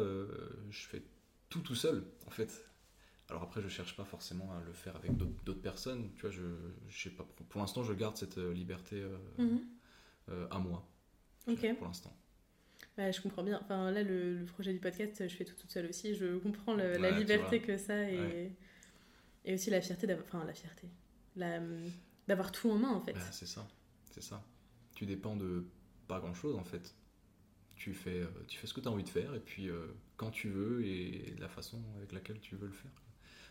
je 0.69 0.87
fais 0.87 1.03
tout 1.49 1.59
tout 1.61 1.75
seul 1.75 2.05
en 2.27 2.29
fait. 2.29 2.65
Alors 3.29 3.43
après, 3.43 3.61
je 3.61 3.67
cherche 3.67 3.95
pas 3.97 4.05
forcément 4.05 4.53
à 4.53 4.61
le 4.65 4.71
faire 4.71 4.95
avec 4.95 5.17
d'autres 5.17 5.59
personnes. 5.61 6.09
Tu 6.15 6.21
vois, 6.21 6.29
je, 6.29 6.43
je 6.87 7.03
sais 7.03 7.09
pas. 7.09 7.23
Pour, 7.35 7.45
pour 7.47 7.59
l'instant, 7.59 7.83
je 7.83 7.91
garde 7.93 8.15
cette 8.15 8.37
liberté 8.37 9.03
Mhm. 9.37 9.59
à 10.49 10.59
moi. 10.59 10.87
Ok. 11.47 11.75
Pour 11.77 11.87
l'instant. 11.87 12.15
Ouais, 12.97 13.13
je 13.13 13.21
comprends 13.21 13.43
bien. 13.43 13.59
Enfin, 13.61 13.91
là, 13.91 14.01
le, 14.03 14.39
le 14.39 14.45
projet 14.45 14.73
du 14.73 14.79
podcast, 14.79 15.27
je 15.27 15.35
fais 15.35 15.45
tout 15.45 15.53
toute 15.55 15.69
seule 15.71 15.85
aussi. 15.87 16.15
Je 16.15 16.37
comprends 16.39 16.73
le- 16.73 16.93
la 16.93 17.11
Ouais, 17.11 17.19
liberté 17.19 17.61
que 17.61 17.77
ça 17.77 18.09
et, 18.09 18.17
Ouais. 18.19 18.51
et 19.45 19.53
aussi 19.53 19.69
la 19.69 19.81
fierté 19.81 20.07
d'avoir. 20.07 20.25
Enfin, 20.27 20.43
la 20.45 20.53
fierté. 20.53 20.87
La, 21.35 21.59
d'avoir 22.27 22.51
tout 22.51 22.71
en 22.71 22.77
main, 22.79 22.89
en 22.89 23.01
fait. 23.01 23.13
Bah, 23.13 23.31
c'est 23.31 23.45
ça. 23.45 23.67
C'est 24.11 24.23
ça. 24.23 24.43
Tu 24.95 25.05
dépends 25.05 25.35
de 25.35 25.65
pas 26.07 26.19
grand 26.19 26.33
chose 26.33 26.55
en 26.55 26.63
fait. 26.63 26.95
Tu 27.75 27.93
fais, 27.93 28.21
euh, 28.21 28.27
tu 28.47 28.57
fais 28.57 28.65
ce 28.65 28.73
que 28.73 28.81
tu 28.81 28.87
as 28.87 28.91
envie 28.91 29.03
de 29.03 29.09
faire 29.09 29.35
et 29.35 29.39
puis 29.39 29.69
euh, 29.69 29.85
quand 30.15 30.31
tu 30.31 30.49
veux 30.49 30.83
et 30.83 31.33
de 31.35 31.39
la 31.41 31.49
façon 31.49 31.79
avec 31.97 32.11
laquelle 32.13 32.39
tu 32.39 32.55
veux 32.55 32.65
le 32.65 32.73
faire. 32.73 32.89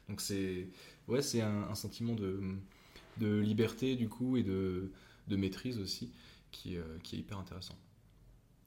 Donc 0.08 0.20
c'est 0.20 0.68
ouais, 1.06 1.22
c'est 1.22 1.42
un, 1.42 1.62
un 1.68 1.74
sentiment 1.76 2.14
de, 2.14 2.40
de 3.18 3.38
liberté 3.38 3.94
du 3.94 4.08
coup 4.08 4.36
et 4.36 4.42
de, 4.42 4.90
de 5.28 5.36
maîtrise 5.36 5.78
aussi 5.78 6.10
qui, 6.50 6.76
euh, 6.76 6.82
qui 7.04 7.14
est 7.16 7.18
hyper 7.20 7.38
intéressant. 7.38 7.78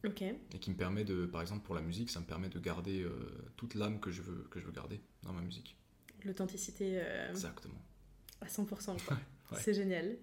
Et 0.04 0.60
qui 0.60 0.72
me 0.72 0.76
permet 0.78 1.04
de, 1.04 1.26
par 1.26 1.42
exemple 1.42 1.66
pour 1.66 1.76
la 1.76 1.82
musique, 1.82 2.10
ça 2.10 2.20
me 2.22 2.26
permet 2.26 2.48
de 2.50 2.58
garder 2.60 3.02
euh, 3.04 3.12
toute 3.58 3.76
l'âme 3.76 4.00
que 4.00 4.12
je 4.12 4.22
veux 4.22 4.48
que 4.50 4.60
je 4.60 4.66
veux 4.66 4.72
garder 4.72 5.02
dans 5.24 5.34
ma 5.34 5.42
musique. 5.42 5.76
L'authenticité 6.24 7.00
euh, 7.02 7.30
Exactement. 7.32 7.82
à 8.42 8.46
100%. 8.48 8.66
Quoi. 9.06 9.18
ouais. 9.52 9.58
C'est 9.62 9.74
génial. 9.74 10.16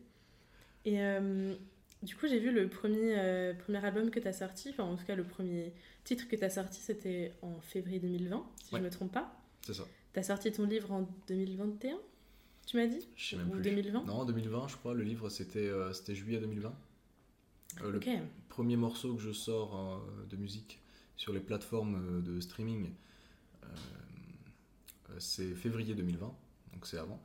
Et 0.86 1.00
euh, 1.02 1.54
du 2.02 2.14
coup, 2.16 2.26
j'ai 2.26 2.38
vu 2.38 2.52
le 2.52 2.68
premier, 2.68 3.52
premier 3.58 3.84
album 3.84 4.10
que 4.10 4.18
tu 4.20 4.28
as 4.28 4.32
sorti, 4.32 4.70
enfin 4.70 4.84
en 4.84 4.96
tout 4.96 5.04
cas 5.04 5.14
le 5.14 5.24
premier 5.24 5.74
titre 6.04 6.26
que 6.28 6.36
tu 6.36 6.44
as 6.44 6.50
sorti, 6.50 6.80
c'était 6.80 7.32
en 7.42 7.60
février 7.60 7.98
2020, 8.00 8.46
si 8.64 8.72
Ouais. 8.74 8.80
je 8.80 8.84
me 8.84 8.90
trompe 8.90 9.12
pas. 9.12 9.38
C'est 9.62 9.74
ça. 9.74 9.84
Tu 10.14 10.20
as 10.20 10.22
sorti 10.22 10.52
ton 10.52 10.64
livre 10.64 10.92
en 10.92 11.08
2021, 11.28 11.98
tu 12.66 12.76
m'as 12.76 12.86
dit? 12.86 13.06
Je 13.16 13.28
sais 13.30 13.36
même 13.36 13.48
Ou 13.48 13.52
plus. 13.52 13.62
2020 13.62 14.04
Non, 14.04 14.24
2020, 14.24 14.68
je 14.68 14.76
crois. 14.76 14.94
Le 14.94 15.02
livre, 15.02 15.28
c'était 15.28 15.70
c'était 15.92 16.14
juillet 16.14 16.38
2020. 16.40 16.74
Euh, 17.82 17.90
le 17.90 17.98
Ok. 17.98 18.08
Premier 18.56 18.76
morceau 18.76 19.14
que 19.14 19.20
je 19.20 19.32
sors 19.32 19.76
euh, 19.78 20.26
de 20.30 20.36
musique 20.38 20.80
sur 21.16 21.34
les 21.34 21.40
plateformes 21.40 21.96
euh, 21.96 22.20
de 22.22 22.40
streaming, 22.40 22.90
euh, 23.64 23.68
c'est 25.18 25.54
février 25.54 25.94
2020, 25.94 26.34
donc 26.72 26.86
c'est 26.86 26.96
avant. 26.96 27.22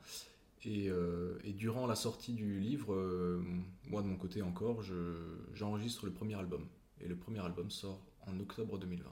Et, 0.64 0.90
euh, 0.90 1.38
et 1.44 1.52
durant 1.54 1.86
la 1.86 1.94
sortie 1.94 2.34
du 2.34 2.60
livre, 2.60 2.92
euh, 2.92 3.42
moi 3.88 4.02
de 4.02 4.06
mon 4.08 4.16
côté 4.16 4.42
encore, 4.42 4.82
je- 4.82 5.38
j'enregistre 5.54 6.04
le 6.04 6.12
premier 6.12 6.34
album. 6.34 6.66
Et 7.00 7.08
le 7.08 7.16
premier 7.16 7.40
album 7.40 7.70
sort 7.70 8.04
en 8.26 8.38
octobre 8.38 8.78
2020. 8.78 9.10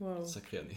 Waouh. 0.00 0.24
Sacrée 0.24 0.58
année. 0.58 0.76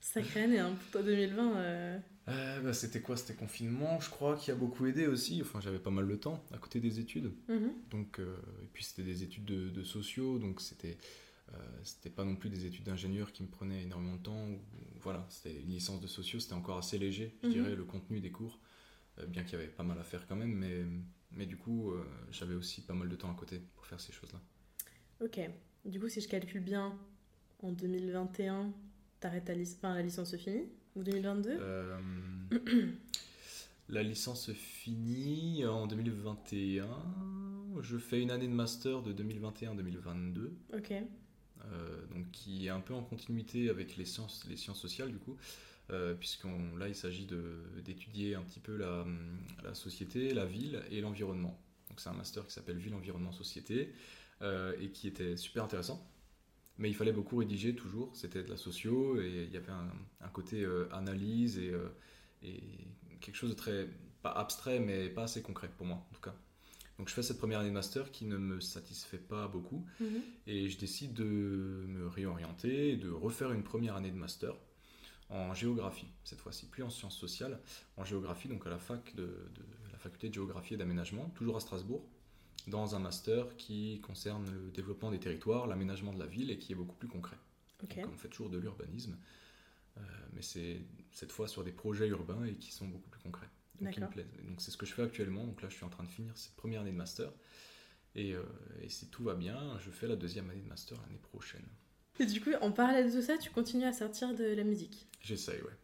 Sacrée 0.00 0.42
année, 0.42 0.58
hein, 0.58 0.74
pour 0.78 0.90
toi 0.92 1.02
2020. 1.02 1.56
euh, 1.56 1.98
Euh, 2.28 2.60
bah, 2.60 2.72
c'était 2.72 3.00
quoi? 3.00 3.16
C'était 3.16 3.34
confinement, 3.34 4.00
je 4.00 4.10
crois, 4.10 4.36
qui 4.36 4.50
a 4.50 4.54
beaucoup 4.54 4.86
aidé 4.86 5.06
aussi. 5.06 5.40
Enfin, 5.42 5.60
j'avais 5.60 5.78
pas 5.78 5.90
mal 5.90 6.08
de 6.08 6.16
temps 6.16 6.44
à 6.52 6.58
côté 6.58 6.80
des 6.80 6.98
études. 6.98 7.32
mhm. 7.48 7.86
Donc, 7.90 8.18
euh, 8.18 8.36
et 8.62 8.66
puis 8.72 8.82
c'était 8.84 9.04
des 9.04 9.22
études 9.22 9.44
de, 9.44 9.68
de 9.70 9.82
sociaux, 9.84 10.38
donc 10.38 10.60
c'était 10.60 10.98
euh, 11.54 11.58
c'était 11.84 12.10
pas 12.10 12.24
non 12.24 12.36
plus 12.36 12.50
des 12.50 12.66
études 12.66 12.84
d'ingénieur 12.84 13.32
qui 13.32 13.42
me 13.44 13.48
prenaient 13.48 13.82
énormément 13.84 14.16
de 14.16 14.22
temps. 14.22 14.48
ou- 14.50 14.60
voilà, 15.00 15.26
c'était 15.30 15.60
une 15.60 15.70
licence 15.70 16.00
de 16.00 16.08
sociaux, 16.08 16.40
c'était 16.40 16.54
encore 16.54 16.78
assez 16.78 16.98
léger, 16.98 17.36
je 17.42 17.48
Mhm. 17.48 17.52
dirais, 17.52 17.76
le 17.76 17.84
contenu 17.84 18.20
des 18.20 18.32
cours, 18.32 18.58
bien 19.28 19.44
qu'il 19.44 19.54
y 19.58 19.62
avait 19.62 19.70
pas 19.70 19.84
mal 19.84 19.98
à 20.00 20.04
faire 20.04 20.26
quand 20.28 20.36
même, 20.36 20.52
mais, 20.54 20.84
mais 21.32 21.46
du 21.46 21.56
coup, 21.56 21.92
j'avais 22.32 22.54
aussi 22.54 22.82
pas 22.82 22.94
mal 22.94 23.08
de 23.08 23.16
temps 23.16 23.30
à 23.32 23.34
côté 23.36 23.60
pour 23.76 23.86
faire 23.86 24.00
ces 24.00 24.12
choses-là. 24.12 24.40
Ok. 25.20 25.40
Du 25.84 26.00
coup, 26.00 26.08
si 26.08 26.20
je 26.20 26.28
calcule 26.28 26.62
bien, 26.62 26.98
en 27.62 27.72
2021, 27.72 28.72
t'arrêtes 29.20 29.44
ta 29.46 29.54
lic- 29.54 29.74
enfin, 29.76 29.94
la 29.94 30.02
licence 30.02 30.30
se 30.30 30.36
finit? 30.36 30.68
Ou 30.96 31.02
2022 31.02 31.50
Euh, 31.60 31.98
la 33.88 34.02
licence 34.02 34.50
finit 34.52 35.64
en 35.66 35.86
2021. 35.86 36.86
Je 37.82 37.98
fais 37.98 38.20
une 38.22 38.30
année 38.30 38.48
de 38.48 38.52
master 38.52 39.02
de 39.02 39.12
2021-2022. 39.12 40.50
Ok. 40.74 40.92
euh, 40.92 42.06
donc 42.14 42.30
qui 42.32 42.66
est 42.66 42.70
un 42.70 42.80
peu 42.80 42.94
en 42.94 43.02
continuité 43.02 43.68
avec 43.70 43.96
les 43.96 44.04
sciences, 44.04 44.46
les 44.48 44.56
sciences 44.56 44.80
sociales 44.80 45.10
du 45.10 45.18
coup, 45.18 45.36
euh, 45.90 46.14
puisqu'on 46.14 46.76
là 46.76 46.88
il 46.88 46.94
s'agit 46.94 47.26
de- 47.26 47.60
d'étudier 47.84 48.34
un 48.36 48.42
petit 48.42 48.60
peu 48.60 48.76
la, 48.76 49.04
la 49.64 49.74
société, 49.74 50.32
la 50.32 50.46
ville 50.46 50.80
et 50.90 51.00
l'environnement. 51.00 51.58
Donc 51.90 52.00
c'est 52.00 52.08
un 52.08 52.12
master 52.14 52.46
qui 52.46 52.52
s'appelle 52.52 52.78
Ville, 52.78 52.94
Environnement, 52.94 53.32
Société 53.32 53.92
euh, 54.42 54.74
et 54.80 54.88
qui 54.90 55.06
était 55.08 55.36
super 55.36 55.64
intéressant. 55.64 56.04
Mais 56.78 56.88
il 56.90 56.94
fallait 56.94 57.12
beaucoup 57.12 57.36
rédiger 57.36 57.74
toujours, 57.74 58.14
c'était 58.14 58.42
de 58.42 58.50
la 58.50 58.56
socio 58.56 59.20
et 59.20 59.44
il 59.48 59.52
y 59.52 59.56
avait 59.56 59.72
un, 59.72 59.90
un 60.20 60.28
côté 60.28 60.62
euh, 60.62 60.88
analyse 60.92 61.58
et, 61.58 61.70
euh, 61.70 61.88
et 62.42 62.60
quelque 63.20 63.36
chose 63.36 63.50
de 63.50 63.54
très, 63.54 63.88
pas 64.22 64.30
abstrait 64.32 64.78
mais 64.80 65.08
pas 65.08 65.22
assez 65.24 65.40
concret 65.42 65.70
pour 65.76 65.86
moi 65.86 65.96
en 66.10 66.14
tout 66.14 66.20
cas. 66.20 66.34
Donc 66.98 67.08
je 67.08 67.14
fais 67.14 67.22
cette 67.22 67.38
première 67.38 67.60
année 67.60 67.68
de 67.70 67.74
master 67.74 68.10
qui 68.10 68.24
ne 68.26 68.36
me 68.38 68.60
satisfait 68.60 69.18
pas 69.18 69.48
beaucoup 69.48 69.84
Mhm. 70.00 70.20
et 70.46 70.68
je 70.68 70.78
décide 70.78 71.12
de 71.14 71.24
me 71.88 72.06
réorienter 72.08 72.96
de 72.96 73.10
refaire 73.10 73.52
une 73.52 73.62
première 73.62 73.96
année 73.96 74.10
de 74.10 74.16
master 74.16 74.54
en 75.28 75.54
géographie, 75.54 76.06
cette 76.24 76.40
fois-ci, 76.40 76.68
plus 76.68 76.82
en 76.84 76.90
sciences 76.90 77.18
sociales, 77.18 77.60
en 77.96 78.04
géographie, 78.04 78.48
donc 78.48 78.66
à 78.66 78.70
la 78.70 78.78
fac 78.78 79.14
de, 79.16 79.24
de 79.24 79.62
la 79.92 79.98
faculté 79.98 80.28
de 80.28 80.34
géographie 80.34 80.74
et 80.74 80.76
d'aménagement, 80.76 81.30
toujours 81.34 81.56
à 81.56 81.60
Strasbourg, 81.60 82.06
dans 82.66 82.94
un 82.96 82.98
master 82.98 83.56
qui 83.56 84.00
concerne 84.00 84.44
le 84.50 84.70
développement 84.70 85.10
des 85.10 85.20
territoires, 85.20 85.66
l'aménagement 85.66 86.12
de 86.12 86.18
la 86.18 86.26
ville 86.26 86.50
et 86.50 86.58
qui 86.58 86.72
est 86.72 86.76
beaucoup 86.76 86.96
plus 86.96 87.08
concret. 87.08 87.36
Donc 87.80 88.08
on 88.12 88.16
fait 88.16 88.28
toujours 88.28 88.50
de 88.50 88.58
l'urbanisme, 88.58 89.16
euh, 89.98 90.00
mais 90.32 90.42
c'est 90.42 90.80
cette 91.12 91.32
fois 91.32 91.46
sur 91.46 91.62
des 91.62 91.72
projets 91.72 92.08
urbains 92.08 92.44
et 92.44 92.54
qui 92.54 92.72
sont 92.72 92.88
beaucoup 92.88 93.10
plus 93.10 93.20
concrets. 93.20 93.48
donc 93.80 93.92
qui 93.92 94.00
me 94.00 94.08
plaisent. 94.08 94.26
Donc 94.48 94.60
c'est 94.60 94.70
ce 94.70 94.76
que 94.76 94.86
je 94.86 94.94
fais 94.94 95.02
actuellement. 95.02 95.44
Donc 95.44 95.62
là, 95.62 95.68
je 95.68 95.74
suis 95.74 95.84
en 95.84 95.90
train 95.90 96.04
de 96.04 96.08
finir 96.08 96.32
cette 96.36 96.56
première 96.56 96.80
année 96.80 96.92
de 96.92 96.96
master. 96.96 97.30
Et, 98.14 98.32
euh, 98.32 98.42
et 98.82 98.88
si 98.88 99.08
tout 99.08 99.24
va 99.24 99.34
bien, 99.34 99.78
je 99.80 99.90
fais 99.90 100.08
la 100.08 100.16
deuxième 100.16 100.48
année 100.48 100.62
de 100.62 100.68
master 100.68 100.98
l'année 101.02 101.20
prochaine. 101.20 101.66
Et 102.18 102.24
du 102.24 102.40
coup, 102.40 102.50
en 102.62 102.72
parallèle 102.72 103.14
de 103.14 103.20
ça, 103.20 103.36
tu 103.36 103.50
continues 103.50 103.84
à 103.84 103.92
sortir 103.92 104.34
de 104.34 104.44
la 104.44 104.64
musique 104.64 105.06
J'essaye, 105.20 105.60
ouais. 105.60 105.76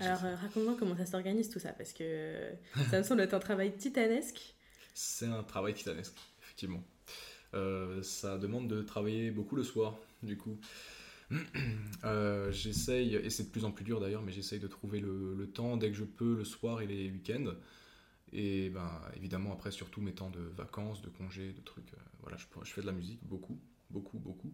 Alors, 0.00 0.24
euh, 0.24 0.34
raconte-moi 0.34 0.74
comment 0.78 0.96
ça 0.96 1.06
s'organise 1.06 1.50
tout 1.50 1.58
ça, 1.58 1.72
parce 1.72 1.92
que 1.92 2.50
ça 2.90 2.98
me 2.98 3.04
semble 3.04 3.20
être 3.20 3.34
un 3.34 3.38
travail 3.38 3.76
titanesque. 3.76 4.54
C'est 4.94 5.26
un 5.26 5.42
travail 5.42 5.74
titanesque, 5.74 6.14
effectivement. 6.42 6.82
Euh, 7.54 8.02
ça 8.02 8.38
demande 8.38 8.68
de 8.68 8.82
travailler 8.82 9.30
beaucoup 9.30 9.56
le 9.56 9.64
soir, 9.64 9.96
du 10.22 10.36
coup. 10.36 10.58
Euh, 12.04 12.50
j'essaye, 12.50 13.14
et 13.14 13.30
c'est 13.30 13.44
de 13.44 13.48
plus 13.48 13.64
en 13.64 13.70
plus 13.70 13.84
dur 13.84 14.00
d'ailleurs, 14.00 14.22
mais 14.22 14.32
j'essaye 14.32 14.58
de 14.58 14.66
trouver 14.66 14.98
le, 14.98 15.48
temps 15.54 15.76
dès 15.76 15.88
que 15.88 15.96
je 15.96 16.02
peux, 16.02 16.34
le 16.36 16.44
soir 16.44 16.82
et 16.82 16.86
les 16.86 17.10
week-ends. 17.10 17.54
Et 18.32 18.70
ben, 18.70 18.90
évidemment, 19.16 19.52
après, 19.52 19.70
surtout 19.70 20.00
mes 20.00 20.12
temps 20.12 20.30
de 20.30 20.40
vacances, 20.40 21.00
de 21.00 21.08
congés, 21.08 21.52
de 21.52 21.60
trucs. 21.60 21.92
voilà, 22.20 22.36
je, 22.36 22.72
fais 22.72 22.80
de 22.80 22.86
la 22.86 22.92
musique 22.92 23.20
beaucoup, 23.22 23.58
beaucoup, 23.88 24.18
beaucoup. 24.18 24.52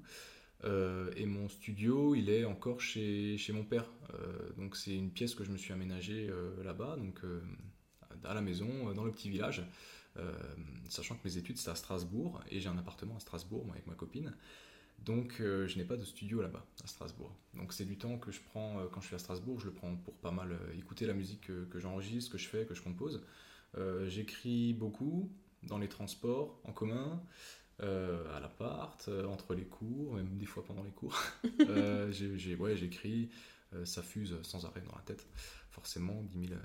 Euh, 0.65 1.11
et 1.17 1.27
mon 1.27 1.49
studio, 1.49 2.15
il 2.15 2.31
est 2.31 2.45
encore 2.45 2.81
chez, 2.81 3.37
chez 3.39 3.53
mon 3.53 3.65
père. 3.65 3.91
Euh, 4.15 4.51
donc 4.57 4.77
c'est 4.77 4.95
une 4.95 5.11
pièce 5.11 5.35
que 5.35 5.45
je 5.45 5.51
me 5.51 5.57
suis 5.57 5.73
aménagée 5.73 6.29
euh, 6.31 6.63
là-bas, 6.65 6.97
donc 6.97 7.21
à 8.25 8.35
la 8.35 8.41
maison, 8.41 8.93
dans 8.95 9.05
le 9.05 9.13
petit 9.13 9.31
village. 9.31 9.63
Sachant 10.89 11.15
que 11.17 11.27
mes 11.27 11.37
études 11.37 11.59
c'est 11.59 11.71
à 11.71 11.75
Strasbourg 11.75 12.41
et 12.51 12.61
j'ai 12.61 12.69
un 12.69 12.79
appartement 12.79 13.17
à 13.17 13.21
Strasbourg 13.21 13.65
moi, 13.65 13.75
avec 13.75 13.87
ma 13.87 13.95
copine. 13.95 14.35
Donc 15.05 15.37
je 15.39 15.77
n'ai 15.77 15.85
pas 15.85 15.97
de 15.97 16.05
studio 16.05 16.41
là-bas 16.43 16.65
à 16.83 16.87
Strasbourg. 16.87 17.33
Donc 17.55 17.73
c'est 17.73 17.85
du 17.85 17.97
temps 17.97 18.19
que 18.19 18.33
je 18.33 18.41
prends 18.41 18.85
quand 18.93 19.01
je 19.01 19.07
suis 19.07 19.17
à 19.17 19.19
Strasbourg, 19.19 19.61
je 19.61 19.67
le 19.67 19.73
prends 19.73 19.95
pour 19.97 20.15
pas 20.15 20.33
mal 20.33 20.59
écouter 20.77 21.07
la 21.07 21.15
musique 21.15 21.43
que, 21.71 21.79
j'enregistre, 21.79 22.33
que 22.33 22.39
je 22.39 22.49
fais, 22.49 22.67
que 22.67 22.75
je 22.75 22.83
compose. 22.83 23.25
J'écris 24.07 24.73
beaucoup 24.75 25.31
dans 25.63 25.79
les 25.79 25.89
transports 25.89 26.61
en 26.65 26.73
commun. 26.73 27.23
Euh, 27.81 28.37
à 28.37 28.41
l'appart, 28.41 29.07
euh, 29.07 29.25
entre 29.27 29.55
les 29.55 29.65
cours, 29.65 30.15
même 30.15 30.37
des 30.37 30.47
fois 30.47 30.65
pendant 30.65 30.83
les 30.83 30.91
cours. 30.91 31.17
euh, 31.61 32.11
j'écris, 32.11 33.31
euh, 33.73 33.85
ça 33.85 34.03
fuse 34.03 34.37
sans 34.43 34.67
arrêt 34.67 34.81
dans 34.81 34.97
la 34.97 35.03
tête. 35.03 35.25
Forcément, 35.71 36.25
10 36.25 36.49
000, 36.49 36.61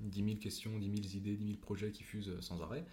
10 0.00 0.24
000 0.24 0.36
questions, 0.36 0.78
10 0.78 0.86
000 0.86 0.96
idées, 1.16 1.36
10 1.36 1.46
000 1.46 1.58
projets 1.58 1.90
qui 1.90 2.02
fusent 2.02 2.38
sans 2.40 2.62
arrêt. 2.62 2.84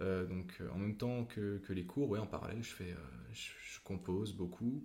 donc 0.00 0.60
en 0.72 0.78
même 0.78 0.96
temps 0.96 1.24
que, 1.24 1.58
que, 1.58 1.72
les 1.72 1.84
cours, 1.84 2.08
ouais, 2.10 2.18
en 2.18 2.26
parallèle, 2.26 2.62
je, 2.62 2.70
fais, 2.70 2.94
je, 3.32 3.80
compose 3.84 4.32
beaucoup. 4.34 4.84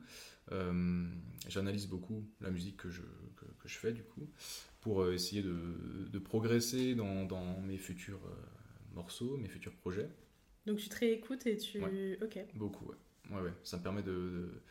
j'analyse 1.47 1.87
beaucoup 1.87 2.25
la 2.41 2.51
musique 2.51 2.77
que 2.77 2.89
je, 2.89 3.01
que, 3.35 3.45
que, 3.59 3.67
je 3.67 3.77
fais, 3.77 3.91
du 3.91 4.03
coup, 4.03 4.29
pour 4.81 5.07
essayer 5.09 5.41
de, 5.41 6.07
de 6.11 6.19
progresser 6.19 6.95
dans, 6.95 7.25
dans, 7.25 7.59
mes 7.61 7.77
futurs 7.77 8.21
morceaux, 8.93 9.37
mes 9.37 9.49
futurs 9.49 9.75
projets. 9.75 10.09
Donc 10.65 10.77
tu 10.77 10.89
te 10.89 10.97
réécoutes 10.97 11.45
et 11.45 11.57
tu. 11.57 11.81
Ok. 12.21 12.39
Beaucoup, 12.55 12.85
ouais. 12.85 12.95
Ouais, 13.31 13.41
ouais. 13.41 13.53
Ça 13.63 13.77
me 13.77 13.83
permet 13.83 14.03
de, 14.03 14.11
de, 14.11 14.61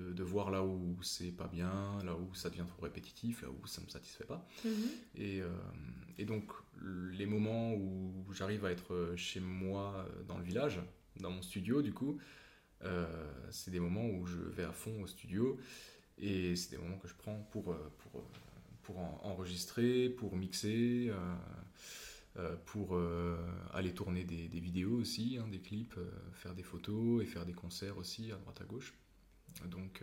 de, 0.00 0.22
voir 0.22 0.50
là 0.50 0.64
où 0.64 0.96
c'est 1.02 1.32
pas 1.32 1.48
bien, 1.48 1.98
là 2.04 2.14
où 2.14 2.34
ça 2.34 2.50
devient 2.50 2.64
trop 2.68 2.82
répétitif, 2.82 3.42
là 3.42 3.48
où 3.50 3.66
ça 3.66 3.80
me 3.80 3.88
satisfait 3.88 4.24
pas. 4.24 4.46
Mhm. 4.64 4.72
et, 5.16 5.40
euh, 5.42 5.48
et, 6.18 6.24
donc, 6.24 6.52
les 7.12 7.26
moments 7.26 7.74
où 7.74 8.24
j'arrive 8.32 8.64
à 8.64 8.72
être 8.72 9.12
chez 9.16 9.40
moi 9.40 10.06
dans 10.28 10.38
le 10.38 10.44
village, 10.44 10.80
dans 11.20 11.30
mon 11.30 11.42
studio, 11.42 11.82
du 11.82 11.92
coup, 11.92 12.18
euh, 12.84 13.06
c'est 13.50 13.70
des 13.70 13.80
moments 13.80 14.06
où 14.06 14.26
je 14.26 14.38
vais 14.38 14.64
à 14.64 14.72
fond 14.72 15.02
au 15.02 15.06
studio 15.06 15.58
et 16.18 16.56
c'est 16.56 16.70
des 16.70 16.78
moments 16.78 16.98
que 16.98 17.08
je 17.08 17.14
prends 17.14 17.46
pour, 17.50 17.72
euh, 17.72 17.92
pour, 17.98 18.22
pour 18.82 18.98
enregistrer, 19.24 20.08
pour 20.08 20.36
mixer. 20.36 21.12
Euh, 22.36 22.54
pour 22.66 22.94
euh, 22.94 23.36
aller 23.74 23.92
tourner 23.92 24.22
des, 24.22 24.60
vidéos 24.60 25.00
aussi, 25.00 25.36
hein, 25.40 25.48
des 25.50 25.58
clips, 25.58 25.96
euh, 25.98 26.08
faire 26.32 26.54
des 26.54 26.62
photos 26.62 27.22
et 27.22 27.26
faire 27.26 27.44
des 27.44 27.52
concerts 27.52 27.98
aussi 27.98 28.30
à 28.30 28.36
droite 28.36 28.60
à 28.60 28.64
gauche. 28.64 28.94
Donc 29.68 30.02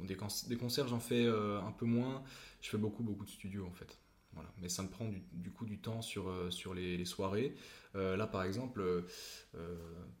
des, 0.00 0.16
des, 0.48 0.56
concerts 0.56 0.88
j'en 0.88 1.00
fais 1.00 1.26
un 1.26 1.72
peu 1.72 1.86
moins, 1.86 2.22
je 2.60 2.68
fais 2.68 2.78
beaucoup 2.78 3.02
beaucoup 3.02 3.24
de 3.24 3.30
studios 3.30 3.66
en 3.66 3.72
fait. 3.72 3.98
Voilà. 4.32 4.50
Mais 4.62 4.68
ça 4.68 4.82
me 4.82 4.88
prend 4.88 5.10
du, 5.32 5.50
coup 5.50 5.66
du 5.66 5.78
temps 5.78 6.00
sur, 6.00 6.32
sur 6.50 6.74
les, 6.74 7.04
soirées. 7.04 7.54
là 7.94 8.26
par 8.26 8.42
exemple, 8.44 9.04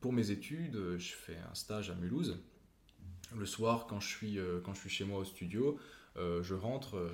pour 0.00 0.12
mes 0.12 0.30
études, 0.30 0.98
je 0.98 1.12
fais 1.12 1.36
un 1.50 1.54
stage 1.54 1.90
à 1.90 1.94
Mulhouse. 1.94 2.38
Le 3.34 3.46
soir 3.46 3.86
quand 3.86 4.00
je 4.00 4.08
suis, 4.08 4.38
quand 4.64 4.74
je 4.74 4.80
suis 4.80 4.90
chez 4.90 5.04
moi 5.04 5.18
au 5.18 5.24
studio, 5.24 5.78
je 6.16 6.54
rentre, 6.54 7.10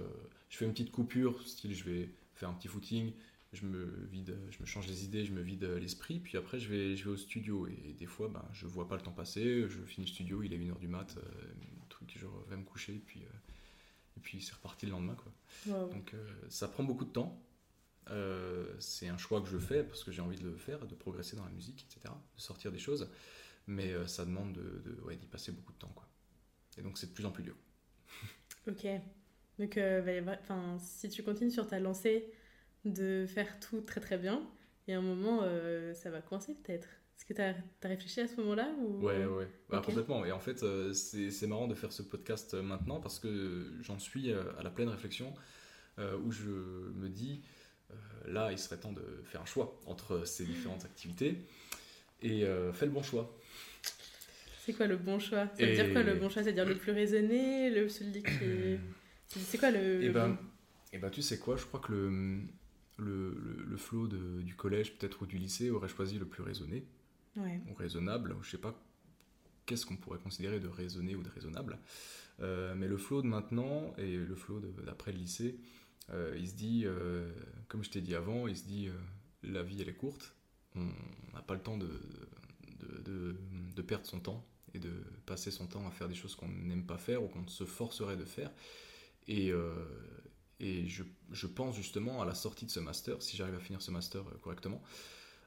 je 0.48 0.56
fais 0.56 0.64
une 0.64 0.72
petite 0.72 0.90
coupure, 0.90 1.46
style 1.46 1.74
je 1.74 1.84
vais 1.84 2.10
faire 2.34 2.48
un 2.48 2.54
petit 2.54 2.68
footing, 2.68 3.12
je 3.52 3.64
me 3.64 4.06
vide, 4.10 4.36
je 4.50 4.60
me 4.60 4.66
change 4.66 4.86
les 4.86 5.04
idées, 5.04 5.24
je 5.24 5.32
me 5.32 5.40
vide 5.40 5.64
l'esprit, 5.64 6.20
puis 6.20 6.36
après 6.36 6.60
je 6.60 6.68
vais, 6.68 6.96
je 6.96 7.04
vais 7.04 7.10
au 7.10 7.16
studio 7.16 7.66
et 7.66 7.94
des 7.98 8.06
fois 8.06 8.28
ben, 8.28 8.44
je 8.52 8.66
vois 8.66 8.86
pas 8.86 8.96
le 8.96 9.02
temps 9.02 9.12
passer, 9.12 9.66
je 9.68 9.80
finis 9.82 10.06
le 10.06 10.12
studio, 10.12 10.42
il 10.42 10.52
est 10.52 10.58
1h 10.58 10.78
du 10.78 10.88
mat, 10.88 11.16
euh, 11.16 11.22
truc, 11.88 12.14
je 12.14 12.26
vais 12.48 12.56
me 12.56 12.64
coucher 12.64 12.96
et 12.96 13.02
puis, 13.04 13.20
euh, 13.22 13.36
et 14.18 14.20
puis 14.20 14.42
c'est 14.42 14.54
reparti 14.54 14.84
le 14.86 14.92
lendemain. 14.92 15.16
Quoi. 15.16 15.88
Donc 15.88 16.12
euh, 16.12 16.26
ça 16.50 16.68
prend 16.68 16.84
beaucoup 16.84 17.06
de 17.06 17.10
temps, 17.10 17.42
c'est 18.78 19.08
un 19.08 19.18
choix 19.18 19.40
que 19.40 19.48
je 19.48 19.58
fais 19.58 19.82
parce 19.82 20.04
que 20.04 20.12
j'ai 20.12 20.22
envie 20.22 20.38
de 20.38 20.44
le 20.44 20.56
faire, 20.56 20.86
de 20.86 20.94
progresser 20.94 21.36
dans 21.36 21.44
la 21.44 21.50
musique, 21.50 21.86
etc., 21.88 22.14
de 22.36 22.40
sortir 22.40 22.70
des 22.70 22.78
choses, 22.78 23.10
mais 23.66 23.94
ça 24.06 24.24
demande 24.26 24.52
de, 24.52 24.82
de 24.84 25.00
ouais, 25.02 25.16
d'y 25.16 25.26
passer 25.26 25.52
beaucoup 25.52 25.72
de 25.72 25.78
temps. 25.78 25.92
Quoi. 25.94 26.06
Et 26.76 26.82
donc 26.82 26.98
c'est 26.98 27.06
de 27.06 27.12
plus 27.12 27.24
en 27.24 27.30
plus 27.30 27.44
dur. 27.44 27.56
ok, 28.66 28.86
donc 29.58 29.78
enfin 29.78 30.78
si 30.78 31.08
tu 31.08 31.22
continues 31.22 31.50
sur 31.50 31.66
ta 31.66 31.80
lancée, 31.80 32.30
de 32.84 33.26
faire 33.28 33.58
tout 33.60 33.80
très 33.80 34.00
très 34.00 34.18
bien. 34.18 34.42
Et 34.86 34.94
à 34.94 34.98
un 34.98 35.02
moment, 35.02 35.40
euh, 35.42 35.92
ça 35.94 36.10
va 36.10 36.20
coincer 36.20 36.54
peut-être. 36.54 36.88
Est-ce 37.16 37.26
que 37.26 37.34
tu 37.34 37.42
as, 37.42 37.54
réfléchi 37.82 38.20
à 38.20 38.28
ce 38.28 38.36
moment-là 38.36 38.70
ou... 38.80 39.04
Ouais, 39.04 39.26
ouais, 39.26 39.48
bah, 39.68 39.82
complètement. 39.84 40.24
Et 40.24 40.32
en 40.32 40.38
fait, 40.38 40.62
euh, 40.62 40.92
c'est 40.92 41.46
marrant 41.46 41.66
de 41.66 41.74
faire 41.74 41.92
ce 41.92 42.02
podcast 42.02 42.54
maintenant 42.54 43.00
parce 43.00 43.18
que 43.18 43.72
j'en 43.82 43.98
suis 43.98 44.32
euh, 44.32 44.42
à 44.58 44.62
la 44.62 44.70
pleine 44.70 44.88
réflexion 44.88 45.32
où 46.24 46.30
je 46.30 46.48
me 46.48 47.08
dis, 47.08 47.42
là, 48.24 48.52
il 48.52 48.58
serait 48.58 48.76
temps 48.76 48.92
de 48.92 49.02
faire 49.24 49.42
un 49.42 49.46
choix 49.46 49.80
entre 49.86 50.24
ces 50.24 50.44
différentes 50.44 50.84
activités 50.84 51.38
et 52.22 52.44
fais 52.72 52.86
le 52.86 52.92
bon 52.92 53.02
choix. 53.02 53.36
C'est 54.64 54.74
quoi 54.74 54.86
le 54.86 54.96
bon 54.96 55.18
choix? 55.18 55.48
Ça 55.58 55.66
veut 55.66 55.74
dire 55.74 55.92
quoi 55.92 56.04
le 56.04 56.14
bon 56.14 56.30
choix? 56.30 56.44
C'est-à-dire 56.44 56.66
le 56.66 56.76
plus 56.76 56.92
raisonné, 56.92 57.70
le 57.70 57.88
celui 57.88 58.22
qui... 58.22 58.78
C'est 59.26 59.58
quoi 59.58 59.72
le... 59.72 60.04
Et 60.04 60.06
eh 60.06 60.10
ben, 60.10 60.38
et 60.92 60.96
eh 60.96 60.98
ben, 60.98 61.10
tu 61.10 61.20
sais 61.20 61.38
quoi? 61.38 61.56
Je 61.56 61.66
crois 61.66 61.80
que 61.80 61.92
le 61.92 62.38
le, 62.98 63.64
le, 63.66 63.76
flow 63.76 64.08
du 64.08 64.54
collège 64.54 64.96
peut-être 64.96 65.22
ou 65.22 65.26
du 65.26 65.38
lycée 65.38 65.70
aurait 65.70 65.88
choisi 65.88 66.18
le 66.18 66.26
plus 66.26 66.42
raisonné 66.42 66.84
ou 67.36 67.74
raisonnable, 67.74 68.36
je 68.42 68.50
sais 68.50 68.58
pas 68.58 68.74
qu'est-ce 69.66 69.86
qu'on 69.86 69.96
pourrait 69.96 70.18
considérer 70.18 70.58
de 70.58 70.66
raisonné 70.66 71.14
ou 71.14 71.22
de 71.22 71.28
raisonnable, 71.28 71.78
euh, 72.40 72.74
mais 72.74 72.88
le 72.88 72.96
flow 72.96 73.22
de 73.22 73.28
maintenant 73.28 73.94
et 73.98 74.16
le 74.16 74.34
flow 74.34 74.60
d'après 74.84 75.12
le 75.12 75.18
lycée, 75.18 75.58
euh, 76.10 76.34
il 76.38 76.48
se 76.48 76.54
dit, 76.54 76.82
euh, 76.86 77.30
comme 77.68 77.84
je 77.84 77.90
t'ai 77.90 78.00
dit 78.00 78.14
avant, 78.14 78.48
il 78.48 78.56
se 78.56 78.64
dit 78.64 78.88
la 79.42 79.62
vie 79.62 79.80
elle 79.80 79.88
est 79.88 79.94
courte, 79.94 80.34
on 80.74 80.86
n'a 81.34 81.42
pas 81.46 81.54
le 81.54 81.60
temps 81.60 81.76
de 81.76 81.88
de, 83.04 83.36
de, 83.74 83.82
perdre 83.82 84.06
son 84.06 84.20
temps 84.20 84.46
et 84.72 84.78
de 84.78 84.90
passer 85.26 85.50
son 85.50 85.66
temps 85.66 85.86
à 85.86 85.90
faire 85.90 86.08
des 86.08 86.14
choses 86.14 86.34
qu'on 86.34 86.48
n'aime 86.48 86.86
pas 86.86 86.96
faire 86.96 87.22
ou 87.22 87.28
qu'on 87.28 87.46
se 87.46 87.64
forcerait 87.64 88.16
de 88.16 88.24
faire. 88.24 88.50
Et, 89.26 89.52
et 90.60 90.86
je, 90.88 91.04
je, 91.30 91.46
pense 91.46 91.76
justement 91.76 92.20
à 92.20 92.24
la 92.24 92.34
sortie 92.34 92.66
de 92.66 92.70
ce 92.70 92.80
master, 92.80 93.22
si 93.22 93.36
j'arrive 93.36 93.54
à 93.54 93.60
finir 93.60 93.80
ce 93.80 93.90
master 93.90 94.22
euh, 94.22 94.38
correctement, 94.42 94.82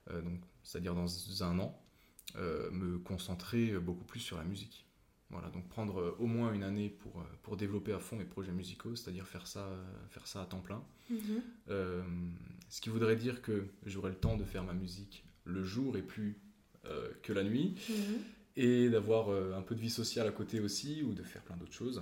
euh, 0.10 0.22
donc 0.22 0.40
c'est-à-dire 0.64 0.96
dans 0.96 1.44
un 1.44 1.60
an, 1.60 1.82
euh, 2.38 2.72
me 2.72 2.98
concentrer 2.98 3.78
beaucoup 3.80 4.06
plus 4.06 4.20
sur 4.20 4.38
la 4.38 4.44
musique. 4.44 4.86
Voilà, 5.30 5.50
donc 5.50 5.68
prendre 5.70 6.18
au 6.20 6.28
moins 6.28 6.52
une 6.52 6.64
année 6.64 6.90
pour, 6.90 7.24
pour 7.42 7.56
développer 7.56 7.94
à 7.94 8.00
fond 8.00 8.18
mes 8.18 8.26
projets 8.26 8.52
musicaux, 8.52 8.98
c'est-à-dire 8.98 9.26
faire 9.26 9.48
ça, 9.48 9.70
faire 10.10 10.28
ça 10.28 10.42
à 10.42 10.46
temps 10.46 10.60
plein. 10.60 10.84
Mhm. 11.10 11.42
ce 12.70 12.82
qui 12.82 12.90
voudrait 12.90 13.16
dire 13.16 13.42
que 13.42 13.68
j'aurai 13.86 14.10
le 14.10 14.18
temps 14.18 14.36
de 14.36 14.44
faire 14.44 14.64
ma 14.64 14.74
musique 14.74 15.24
le 15.46 15.64
jour 15.64 15.96
et 15.96 16.02
plus 16.02 16.38
que 17.24 17.32
la 17.32 17.44
nuit, 17.44 17.76
mhm. 17.90 17.96
et 18.58 18.90
d'avoir 18.90 19.30
un 19.30 19.62
peu 19.62 19.74
de 19.74 19.80
vie 19.80 19.90
sociale 19.90 20.28
à 20.28 20.32
côté 20.32 20.60
aussi, 20.60 21.02
ou 21.02 21.14
de 21.14 21.24
faire 21.24 21.44
plein 21.44 21.56
d'autres 21.56 21.72
choses. 21.72 22.02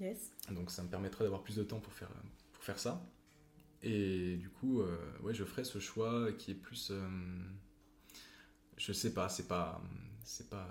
Yes. 0.00 0.30
Donc 0.50 0.70
ça 0.70 0.84
me 0.84 0.88
permettrait 0.88 1.24
d'avoir 1.24 1.42
plus 1.42 1.56
de 1.56 1.64
temps 1.64 1.80
pour 1.80 1.92
faire, 1.92 2.08
faire 2.60 2.78
ça. 2.78 3.04
Et 3.82 4.36
du 4.36 4.50
coup, 4.50 4.80
euh, 4.80 4.96
ouais, 5.22 5.34
je 5.34 5.44
ferai 5.44 5.64
ce 5.64 5.78
choix 5.78 6.32
qui 6.32 6.50
est 6.50 6.54
plus. 6.54 6.90
Euh, 6.90 7.08
je 8.76 8.92
sais 8.92 9.14
pas, 9.14 9.28
c'est 9.28 9.48
pas, 9.48 9.82
c'est 10.22 10.50
pas, 10.50 10.70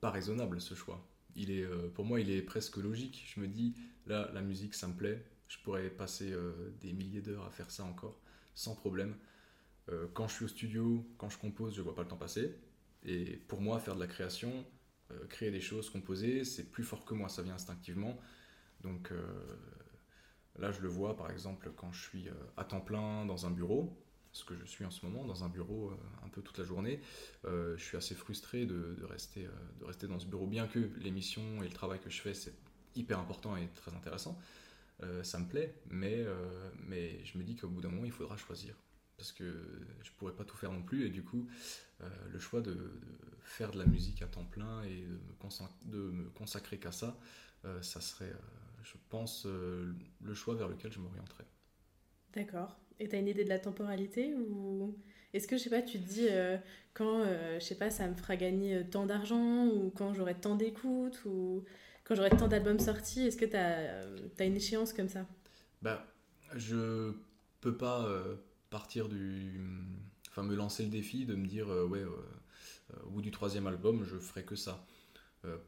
pas 0.00 0.10
raisonnable 0.10 0.60
ce 0.60 0.74
choix. 0.74 1.06
Il 1.34 1.50
est, 1.50 1.64
euh, 1.64 1.88
pour 1.88 2.04
moi, 2.04 2.20
il 2.20 2.30
est 2.30 2.42
presque 2.42 2.76
logique. 2.76 3.24
Je 3.34 3.40
me 3.40 3.48
dis, 3.48 3.74
là, 4.06 4.30
la 4.32 4.42
musique, 4.42 4.74
ça 4.74 4.86
me 4.88 4.94
plaît. 4.94 5.24
Je 5.48 5.58
pourrais 5.58 5.90
passer 5.90 6.32
des 6.80 6.92
milliers 6.92 7.22
d'heures 7.22 7.44
à 7.44 7.50
faire 7.50 7.72
ça 7.72 7.82
encore, 7.84 8.20
sans 8.54 8.76
problème. 8.76 9.16
quand 10.14 10.28
je 10.28 10.34
suis 10.34 10.44
au 10.44 10.48
studio, 10.48 11.04
quand 11.18 11.28
je 11.28 11.38
compose, 11.38 11.74
je 11.74 11.82
vois 11.82 11.96
pas 11.96 12.02
le 12.02 12.08
temps 12.08 12.16
passer. 12.16 12.56
Et 13.02 13.36
pour 13.48 13.60
moi, 13.60 13.80
faire 13.80 13.96
de 13.96 14.00
la 14.00 14.06
création, 14.06 14.64
créer 15.28 15.50
des 15.50 15.60
choses, 15.60 15.90
composer, 15.90 16.44
c'est 16.44 16.70
plus 16.70 16.84
fort 16.84 17.04
que 17.04 17.14
moi, 17.14 17.28
ça 17.28 17.42
vient 17.42 17.54
instinctivement. 17.54 18.16
Donc, 18.82 19.12
là, 20.60 20.72
je 20.72 20.80
le 20.80 20.88
vois 20.88 21.16
par 21.16 21.30
exemple 21.30 21.70
quand 21.76 21.92
je 21.92 22.02
suis 22.02 22.28
à 22.56 22.64
temps 22.64 22.80
plein 22.80 23.24
dans 23.26 23.46
un 23.46 23.50
bureau, 23.50 23.96
ce 24.32 24.44
que 24.44 24.54
je 24.54 24.64
suis 24.64 24.84
en 24.84 24.90
ce 24.90 25.04
moment, 25.04 25.24
dans 25.24 25.42
un 25.44 25.48
bureau 25.48 25.92
un 26.24 26.28
peu 26.28 26.42
toute 26.42 26.58
la 26.58 26.64
journée. 26.64 27.00
je 27.44 27.82
suis 27.82 27.96
assez 27.96 28.14
frustré 28.14 28.66
de, 28.66 28.96
rester, 29.08 29.48
de 29.80 30.06
dans 30.06 30.18
ce 30.18 30.26
bureau, 30.26 30.46
bien 30.46 30.68
que 30.68 30.78
l'émission 31.00 31.62
et 31.62 31.68
le 31.68 31.74
travail 31.74 31.98
que 31.98 32.10
je 32.10 32.20
fais, 32.20 32.34
c'est 32.34 32.54
hyper 32.94 33.18
important 33.18 33.56
et 33.56 33.68
très 33.74 33.92
intéressant. 33.94 34.38
ça 35.22 35.38
me 35.38 35.46
plaît, 35.46 35.74
mais, 35.90 36.24
je 37.24 37.38
me 37.38 37.42
dis 37.42 37.56
qu'au 37.56 37.68
bout 37.68 37.80
d'un 37.80 37.88
moment, 37.88 38.04
il 38.04 38.12
faudra 38.12 38.36
choisir 38.36 38.74
parce 39.16 39.32
que 39.32 39.44
je 40.02 40.10
pourrais 40.12 40.32
pas 40.32 40.44
tout 40.44 40.56
faire 40.56 40.72
non 40.72 40.82
plus 40.82 41.04
et 41.04 41.10
du 41.10 41.22
coup 41.22 41.46
euh, 42.02 42.08
le 42.32 42.38
choix 42.38 42.62
de, 42.62 42.74
faire 43.42 43.70
de 43.70 43.78
la 43.78 43.84
musique 43.84 44.22
à 44.22 44.26
temps 44.26 44.44
plein 44.44 44.82
et 44.84 45.04
de 45.84 45.98
me, 45.98 46.30
consacrer, 46.30 46.78
qu'à 46.78 46.92
ça, 46.92 47.18
euh, 47.64 47.82
ça 47.82 48.00
serait, 48.00 48.30
euh, 48.30 48.38
je 48.82 48.96
pense, 49.08 49.46
le 49.46 50.34
choix 50.34 50.54
vers 50.54 50.68
lequel 50.68 50.92
je 50.92 51.00
m'orienterais. 51.00 51.46
D'accord. 52.34 52.78
Et 52.98 53.08
tu 53.08 53.16
as 53.16 53.18
une 53.18 53.28
idée 53.28 53.44
de 53.44 53.48
la 53.48 53.58
temporalité 53.58 54.34
ou 54.34 54.96
est-ce 55.32 55.48
que 55.48 55.56
je 55.56 55.62
sais 55.64 55.70
pas, 55.70 55.82
tu 55.82 55.98
te 55.98 56.08
dis 56.08 56.28
quand 56.94 57.24
je 57.24 57.60
sais 57.60 57.76
pas, 57.76 57.90
ça 57.90 58.08
me 58.08 58.14
fera 58.14 58.36
gagner 58.36 58.84
tant 58.90 59.06
d'argent 59.06 59.66
ou 59.66 59.90
quand 59.90 60.14
j'aurai 60.14 60.34
tant 60.34 60.54
d'écoutes 60.54 61.24
ou 61.24 61.64
quand 62.04 62.14
j'aurai 62.14 62.30
tant 62.30 62.48
d'albums 62.48 62.78
sortis, 62.78 63.26
est-ce 63.26 63.36
que 63.36 63.44
tu 63.44 63.56
as, 63.56 64.02
as, 64.38 64.44
une 64.44 64.56
échéance 64.56 64.92
comme 64.92 65.08
ça? 65.08 65.26
Bah, 65.82 66.06
je 66.54 67.12
peux 67.60 67.76
pas 67.76 68.06
partir 68.70 69.08
du. 69.08 69.60
Enfin, 70.30 70.44
me 70.44 70.54
lancer 70.54 70.84
le 70.84 70.88
défi 70.88 71.26
de 71.26 71.34
me 71.34 71.46
dire, 71.46 71.68
euh, 71.68 71.86
ouais, 71.86 71.98
euh, 71.98 72.08
euh, 72.94 73.02
au 73.06 73.10
bout 73.10 73.22
du 73.22 73.32
troisième 73.32 73.66
album, 73.66 74.04
je 74.04 74.16
ferai 74.16 74.44
que 74.44 74.54
ça. 74.54 74.86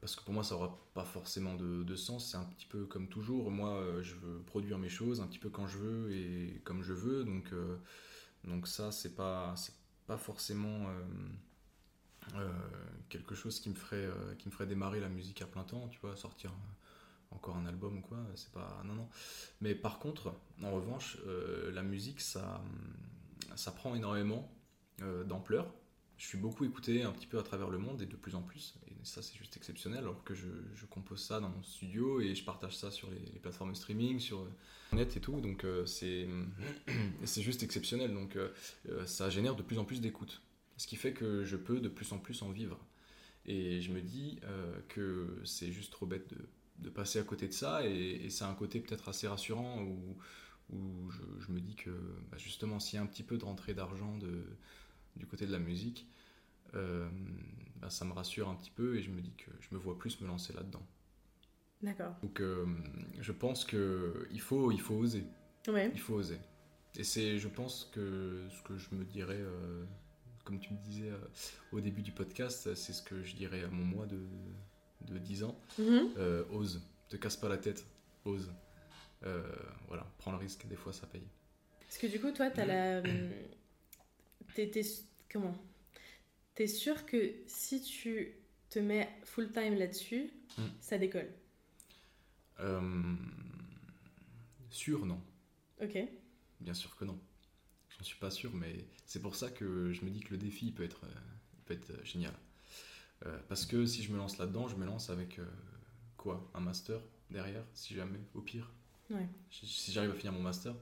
Parce 0.00 0.16
que 0.16 0.22
pour 0.24 0.34
moi, 0.34 0.44
ça 0.44 0.54
aura 0.54 0.78
pas 0.94 1.04
forcément 1.04 1.54
de, 1.54 1.96
sens. 1.96 2.30
C'est 2.30 2.36
un 2.36 2.44
petit 2.44 2.66
peu 2.66 2.84
comme 2.86 3.08
toujours. 3.08 3.50
Moi, 3.50 4.02
je 4.02 4.14
veux 4.14 4.42
produire 4.42 4.78
mes 4.78 4.88
choses 4.88 5.20
un 5.20 5.26
petit 5.26 5.38
peu 5.38 5.48
quand 5.48 5.66
je 5.66 5.78
veux 5.78 6.12
et 6.12 6.60
comme 6.64 6.82
je 6.82 6.92
veux. 6.92 7.24
Donc, 7.24 7.52
donc 8.44 8.68
ça, 8.68 8.92
c'est 8.92 9.14
pas, 9.14 9.54
pas 10.06 10.18
forcément 10.18 10.86
quelque 13.08 13.34
chose 13.34 13.60
qui 13.60 13.70
me 13.70 13.74
ferait, 13.74 14.08
qui 14.38 14.48
me 14.48 14.52
ferait 14.52 14.66
démarrer 14.66 15.00
la 15.00 15.08
musique 15.08 15.40
à 15.40 15.46
plein 15.46 15.64
temps. 15.64 15.88
Tu 15.88 15.98
vois, 16.00 16.16
sortir 16.16 16.52
encore 17.34 17.56
un 17.56 17.66
album 17.66 17.98
ou 17.98 18.00
quoi, 18.00 18.18
c'est 18.34 18.52
pas. 18.52 18.82
Non, 18.84 18.94
non. 18.94 19.08
Mais 19.60 19.74
par 19.74 19.98
contre, 19.98 20.34
en 20.62 20.70
revanche, 20.70 21.18
euh, 21.26 21.70
la 21.72 21.82
musique, 21.82 22.20
ça, 22.20 22.62
ça 23.56 23.72
prend 23.72 23.94
énormément 23.94 24.50
euh, 25.02 25.24
d'ampleur. 25.24 25.72
Je 26.16 26.26
suis 26.26 26.38
beaucoup 26.38 26.64
écouté 26.64 27.02
un 27.02 27.12
petit 27.12 27.26
peu 27.26 27.38
à 27.38 27.42
travers 27.42 27.70
le 27.70 27.78
monde 27.78 28.00
et 28.02 28.06
de 28.06 28.16
plus 28.16 28.34
en 28.34 28.42
plus. 28.42 28.78
Et 29.02 29.04
ça, 29.04 29.20
c'est 29.20 29.36
juste 29.36 29.56
exceptionnel, 29.56 30.00
alors 30.00 30.22
que 30.22 30.34
je, 30.34 30.46
compose 30.88 31.22
ça 31.22 31.40
dans 31.40 31.48
mon 31.48 31.62
studio 31.62 32.20
et 32.20 32.34
je 32.34 32.44
partage 32.44 32.76
ça 32.76 32.90
sur 32.90 33.10
les, 33.10 33.38
plateformes 33.40 33.74
streaming, 33.74 34.20
sur 34.20 34.46
net 34.92 35.16
et 35.16 35.20
tout. 35.20 35.40
Donc, 35.40 35.64
euh, 35.64 35.84
c'est 35.86 36.28
juste 37.42 37.62
exceptionnel. 37.62 38.12
Donc, 38.14 38.38
ça 39.06 39.30
génère 39.30 39.56
de 39.56 39.62
plus 39.62 39.78
en 39.78 39.84
plus 39.84 40.00
d'écoute. 40.00 40.42
Ce 40.76 40.86
qui 40.86 40.96
fait 40.96 41.12
que 41.12 41.44
je 41.44 41.56
peux 41.56 41.80
de 41.80 41.88
plus 41.88 42.12
en 42.12 42.18
plus 42.18 42.42
en 42.42 42.50
vivre. 42.50 42.78
Et 43.44 43.80
je 43.80 43.90
me 43.92 44.00
dis 44.00 44.38
que 44.88 45.40
c'est 45.44 45.72
juste 45.72 45.92
trop 45.92 46.06
bête 46.06 46.32
de 46.78 46.90
passer 46.90 47.18
à 47.18 47.22
côté 47.22 47.48
de 47.48 47.52
ça 47.52 47.86
et, 47.86 48.28
c'est 48.30 48.44
un 48.44 48.54
côté 48.54 48.80
peut-être 48.80 49.08
assez 49.08 49.26
rassurant 49.28 49.82
où, 49.82 50.16
où 50.72 51.10
je, 51.40 51.52
me 51.52 51.60
dis 51.60 51.74
que 51.74 51.90
bah, 52.30 52.38
justement 52.38 52.80
s'il 52.80 52.96
y 52.96 52.98
a 52.98 53.02
un 53.02 53.06
petit 53.06 53.22
peu 53.22 53.38
de 53.38 53.44
rentrée 53.44 53.74
d'argent 53.74 54.18
du 55.16 55.26
côté 55.26 55.46
de 55.46 55.52
la 55.52 55.58
musique, 55.58 56.06
euh, 56.74 57.08
bah, 57.76 57.90
ça 57.90 58.04
me 58.04 58.12
rassure 58.12 58.48
un 58.48 58.54
petit 58.54 58.70
peu 58.70 58.96
et 58.96 59.02
je 59.02 59.10
me 59.10 59.20
dis 59.20 59.34
que 59.34 59.50
je 59.60 59.74
me 59.74 59.80
vois 59.80 59.98
plus 59.98 60.20
me 60.20 60.26
lancer 60.26 60.52
là-dedans. 60.52 60.86
D'accord. 61.82 62.14
Donc 62.22 62.40
euh, 62.40 62.66
je 63.20 63.32
pense 63.32 63.64
qu'il 63.64 64.40
faut, 64.40 64.70
il 64.70 64.80
faut 64.80 64.94
oser. 64.94 65.24
Ouais. 65.68 65.90
Il 65.92 66.00
faut 66.00 66.14
oser. 66.14 66.38
Et 66.96 67.04
c'est, 67.04 67.38
je 67.38 67.48
pense 67.48 67.90
que 67.92 68.46
ce 68.50 68.62
que 68.62 68.76
je 68.76 68.94
me 68.94 69.04
dirais, 69.04 69.40
euh, 69.40 69.84
comme 70.44 70.60
tu 70.60 70.72
me 70.72 70.78
disais 70.78 71.10
au 71.72 71.80
début 71.80 72.02
du 72.02 72.12
podcast, 72.12 72.74
c'est 72.74 72.92
ce 72.92 73.02
que 73.02 73.22
je 73.22 73.34
dirais 73.34 73.64
à 73.64 73.68
mon 73.68 73.84
moi 73.84 74.06
de, 74.06 74.20
de 75.06 75.18
10 75.18 75.44
ans, 75.44 75.58
mhm. 75.78 76.10
ose, 76.50 76.86
te 77.08 77.16
casse 77.16 77.36
pas 77.36 77.48
la 77.48 77.58
tête, 77.58 77.86
ose. 78.24 78.52
Voilà, 79.88 80.06
prends 80.18 80.32
le 80.32 80.38
risque, 80.38 80.66
des 80.66 80.76
fois 80.76 80.92
ça 80.92 81.06
paye. 81.06 81.26
Parce 81.92 82.00
que 82.00 82.06
du 82.06 82.18
coup, 82.18 82.30
toi, 82.30 82.48
t'as 82.48 82.64
la. 82.64 83.02
Euh, 83.06 83.30
t'es, 84.54 84.70
comment? 85.30 85.54
T'es 86.54 86.66
sûr 86.66 87.06
que 87.06 87.34
si 87.46 87.82
tu 87.82 88.34
te 88.68 88.78
mets 88.78 89.08
full 89.24 89.50
time 89.52 89.74
là-dessus, 89.74 90.30
hmm. 90.58 90.66
ça 90.80 90.98
décolle? 90.98 91.30
Sûr, 94.70 95.04
non. 95.04 95.20
Ok. 95.82 95.98
Bien 96.60 96.74
sûr 96.74 96.96
que 96.96 97.04
non. 97.04 97.18
J'en 97.90 98.04
suis 98.04 98.18
pas 98.18 98.30
sûr, 98.30 98.52
mais 98.54 98.84
c'est 99.04 99.20
pour 99.20 99.36
ça 99.36 99.50
que 99.50 99.92
je 99.92 100.04
me 100.04 100.10
dis 100.10 100.20
que 100.20 100.30
le 100.30 100.38
défi 100.38 100.72
peut 100.72 100.82
être, 100.82 101.02
peut 101.66 101.74
être 101.74 101.92
génial. 102.04 102.32
Euh, 103.26 103.38
parce 103.48 103.66
que 103.66 103.86
si 103.86 104.02
je 104.02 104.10
me 104.12 104.16
lance 104.16 104.38
là-dedans, 104.38 104.68
je 104.68 104.76
me 104.76 104.86
lance 104.86 105.10
avec 105.10 105.38
euh, 105.38 105.44
quoi? 106.16 106.50
Un 106.54 106.60
master 106.60 107.00
derrière, 107.30 107.64
si 107.74 107.94
jamais, 107.94 108.20
au 108.34 108.40
pire? 108.40 108.72
Si, 109.50 109.92
j'arrive 109.92 110.10
à 110.10 110.14
finir 110.14 110.32
mon 110.32 110.40
master, 110.40 110.74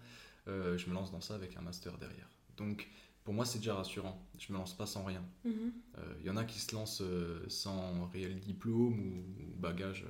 euh, 0.46 0.78
je 0.78 0.88
me 0.88 0.94
lance 0.94 1.10
dans 1.10 1.20
ça 1.20 1.34
avec 1.34 1.56
un 1.56 1.62
master 1.62 1.98
derrière. 1.98 2.28
Donc, 2.56 2.88
pour 3.24 3.34
moi, 3.34 3.44
c'est 3.44 3.58
déjà 3.58 3.74
rassurant. 3.74 4.26
Je 4.38 4.52
me 4.52 4.58
lance 4.58 4.76
pas 4.76 4.86
sans 4.86 5.04
rien. 5.04 5.24
Il 5.44 5.50
mm-hmm. 5.50 6.24
y 6.24 6.30
en 6.30 6.36
a 6.36 6.44
qui 6.44 6.58
se 6.58 6.74
lancent 6.74 7.02
sans 7.48 8.06
réel 8.06 8.40
diplôme 8.40 8.98
ou, 8.98 9.24
bagage 9.56 10.06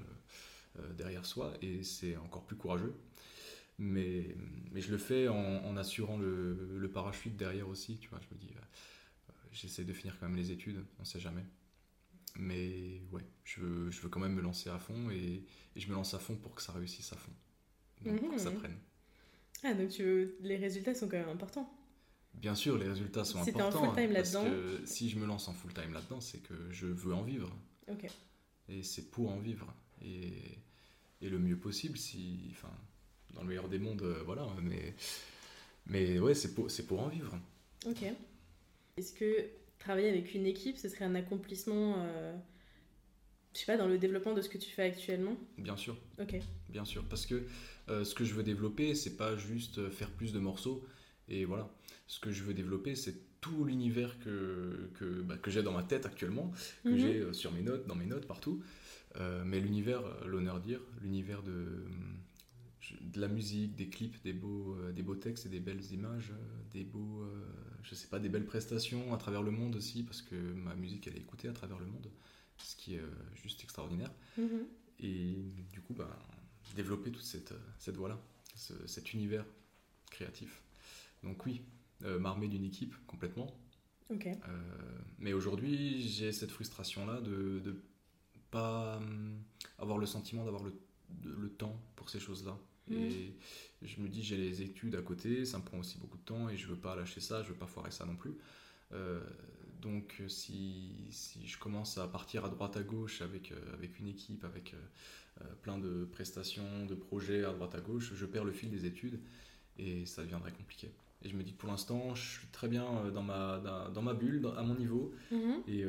derrière 0.96 1.26
soi, 1.26 1.52
et 1.60 1.82
c'est 1.82 2.16
encore 2.16 2.44
plus 2.44 2.56
courageux. 2.56 2.94
Mais, 3.78 4.36
mais 4.72 4.80
je 4.80 4.90
le 4.90 4.98
fais 4.98 5.28
en, 5.28 5.76
assurant 5.76 6.18
le, 6.18 6.78
le, 6.78 6.88
parachute 6.88 7.36
derrière 7.36 7.68
aussi. 7.68 7.98
Tu 7.98 8.08
vois, 8.08 8.20
je 8.20 8.34
me 8.34 8.38
dis, 8.38 8.54
j'essaie 9.52 9.84
de 9.84 9.92
finir 9.92 10.16
quand 10.18 10.26
même 10.26 10.36
les 10.36 10.50
études, 10.50 10.84
on 10.98 11.04
sait 11.04 11.20
jamais. 11.20 11.44
Mais 12.36 13.02
ouais, 13.10 13.24
je 13.44 13.60
veux, 13.60 13.90
je 13.90 14.00
veux 14.00 14.08
quand 14.08 14.20
même 14.20 14.34
me 14.34 14.42
lancer 14.42 14.70
à 14.70 14.78
fond 14.78 15.10
et, 15.10 15.44
je 15.76 15.86
me 15.88 15.94
lance 15.94 16.14
à 16.14 16.18
fond 16.18 16.36
pour 16.36 16.54
que 16.54 16.62
ça 16.62 16.72
réussisse 16.72 17.12
à 17.12 17.16
fond. 17.16 17.32
Donc 18.04 18.20
pour 18.20 18.34
que 18.34 18.38
ça 18.38 18.50
mhm. 18.50 18.58
prenne. 18.58 18.76
Ah, 19.62 19.74
donc 19.74 19.90
tu 19.90 20.32
les 20.40 20.56
résultats 20.56 20.94
sont 20.94 21.08
quand 21.08 21.18
même 21.18 21.28
importants. 21.28 21.72
Bien 22.34 22.54
sûr, 22.54 22.78
les 22.78 22.88
résultats 22.88 23.24
sont 23.24 23.42
si 23.44 23.50
importants. 23.50 23.70
Si 23.70 23.76
en 23.76 23.92
full 23.92 24.02
time 24.02 24.12
là-dedans. 24.12 24.44
si 24.84 25.10
je 25.10 25.18
me 25.18 25.26
lance 25.26 25.48
en 25.48 25.52
full 25.52 25.74
time 25.74 25.92
là-dedans, 25.92 26.20
c'est 26.20 26.38
que 26.38 26.54
je 26.70 26.86
veux 26.86 27.14
en 27.14 27.22
vivre. 27.22 27.54
Ok. 27.90 28.06
Et 28.68 28.82
c'est 28.82 29.10
pour 29.10 29.30
en 29.30 29.38
vivre. 29.38 29.74
Et, 30.02 30.32
et, 31.20 31.28
le 31.28 31.38
mieux 31.38 31.56
possible, 31.56 31.98
si, 31.98 32.48
enfin, 32.52 32.72
dans 33.34 33.42
le 33.42 33.48
meilleur 33.48 33.68
des 33.68 33.78
mondes, 33.78 34.02
euh, 34.02 34.22
voilà. 34.24 34.46
Mais, 34.62 34.94
mais 35.86 36.18
ouais, 36.18 36.34
c'est 36.34 36.54
pour, 36.54 36.68
pour 36.88 37.00
en 37.00 37.08
vivre. 37.08 37.38
Ok. 37.86 38.04
Est-ce 38.96 39.12
que 39.12 39.46
travailler 39.78 40.08
avec 40.08 40.34
une 40.34 40.46
équipe, 40.46 40.78
ce 40.78 40.88
serait 40.88 41.04
un 41.04 41.14
accomplissement, 41.14 41.96
euh, 41.98 42.34
je 43.54 43.60
sais 43.60 43.66
pas, 43.66 43.76
dans 43.76 43.88
le 43.88 43.98
développement 43.98 44.34
de 44.34 44.40
ce 44.40 44.48
que 44.48 44.58
tu 44.58 44.70
fais 44.70 44.82
actuellement? 44.82 45.36
Bien 45.58 45.76
sûr. 45.76 45.96
Ok. 46.18 46.36
Bien 46.68 46.84
sûr, 46.84 47.04
parce 47.04 47.26
que 47.26 47.46
euh, 47.88 48.04
ce 48.04 48.14
que 48.14 48.24
je 48.24 48.34
veux 48.34 48.42
développer, 48.44 48.94
c'est 48.94 49.16
pas 49.16 49.36
juste 49.36 49.90
faire 49.90 50.10
plus 50.10 50.32
de 50.32 50.38
morceaux 50.38 50.86
et 51.30 51.44
voilà. 51.44 51.70
Ce 52.06 52.20
que 52.20 52.30
je 52.30 52.42
veux 52.42 52.54
développer, 52.54 52.94
c'est 52.96 53.40
tout 53.40 53.64
l'univers 53.64 54.18
que, 54.18 54.90
que, 54.94 55.22
bah, 55.22 55.36
que 55.38 55.50
j'ai 55.50 55.62
dans 55.62 55.72
ma 55.72 55.82
tête 55.82 56.04
actuellement, 56.04 56.52
que 56.84 56.90
mhm. 56.90 56.98
j'ai 56.98 57.20
euh, 57.20 57.32
sur 57.32 57.52
mes 57.52 57.62
notes, 57.62 57.86
dans 57.86 57.94
mes 57.94 58.06
notes, 58.06 58.26
partout. 58.26 58.62
mais 59.44 59.60
l'univers, 59.60 60.02
l'honneur 60.26 60.60
dire, 60.60 60.80
l'univers 61.02 61.42
de 61.42 61.84
de 63.00 63.20
la 63.20 63.28
musique, 63.28 63.74
des 63.76 63.88
clips, 63.88 64.22
des 64.22 64.32
beaux, 64.32 64.74
euh, 64.76 64.92
des 64.92 65.02
beaux 65.02 65.14
textes 65.14 65.46
et 65.46 65.48
des 65.48 65.60
belles 65.60 65.84
images, 65.92 66.30
euh, 66.32 66.62
des 66.72 66.84
beaux, 66.84 67.22
euh, 67.22 67.44
je 67.82 67.94
sais 67.94 68.08
pas, 68.08 68.18
des 68.18 68.28
belles 68.28 68.44
prestations 68.44 69.12
à 69.14 69.16
travers 69.16 69.42
le 69.42 69.50
monde 69.50 69.76
aussi, 69.76 70.02
parce 70.02 70.22
que 70.22 70.34
ma 70.34 70.74
musique 70.74 71.06
elle 71.06 71.16
est 71.16 71.20
écoutée 71.20 71.48
à 71.48 71.52
travers 71.52 71.78
le 71.78 71.86
monde, 71.86 72.10
ce 72.58 72.76
qui 72.76 72.94
est 72.94 73.02
juste 73.34 73.62
extraordinaire. 73.62 74.12
Mm-hmm. 74.38 74.64
Et 75.00 75.34
du 75.72 75.80
coup, 75.80 75.94
bah, 75.94 76.18
développer 76.76 77.10
toute 77.10 77.24
cette, 77.24 77.54
cette 77.78 77.96
voie-là, 77.96 78.20
cet 78.54 79.14
univers 79.14 79.46
créatif. 80.10 80.62
Donc 81.22 81.44
oui, 81.46 81.62
m'armer 82.00 82.48
d'une 82.48 82.64
équipe 82.64 82.94
complètement. 83.06 83.46
mais 85.18 85.32
aujourd'hui, 85.32 86.02
j'ai 86.02 86.32
cette 86.32 86.50
frustration-là 86.50 87.20
de 87.20 87.62
ne 87.64 87.72
pas 88.50 88.96
hum, 88.96 89.38
avoir 89.78 89.98
le 89.98 90.06
sentiment 90.06 90.44
d'avoir 90.44 90.64
le, 90.64 90.72
le 91.24 91.48
temps 91.50 91.80
pour 91.96 92.10
ces 92.10 92.18
choses-là. 92.18 92.58
Mm. 92.88 92.94
Et 92.94 93.36
je 93.82 94.00
me 94.00 94.08
dis, 94.08 94.22
j'ai 94.22 94.36
les 94.36 94.62
études 94.62 94.94
à 94.96 95.02
côté, 95.02 95.44
ça 95.44 95.58
me 95.58 95.64
prend 95.64 95.78
aussi 95.78 95.98
beaucoup 95.98 96.18
de 96.18 96.24
temps 96.24 96.48
et 96.48 96.56
je 96.56 96.66
veux 96.66 96.76
pas 96.76 96.96
lâcher 96.96 97.20
ça, 97.20 97.42
je 97.42 97.48
veux 97.48 97.58
pas 97.58 97.66
foirer 97.66 97.90
ça 97.90 98.04
non 98.04 98.16
plus. 98.16 98.36
Euh, 98.92 99.20
donc 99.80 100.22
si, 100.28 101.06
si, 101.10 101.46
je 101.46 101.58
commence 101.58 101.96
à 101.96 102.06
partir 102.08 102.44
à 102.44 102.48
droite 102.48 102.76
à 102.76 102.82
gauche 102.82 103.22
avec, 103.22 103.52
euh, 103.52 103.74
avec 103.74 103.98
une 103.98 104.08
équipe, 104.08 104.44
avec 104.44 104.74
euh, 104.74 105.44
plein 105.62 105.78
de 105.78 106.04
prestations, 106.04 106.86
de 106.86 106.94
projets 106.94 107.44
à 107.44 107.52
droite 107.52 107.74
à 107.74 107.80
gauche, 107.80 108.12
je 108.14 108.26
perds 108.26 108.44
le 108.44 108.52
fil 108.52 108.70
des 108.70 108.84
études 108.84 109.20
et 109.78 110.04
ça 110.04 110.22
deviendrait 110.22 110.52
compliqué. 110.52 110.90
Et 111.22 111.28
je 111.28 111.36
me 111.36 111.42
dis 111.42 111.52
que 111.52 111.58
pour 111.58 111.68
l'instant, 111.68 112.14
je 112.14 112.38
suis 112.38 112.46
très 112.48 112.68
bien 112.68 113.10
dans 113.10 113.22
ma, 113.22 113.60
dans, 113.94 114.02
ma 114.02 114.14
bulle, 114.14 114.46
à 114.56 114.62
mon 114.62 114.74
niveau, 114.74 115.12
mm-hmm. 115.32 115.62
et, 115.68 115.84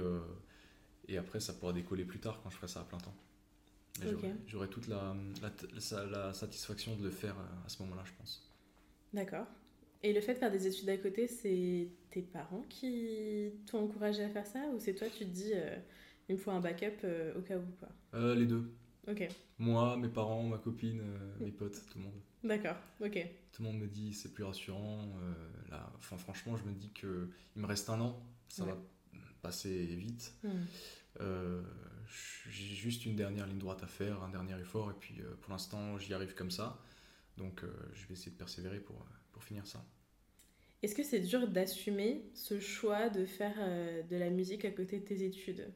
et 1.08 1.18
après 1.18 1.40
ça 1.40 1.54
pourra 1.54 1.74
décoller 1.74 2.06
plus 2.06 2.20
tard 2.20 2.40
quand 2.44 2.50
je 2.50 2.56
ferai 2.58 2.68
ça 2.68 2.82
à 2.82 2.84
plein 2.84 2.98
temps. 2.98 3.16
J'aurais 4.48 4.68
toute 4.68 4.88
la, 4.88 5.16
la, 5.42 5.52
la- 5.74 6.06
la 6.06 6.34
satisfaction 6.34 6.96
de 6.96 7.04
le 7.04 7.12
faire 7.12 7.36
euh, 7.38 7.66
à 7.66 7.70
ce 7.70 7.82
moment-là, 7.84 8.04
je 8.06 8.12
pense. 8.18 8.52
D'accord. 9.14 9.46
Et 10.04 10.14
le 10.14 10.22
fait 10.22 10.34
de 10.34 10.40
faire 10.40 10.52
des 10.52 10.68
études 10.68 10.90
à 10.90 10.98
côté, 10.98 11.28
c'est 11.28 11.90
tes 12.10 12.22
parents 12.22 12.64
qui 12.70 13.52
t'ont 13.68 13.84
encouragé 13.86 14.24
à 14.24 14.30
faire 14.30 14.48
ça 14.48 14.68
ou 14.74 14.80
c'est 14.80 14.96
toi 14.96 15.08
tu 15.10 15.20
te 15.26 15.30
dis 15.30 15.52
euh, 15.54 15.76
il 16.28 16.36
me 16.36 16.40
faut 16.40 16.52
un 16.52 16.60
backup 16.60 17.04
euh, 17.04 17.38
au 17.38 17.42
cas 17.42 17.58
où 17.58 17.66
quoi? 17.80 17.90
Euh, 18.14 18.36
les 18.36 18.46
deux. 18.46 18.72
Ok, 19.08 19.22
Moi, 19.60 19.98
mes 19.98 20.10
parents, 20.10 20.44
ma 20.44 20.58
copine, 20.58 21.02
euh, 21.02 21.40
mes 21.42 21.52
potes, 21.52 21.86
tout 21.92 22.00
le 22.00 22.06
monde. 22.06 22.22
D'accord, 22.44 22.78
ok. 23.02 23.18
Tout 23.52 23.64
le 23.64 23.70
monde 23.70 23.80
me 23.80 23.88
dit 23.88 24.14
c'est 24.14 24.34
plus 24.34 24.44
rassurant. 24.44 25.10
euh, 25.22 25.34
là, 25.70 25.92
enfin, 25.98 26.18
franchement, 26.18 26.56
je 26.56 26.64
me 26.64 26.72
dis 26.74 26.92
que 26.94 27.30
il 27.56 27.62
me 27.62 27.68
reste 27.68 27.90
un 27.90 28.00
an, 28.02 28.22
ça 28.50 28.64
Ouais. 28.66 28.72
va 28.72 28.78
passer 29.42 29.86
vite. 29.96 30.34
Hmm. 30.44 30.66
Euh, 31.22 31.62
J'ai 32.50 32.76
juste 32.76 33.06
une 33.06 33.16
dernière 33.16 33.48
ligne 33.48 33.60
droite 33.60 33.84
à 33.84 33.88
faire, 33.88 34.24
un 34.24 34.30
dernier 34.30 34.60
effort, 34.60 34.92
et 34.92 34.94
puis 35.00 35.22
euh, 35.22 35.36
pour 35.42 35.52
l'instant, 35.52 35.98
j'y 35.98 36.14
arrive 36.14 36.34
comme 36.36 36.52
ça. 36.52 36.80
Donc, 37.38 37.64
je 37.94 38.08
vais 38.08 38.14
essayer 38.14 38.32
de 38.32 38.38
persévérer 38.38 38.80
pour, 38.80 39.06
pour 39.32 39.44
finir 39.44 39.66
ça. 39.66 39.84
Est-ce 40.84 40.96
que 40.96 41.04
c'est 41.04 41.20
dur 41.20 41.48
d'assumer 41.48 42.24
ce 42.34 42.60
choix 42.60 43.10
de 43.10 43.26
faire 43.26 43.56
de 44.10 44.16
la 44.16 44.30
musique 44.30 44.66
à 44.66 44.72
côté 44.72 45.00
de 45.00 45.06
tes 45.06 45.24
études? 45.24 45.72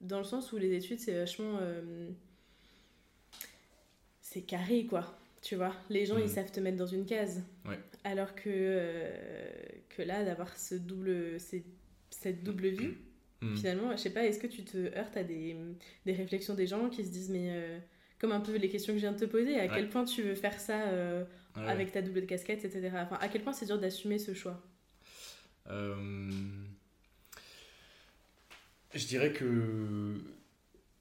Dans 0.00 0.18
le 0.18 0.24
sens 0.24 0.52
où 0.52 0.56
les 0.58 0.72
études, 0.74 0.98
c'est 1.00 1.14
vachement. 1.14 1.58
c'est 4.20 4.42
carré, 4.42 4.86
quoi. 4.86 5.16
Tu 5.44 5.54
vois 5.56 5.74
Les 5.90 6.06
gens, 6.06 6.16
ils 6.18 6.28
savent 6.28 6.50
te 6.50 6.58
mettre 6.58 6.78
dans 6.78 6.86
une 6.86 7.04
case. 7.06 7.42
Ouais. 7.66 7.78
Alors 8.02 8.34
que, 8.34 8.42
euh, 8.48 9.10
que 9.90 10.00
là, 10.02 10.24
d'avoir 10.24 10.56
ce 10.56 10.74
double, 10.74 11.38
ces- 11.38 11.64
cette 12.10 12.42
double 12.42 12.68
vie, 12.68 12.94
Hmm. 13.42 13.54
finalement, 13.56 13.92
je 13.92 13.98
sais 13.98 14.10
pas, 14.10 14.24
est-ce 14.24 14.38
que 14.38 14.46
tu 14.46 14.64
te 14.64 14.78
heurtes 14.96 15.16
à 15.18 15.22
des, 15.22 15.54
des 16.06 16.12
réflexions 16.14 16.54
des 16.54 16.66
gens 16.66 16.88
qui 16.88 17.04
se 17.04 17.10
disent, 17.10 17.30
mais. 17.30 17.48
euh, 17.50 17.78
comme 18.20 18.32
un 18.32 18.40
peu 18.40 18.56
les 18.56 18.70
questions 18.70 18.94
que 18.94 18.98
je 18.98 19.02
viens 19.04 19.12
de 19.12 19.18
te 19.18 19.26
poser, 19.26 19.60
à 19.60 19.64
Ouais. 19.64 19.70
quel 19.74 19.90
point 19.90 20.04
tu 20.06 20.22
veux 20.22 20.34
faire 20.34 20.58
ça 20.58 20.86
euh, 20.88 21.24
Ouais. 21.56 21.66
avec 21.68 21.92
ta 21.92 22.00
double 22.00 22.24
casquette, 22.24 22.64
etc. 22.64 22.90
Enfin, 23.02 23.18
à 23.20 23.28
quel 23.28 23.42
point 23.42 23.52
c'est 23.52 23.66
dur 23.66 23.78
d'assumer 23.78 24.18
ce 24.18 24.32
choix? 24.32 24.62
Je 28.94 29.06
dirais 29.06 29.32
que 29.32 30.14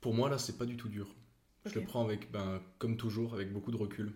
pour 0.01 0.13
moi, 0.13 0.29
là, 0.29 0.37
c'est 0.37 0.57
pas 0.57 0.65
du 0.65 0.75
tout 0.75 0.89
dur. 0.89 1.07
Je 1.65 1.79
le 1.79 1.85
prends 1.85 2.03
avec, 2.03 2.29
ben, 2.31 2.61
comme 2.77 2.97
toujours, 2.97 3.33
avec 3.35 3.53
beaucoup 3.53 3.71
de 3.71 3.77
recul. 3.77 4.11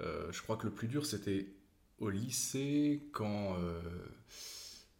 Euh, 0.00 0.30
je 0.32 0.42
crois 0.42 0.56
que 0.56 0.66
le 0.66 0.72
plus 0.72 0.88
dur, 0.88 1.04
c'était 1.06 1.46
au 1.98 2.08
lycée, 2.10 3.02
quand, 3.12 3.56
euh, 3.58 3.80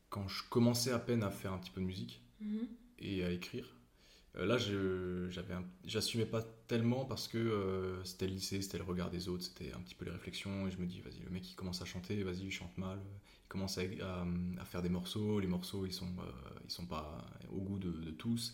quand 0.09 0.27
je 0.29 0.43
commençais 0.49 0.93
à 0.93 0.99
peine 0.99 1.23
à 1.23 1.31
faire 1.31 1.53
un 1.53 1.59
petit 1.59 1.71
peu 1.71 1.81
de 1.81 1.87
musique 1.87 2.21
Mhm. 2.41 2.67
et 2.99 3.25
à 3.25 3.31
écrire. 3.31 3.67
Euh, 4.37 4.47
là, 4.47 4.59
j'assumais 5.85 6.27
pas 6.27 6.43
tellement 6.69 7.05
parce 7.05 7.27
que 7.29 7.39
euh, 7.39 8.03
c'était 8.05 8.27
le 8.27 8.35
lycée, 8.35 8.63
c'était 8.63 8.79
le 8.79 8.85
regard 8.85 9.11
des 9.11 9.29
autres, 9.29 9.45
c'était 9.45 9.73
un 9.73 9.81
petit 9.81 9.95
peu 9.95 10.05
les 10.05 10.11
réflexions. 10.13 10.69
Et 10.69 10.71
je 10.71 10.79
me 10.79 10.87
dis, 10.87 11.01
vas-y, 11.01 11.21
le 11.25 11.31
mec 11.31 11.49
il 11.51 11.55
commence 11.55 11.83
à 11.83 11.85
chanter, 11.85 12.23
vas-y, 12.23 12.45
il 12.47 12.51
chante 12.53 12.77
mal. 12.79 12.99
Il 13.45 13.49
commence 13.49 13.79
à, 13.79 13.83
à- 14.03 14.27
à 14.61 14.65
faire 14.65 14.83
des 14.83 14.89
morceaux. 14.89 15.41
Les 15.41 15.49
morceaux, 15.49 15.85
ils 15.85 15.93
sont, 15.93 16.07
euh, 16.21 16.51
ils 16.65 16.71
sont 16.71 16.87
pas 16.87 17.27
au 17.51 17.61
goût 17.61 17.79
de, 17.79 17.91
de 17.91 18.11
tous. 18.13 18.53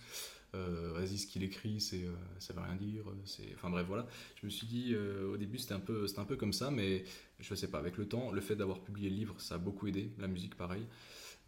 Euh, 0.54 0.92
vas-y, 0.94 1.18
ce 1.18 1.26
qu'il 1.26 1.42
écrit, 1.42 1.80
c'est, 1.80 2.04
euh, 2.04 2.14
ça 2.38 2.54
veut 2.54 2.60
rien 2.60 2.76
dire. 2.76 3.04
C'est, 3.24 3.52
enfin 3.54 3.70
bref, 3.70 3.86
voilà. 3.86 4.06
Je 4.40 4.46
me 4.46 4.50
suis 4.50 4.66
dit, 4.66 4.92
euh, 4.94 5.32
au 5.32 5.36
début, 5.36 5.58
c'était 5.58 5.74
un 5.74 5.80
peu, 5.80 6.06
un 6.16 6.24
peu 6.24 6.36
comme 6.36 6.52
ça, 6.52 6.70
mais 6.70 7.04
je 7.40 7.54
sais 7.54 7.68
pas. 7.68 7.78
Avec 7.78 7.96
le 7.96 8.08
temps, 8.08 8.30
le 8.32 8.40
fait 8.40 8.56
d'avoir 8.56 8.80
publié 8.80 9.10
le 9.10 9.16
livre, 9.16 9.34
ça 9.40 9.56
a 9.56 9.58
beaucoup 9.58 9.86
aidé. 9.86 10.10
La 10.18 10.28
musique, 10.28 10.54
pareil. 10.54 10.86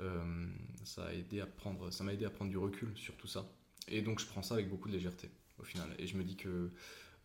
Euh, 0.01 0.47
ça 0.85 1.07
a 1.07 1.13
aidé 1.13 1.41
à 1.41 1.47
prendre, 1.47 1.91
ça 1.93 2.05
m'a 2.05 2.15
aidé 2.15 2.25
à 2.25 2.31
prendre 2.31 2.51
du 2.51 2.59
recul 2.59 2.89
sur 2.97 3.17
tout 3.17 3.27
ça. 3.27 3.47
Et 3.89 4.03
donc 4.03 4.21
je 4.21 4.27
prends 4.27 4.43
ça 4.43 4.55
avec 4.55 4.69
beaucoup 4.69 4.89
de 4.89 4.95
légèreté 4.95 5.31
au 5.59 5.65
final. 5.65 5.89
Et 5.99 6.07
je 6.07 6.17
me 6.17 6.23
dis 6.23 6.37
que 6.37 6.71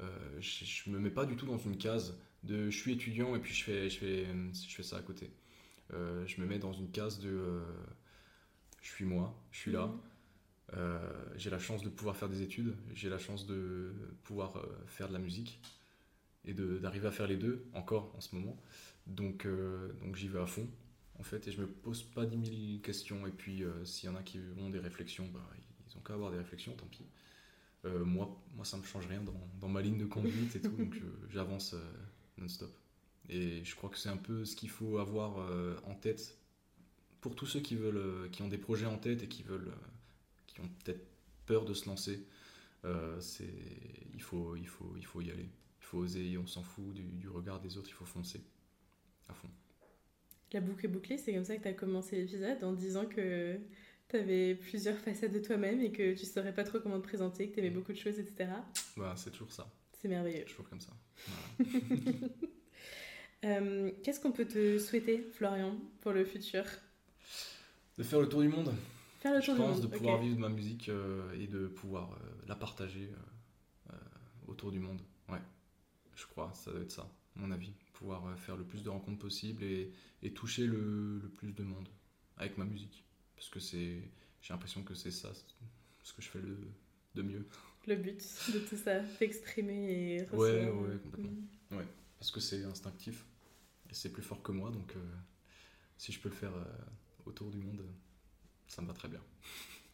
euh, 0.01 0.05
je, 0.39 0.65
je 0.65 0.89
me 0.89 0.99
mets 0.99 1.11
pas 1.11 1.25
du 1.25 1.35
tout 1.35 1.45
dans 1.45 1.57
une 1.57 1.77
case 1.77 2.17
de 2.43 2.69
je 2.69 2.77
suis 2.77 2.93
étudiant 2.93 3.35
et 3.35 3.39
puis 3.39 3.53
je 3.53 3.63
fais, 3.63 3.89
je 3.89 3.97
fais, 3.97 4.25
je 4.25 4.75
fais 4.75 4.83
ça 4.83 4.97
à 4.97 5.01
côté. 5.01 5.29
Euh, 5.93 6.25
je 6.25 6.41
me 6.41 6.47
mets 6.47 6.59
dans 6.59 6.73
une 6.73 6.89
case 6.89 7.19
de 7.19 7.29
euh, 7.29 7.63
je 8.81 8.89
suis 8.89 9.05
moi, 9.05 9.35
je 9.51 9.59
suis 9.59 9.71
là. 9.71 9.91
Euh, 10.75 10.97
j'ai 11.35 11.49
la 11.49 11.59
chance 11.59 11.83
de 11.83 11.89
pouvoir 11.89 12.15
faire 12.15 12.29
des 12.29 12.41
études, 12.41 12.75
j'ai 12.93 13.09
la 13.09 13.19
chance 13.19 13.45
de 13.45 13.93
pouvoir 14.23 14.57
euh, 14.57 14.65
faire 14.87 15.07
de 15.07 15.13
la 15.13 15.19
musique 15.19 15.59
et 16.45 16.53
d'arriver 16.53 17.07
à 17.07 17.11
faire 17.11 17.27
les 17.27 17.37
deux 17.37 17.65
encore 17.73 18.13
en 18.15 18.21
ce 18.21 18.35
moment. 18.35 18.57
Donc, 19.07 19.45
euh, 19.45 19.93
donc 20.01 20.15
j'y 20.15 20.27
vais 20.27 20.39
à 20.39 20.45
fond 20.45 20.67
en 21.19 21.23
fait 21.23 21.47
et 21.47 21.51
je 21.51 21.61
me 21.61 21.67
pose 21.67 22.03
pas 22.03 22.25
10 22.25 22.69
000 22.71 22.79
questions. 22.81 23.27
Et 23.27 23.31
puis 23.31 23.63
s'il 23.83 24.09
y 24.09 24.11
en 24.11 24.15
a 24.15 24.23
qui 24.23 24.39
ont 24.57 24.69
des 24.69 24.79
réflexions, 24.79 25.27
bah, 25.33 25.47
ils 25.87 25.97
ont 25.97 26.01
qu'à 26.01 26.13
avoir 26.13 26.31
des 26.31 26.37
réflexions, 26.37 26.73
tant 26.73 26.87
pis. 26.87 27.05
Moi, 27.85 28.41
moi, 28.55 28.63
ça 28.63 28.77
me 28.77 28.83
change 28.83 29.07
rien 29.07 29.21
dans, 29.59 29.67
ma 29.67 29.81
ligne 29.81 29.97
de 29.97 30.05
conduite 30.05 30.55
et 30.55 30.61
tout, 30.61 30.71
donc 30.71 30.95
j'avance 31.29 31.75
non-stop. 32.37 32.73
Et 33.27 33.63
je 33.65 33.75
crois 33.75 33.89
que 33.89 33.97
c'est 33.97 34.07
un 34.07 34.17
peu 34.17 34.45
ce 34.45 34.55
qu'il 34.55 34.69
faut 34.69 34.99
avoir 34.99 35.49
en 35.85 35.93
tête 35.93 36.37
pour 37.19 37.35
tous 37.35 37.45
ceux 37.45 37.59
qui 37.59 37.75
veulent, 37.75 38.29
qui 38.31 38.41
ont 38.41 38.47
des 38.47 38.57
projets 38.57 38.85
en 38.85 38.97
tête 38.97 39.23
et 39.23 39.27
qui 39.27 39.43
veulent, 39.43 39.73
qui 40.53 40.61
ont 40.61 40.69
peut-être 40.83 41.05
peur 41.45 41.65
de 41.65 41.73
se 41.73 41.87
lancer. 41.87 42.25
Euh, 42.85 43.19
c'est, 43.19 43.53
il 44.13 44.21
faut, 44.21 44.55
il 44.55 44.67
faut, 44.67 44.93
il 44.97 45.05
faut 45.05 45.21
y 45.21 45.31
aller. 45.31 45.49
Il 45.79 45.85
faut 45.85 45.99
oser. 45.99 46.37
On 46.37 46.47
s'en 46.47 46.63
fout 46.63 46.93
du, 46.93 47.03
du 47.03 47.29
regard 47.29 47.59
des 47.59 47.77
autres. 47.77 47.89
Il 47.89 47.93
faut 47.93 48.05
foncer 48.05 48.41
à 49.29 49.33
fond. 49.33 49.49
La 50.51 50.61
boucle 50.61 50.85
est 50.85 50.89
bouclée, 50.89 51.17
c'est 51.17 51.33
comme 51.33 51.43
ça 51.45 51.57
que 51.57 51.63
tu 51.63 51.67
as 51.67 51.73
commencé 51.73 52.15
l'épisode 52.15 52.63
en 52.63 52.73
disant 52.73 53.07
que 53.07 53.57
tu 54.07 54.15
avais 54.15 54.53
plusieurs 54.53 54.97
facettes 54.99 55.33
de 55.33 55.39
toi-même 55.39 55.81
et 55.81 55.91
que 55.91 56.13
tu 56.13 56.25
saurais 56.27 56.53
pas 56.53 56.63
trop 56.63 56.79
comment 56.79 56.99
te 56.99 57.07
présenter, 57.07 57.49
que 57.49 57.55
tu 57.55 57.59
aimais 57.59 57.71
beaucoup 57.71 57.91
de 57.91 57.97
choses, 57.97 58.19
etc. 58.19 58.51
Voilà, 58.95 59.15
c'est 59.15 59.31
toujours 59.31 59.51
ça. 59.51 59.67
C'est 59.99 60.07
merveilleux. 60.07 60.45
Toujours 60.45 60.69
comme 60.69 60.81
ça. 60.81 60.93
Voilà. 61.65 62.29
Euh, 63.45 63.91
Qu'est-ce 64.03 64.21
qu'on 64.21 64.31
peut 64.31 64.45
te 64.47 64.79
souhaiter, 64.79 65.21
Florian, 65.33 65.77
pour 65.99 66.13
le 66.13 66.23
futur? 66.23 66.63
De 67.97 68.03
faire 68.03 68.21
le 68.21 68.29
tour 68.29 68.41
du 68.41 68.47
monde? 68.47 68.73
Faire 69.23 69.33
le 69.33 69.41
Je 69.41 69.51
du 69.51 69.57
pense 69.57 69.77
monde. 69.77 69.81
de 69.81 69.87
pouvoir 69.97 70.21
vivre 70.21 70.35
de 70.35 70.41
ma 70.41 70.49
musique 70.49 70.89
euh, 70.89 71.31
et 71.39 71.47
de 71.47 71.67
pouvoir 71.67 72.11
euh, 72.11 72.17
la 72.47 72.55
partager 72.55 73.09
euh, 73.89 73.93
autour 74.47 74.71
du 74.71 74.79
monde. 74.79 75.01
Ouais, 75.29 75.41
je 76.15 76.25
crois, 76.25 76.51
ça 76.53 76.71
doit 76.71 76.81
être 76.81 76.91
ça, 76.91 77.09
mon 77.35 77.51
avis. 77.51 77.73
Pouvoir 77.93 78.37
faire 78.37 78.57
le 78.57 78.65
plus 78.65 78.83
de 78.83 78.89
rencontres 78.89 79.19
possible 79.19 79.63
et, 79.63 79.91
et 80.21 80.33
toucher 80.33 80.67
le, 80.67 81.19
le 81.19 81.29
plus 81.29 81.53
de 81.53 81.63
monde 81.63 81.87
avec 82.37 82.57
ma 82.57 82.65
musique. 82.65 83.05
Parce 83.37 83.49
que 83.49 83.59
c'est, 83.61 84.01
j'ai 84.41 84.53
l'impression 84.53 84.83
que 84.83 84.93
c'est 84.93 85.11
ça 85.11 85.31
ce 86.03 86.13
que 86.13 86.21
je 86.21 86.27
fais 86.29 86.41
le, 86.41 86.57
de 87.15 87.21
mieux. 87.21 87.47
Le 87.87 87.95
but 87.95 88.21
de 88.53 88.59
tout 88.59 88.75
ça, 88.77 88.99
t'exprimer 89.19 90.15
et 90.17 90.21
Ouais, 90.33 90.65
recevoir. 90.65 90.81
ouais, 90.83 90.97
complètement. 91.01 91.31
Mhm. 91.71 91.85
Parce 92.19 92.31
que 92.31 92.39
c'est 92.41 92.63
instinctif 92.65 93.25
et 93.89 93.93
c'est 93.93 94.11
plus 94.11 94.23
fort 94.23 94.41
que 94.43 94.51
moi. 94.51 94.69
Donc 94.71 94.93
euh, 94.95 94.99
si 95.97 96.11
je 96.11 96.19
peux 96.19 96.29
le 96.29 96.35
faire 96.35 96.53
euh, 96.55 96.65
autour 97.25 97.51
du 97.51 97.57
monde, 97.57 97.83
ça 98.67 98.81
me 98.81 98.87
va 98.87 98.93
très 98.93 99.07
bien. 99.07 99.21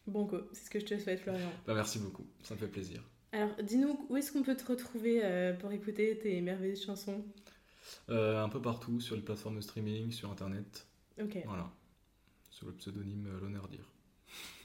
Bon 0.06 0.24
go, 0.24 0.38
c'est 0.52 0.64
ce 0.64 0.70
que 0.70 0.80
je 0.80 0.86
te 0.86 0.98
souhaite, 0.98 1.20
Florian. 1.20 1.50
Bah, 1.66 1.74
merci 1.74 1.98
beaucoup, 1.98 2.26
ça 2.42 2.54
me 2.54 2.60
fait 2.60 2.68
plaisir. 2.68 3.02
Alors, 3.32 3.50
dis-nous, 3.62 4.06
où 4.08 4.16
est-ce 4.16 4.32
qu'on 4.32 4.42
peut 4.42 4.56
te 4.56 4.66
retrouver 4.66 5.20
euh, 5.22 5.54
pour 5.54 5.70
écouter 5.70 6.18
tes 6.18 6.40
merveilleuses 6.40 6.84
chansons? 6.84 7.24
Euh, 8.08 8.42
un 8.42 8.48
peu 8.48 8.60
partout, 8.60 9.00
sur 9.00 9.14
les 9.14 9.22
plateformes 9.22 9.56
de 9.56 9.60
streaming, 9.60 10.10
sur 10.10 10.30
internet. 10.30 10.86
Ok, 11.20 11.38
Voilà. 11.44 11.70
Sous 12.50 12.66
le 12.66 12.72
pseudonyme 12.72 13.26
euh, 13.26 13.40
L'Honneur-Dire. 13.40 13.92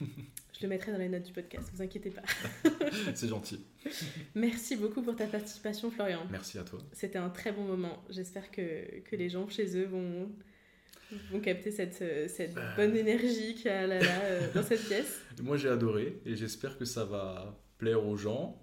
je 0.00 0.62
le 0.62 0.68
mettrai 0.68 0.92
dans 0.92 0.98
les 0.98 1.08
notes 1.08 1.24
du 1.24 1.32
podcast, 1.32 1.70
vous 1.72 1.82
inquiétez 1.82 2.10
pas. 2.10 2.22
C'est 3.14 3.28
gentil. 3.28 3.64
Merci 4.34 4.76
beaucoup 4.76 5.02
pour 5.02 5.16
ta 5.16 5.26
participation, 5.26 5.90
Florian. 5.90 6.26
Merci 6.30 6.58
à 6.58 6.64
toi. 6.64 6.78
C'était 6.92 7.18
un 7.18 7.30
très 7.30 7.52
bon 7.52 7.64
moment. 7.64 8.02
J'espère 8.10 8.50
que, 8.50 9.00
que 9.00 9.16
les 9.16 9.28
gens 9.28 9.48
chez 9.48 9.76
eux 9.76 9.86
vont, 9.86 10.30
vont 11.30 11.40
capter 11.40 11.70
cette, 11.70 12.00
euh, 12.02 12.28
cette 12.28 12.54
bonne 12.76 12.96
énergie 12.96 13.54
qu'il 13.54 13.66
y 13.66 13.68
a 13.68 13.86
là, 13.86 13.98
là, 14.00 14.20
euh, 14.24 14.52
dans 14.54 14.62
cette 14.62 14.84
pièce. 14.86 15.20
Moi 15.42 15.56
j'ai 15.56 15.68
adoré 15.68 16.20
et 16.24 16.36
j'espère 16.36 16.76
que 16.78 16.84
ça 16.84 17.04
va 17.04 17.58
plaire 17.78 18.04
aux 18.06 18.16
gens. 18.16 18.60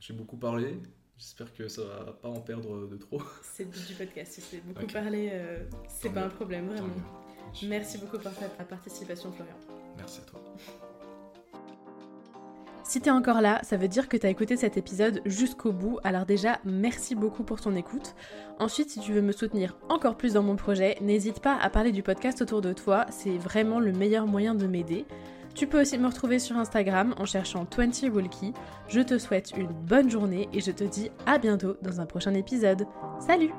J'ai 0.00 0.12
beaucoup 0.14 0.36
parlé. 0.36 0.78
J'espère 1.16 1.52
que 1.54 1.68
ça 1.68 1.82
va 1.84 2.18
pas 2.20 2.28
en 2.28 2.40
perdre 2.40 2.88
de 2.88 2.96
trop. 2.96 3.22
C'est 3.42 3.70
du 3.70 3.94
podcast, 3.94 4.32
sais. 4.40 4.60
Beaucoup 4.66 4.82
Ok. 4.82 4.92
parler, 4.92 5.30
euh, 5.32 5.58
c'est 5.88 6.12
pas 6.12 6.20
mieux. 6.20 6.26
un 6.26 6.30
problème, 6.30 6.66
vraiment. 6.68 6.88
Merci 7.62 7.98
beaucoup 7.98 8.18
pour 8.18 8.32
ta 8.34 8.64
participation, 8.64 9.30
Florian. 9.32 9.54
Merci 9.96 10.20
à 10.20 10.24
toi. 10.24 10.42
Si 12.94 13.00
t'es 13.00 13.10
encore 13.10 13.40
là, 13.40 13.58
ça 13.64 13.76
veut 13.76 13.88
dire 13.88 14.08
que 14.08 14.16
t'as 14.16 14.28
écouté 14.28 14.56
cet 14.56 14.76
épisode 14.76 15.20
jusqu'au 15.24 15.72
bout. 15.72 15.98
Alors 16.04 16.26
déjà, 16.26 16.60
merci 16.64 17.16
beaucoup 17.16 17.42
pour 17.42 17.60
ton 17.60 17.74
écoute. 17.74 18.14
Ensuite, 18.60 18.88
si 18.88 19.00
tu 19.00 19.12
veux 19.12 19.20
me 19.20 19.32
soutenir 19.32 19.76
encore 19.88 20.16
plus 20.16 20.34
dans 20.34 20.44
mon 20.44 20.54
projet, 20.54 20.96
n'hésite 21.00 21.40
pas 21.40 21.56
à 21.56 21.70
parler 21.70 21.90
du 21.90 22.04
podcast 22.04 22.40
autour 22.40 22.60
de 22.60 22.72
toi. 22.72 23.04
C'est 23.10 23.36
vraiment 23.36 23.80
le 23.80 23.90
meilleur 23.90 24.28
moyen 24.28 24.54
de 24.54 24.68
m'aider. 24.68 25.06
Tu 25.56 25.66
peux 25.66 25.80
aussi 25.80 25.98
me 25.98 26.06
retrouver 26.06 26.38
sur 26.38 26.56
Instagram 26.56 27.16
en 27.18 27.24
cherchant 27.24 27.66
20 27.76 28.14
Walkie. 28.14 28.54
Je 28.86 29.00
te 29.00 29.18
souhaite 29.18 29.54
une 29.56 29.72
bonne 29.72 30.08
journée 30.08 30.48
et 30.52 30.60
je 30.60 30.70
te 30.70 30.84
dis 30.84 31.10
à 31.26 31.38
bientôt 31.38 31.74
dans 31.82 32.00
un 32.00 32.06
prochain 32.06 32.34
épisode. 32.34 32.86
Salut 33.18 33.50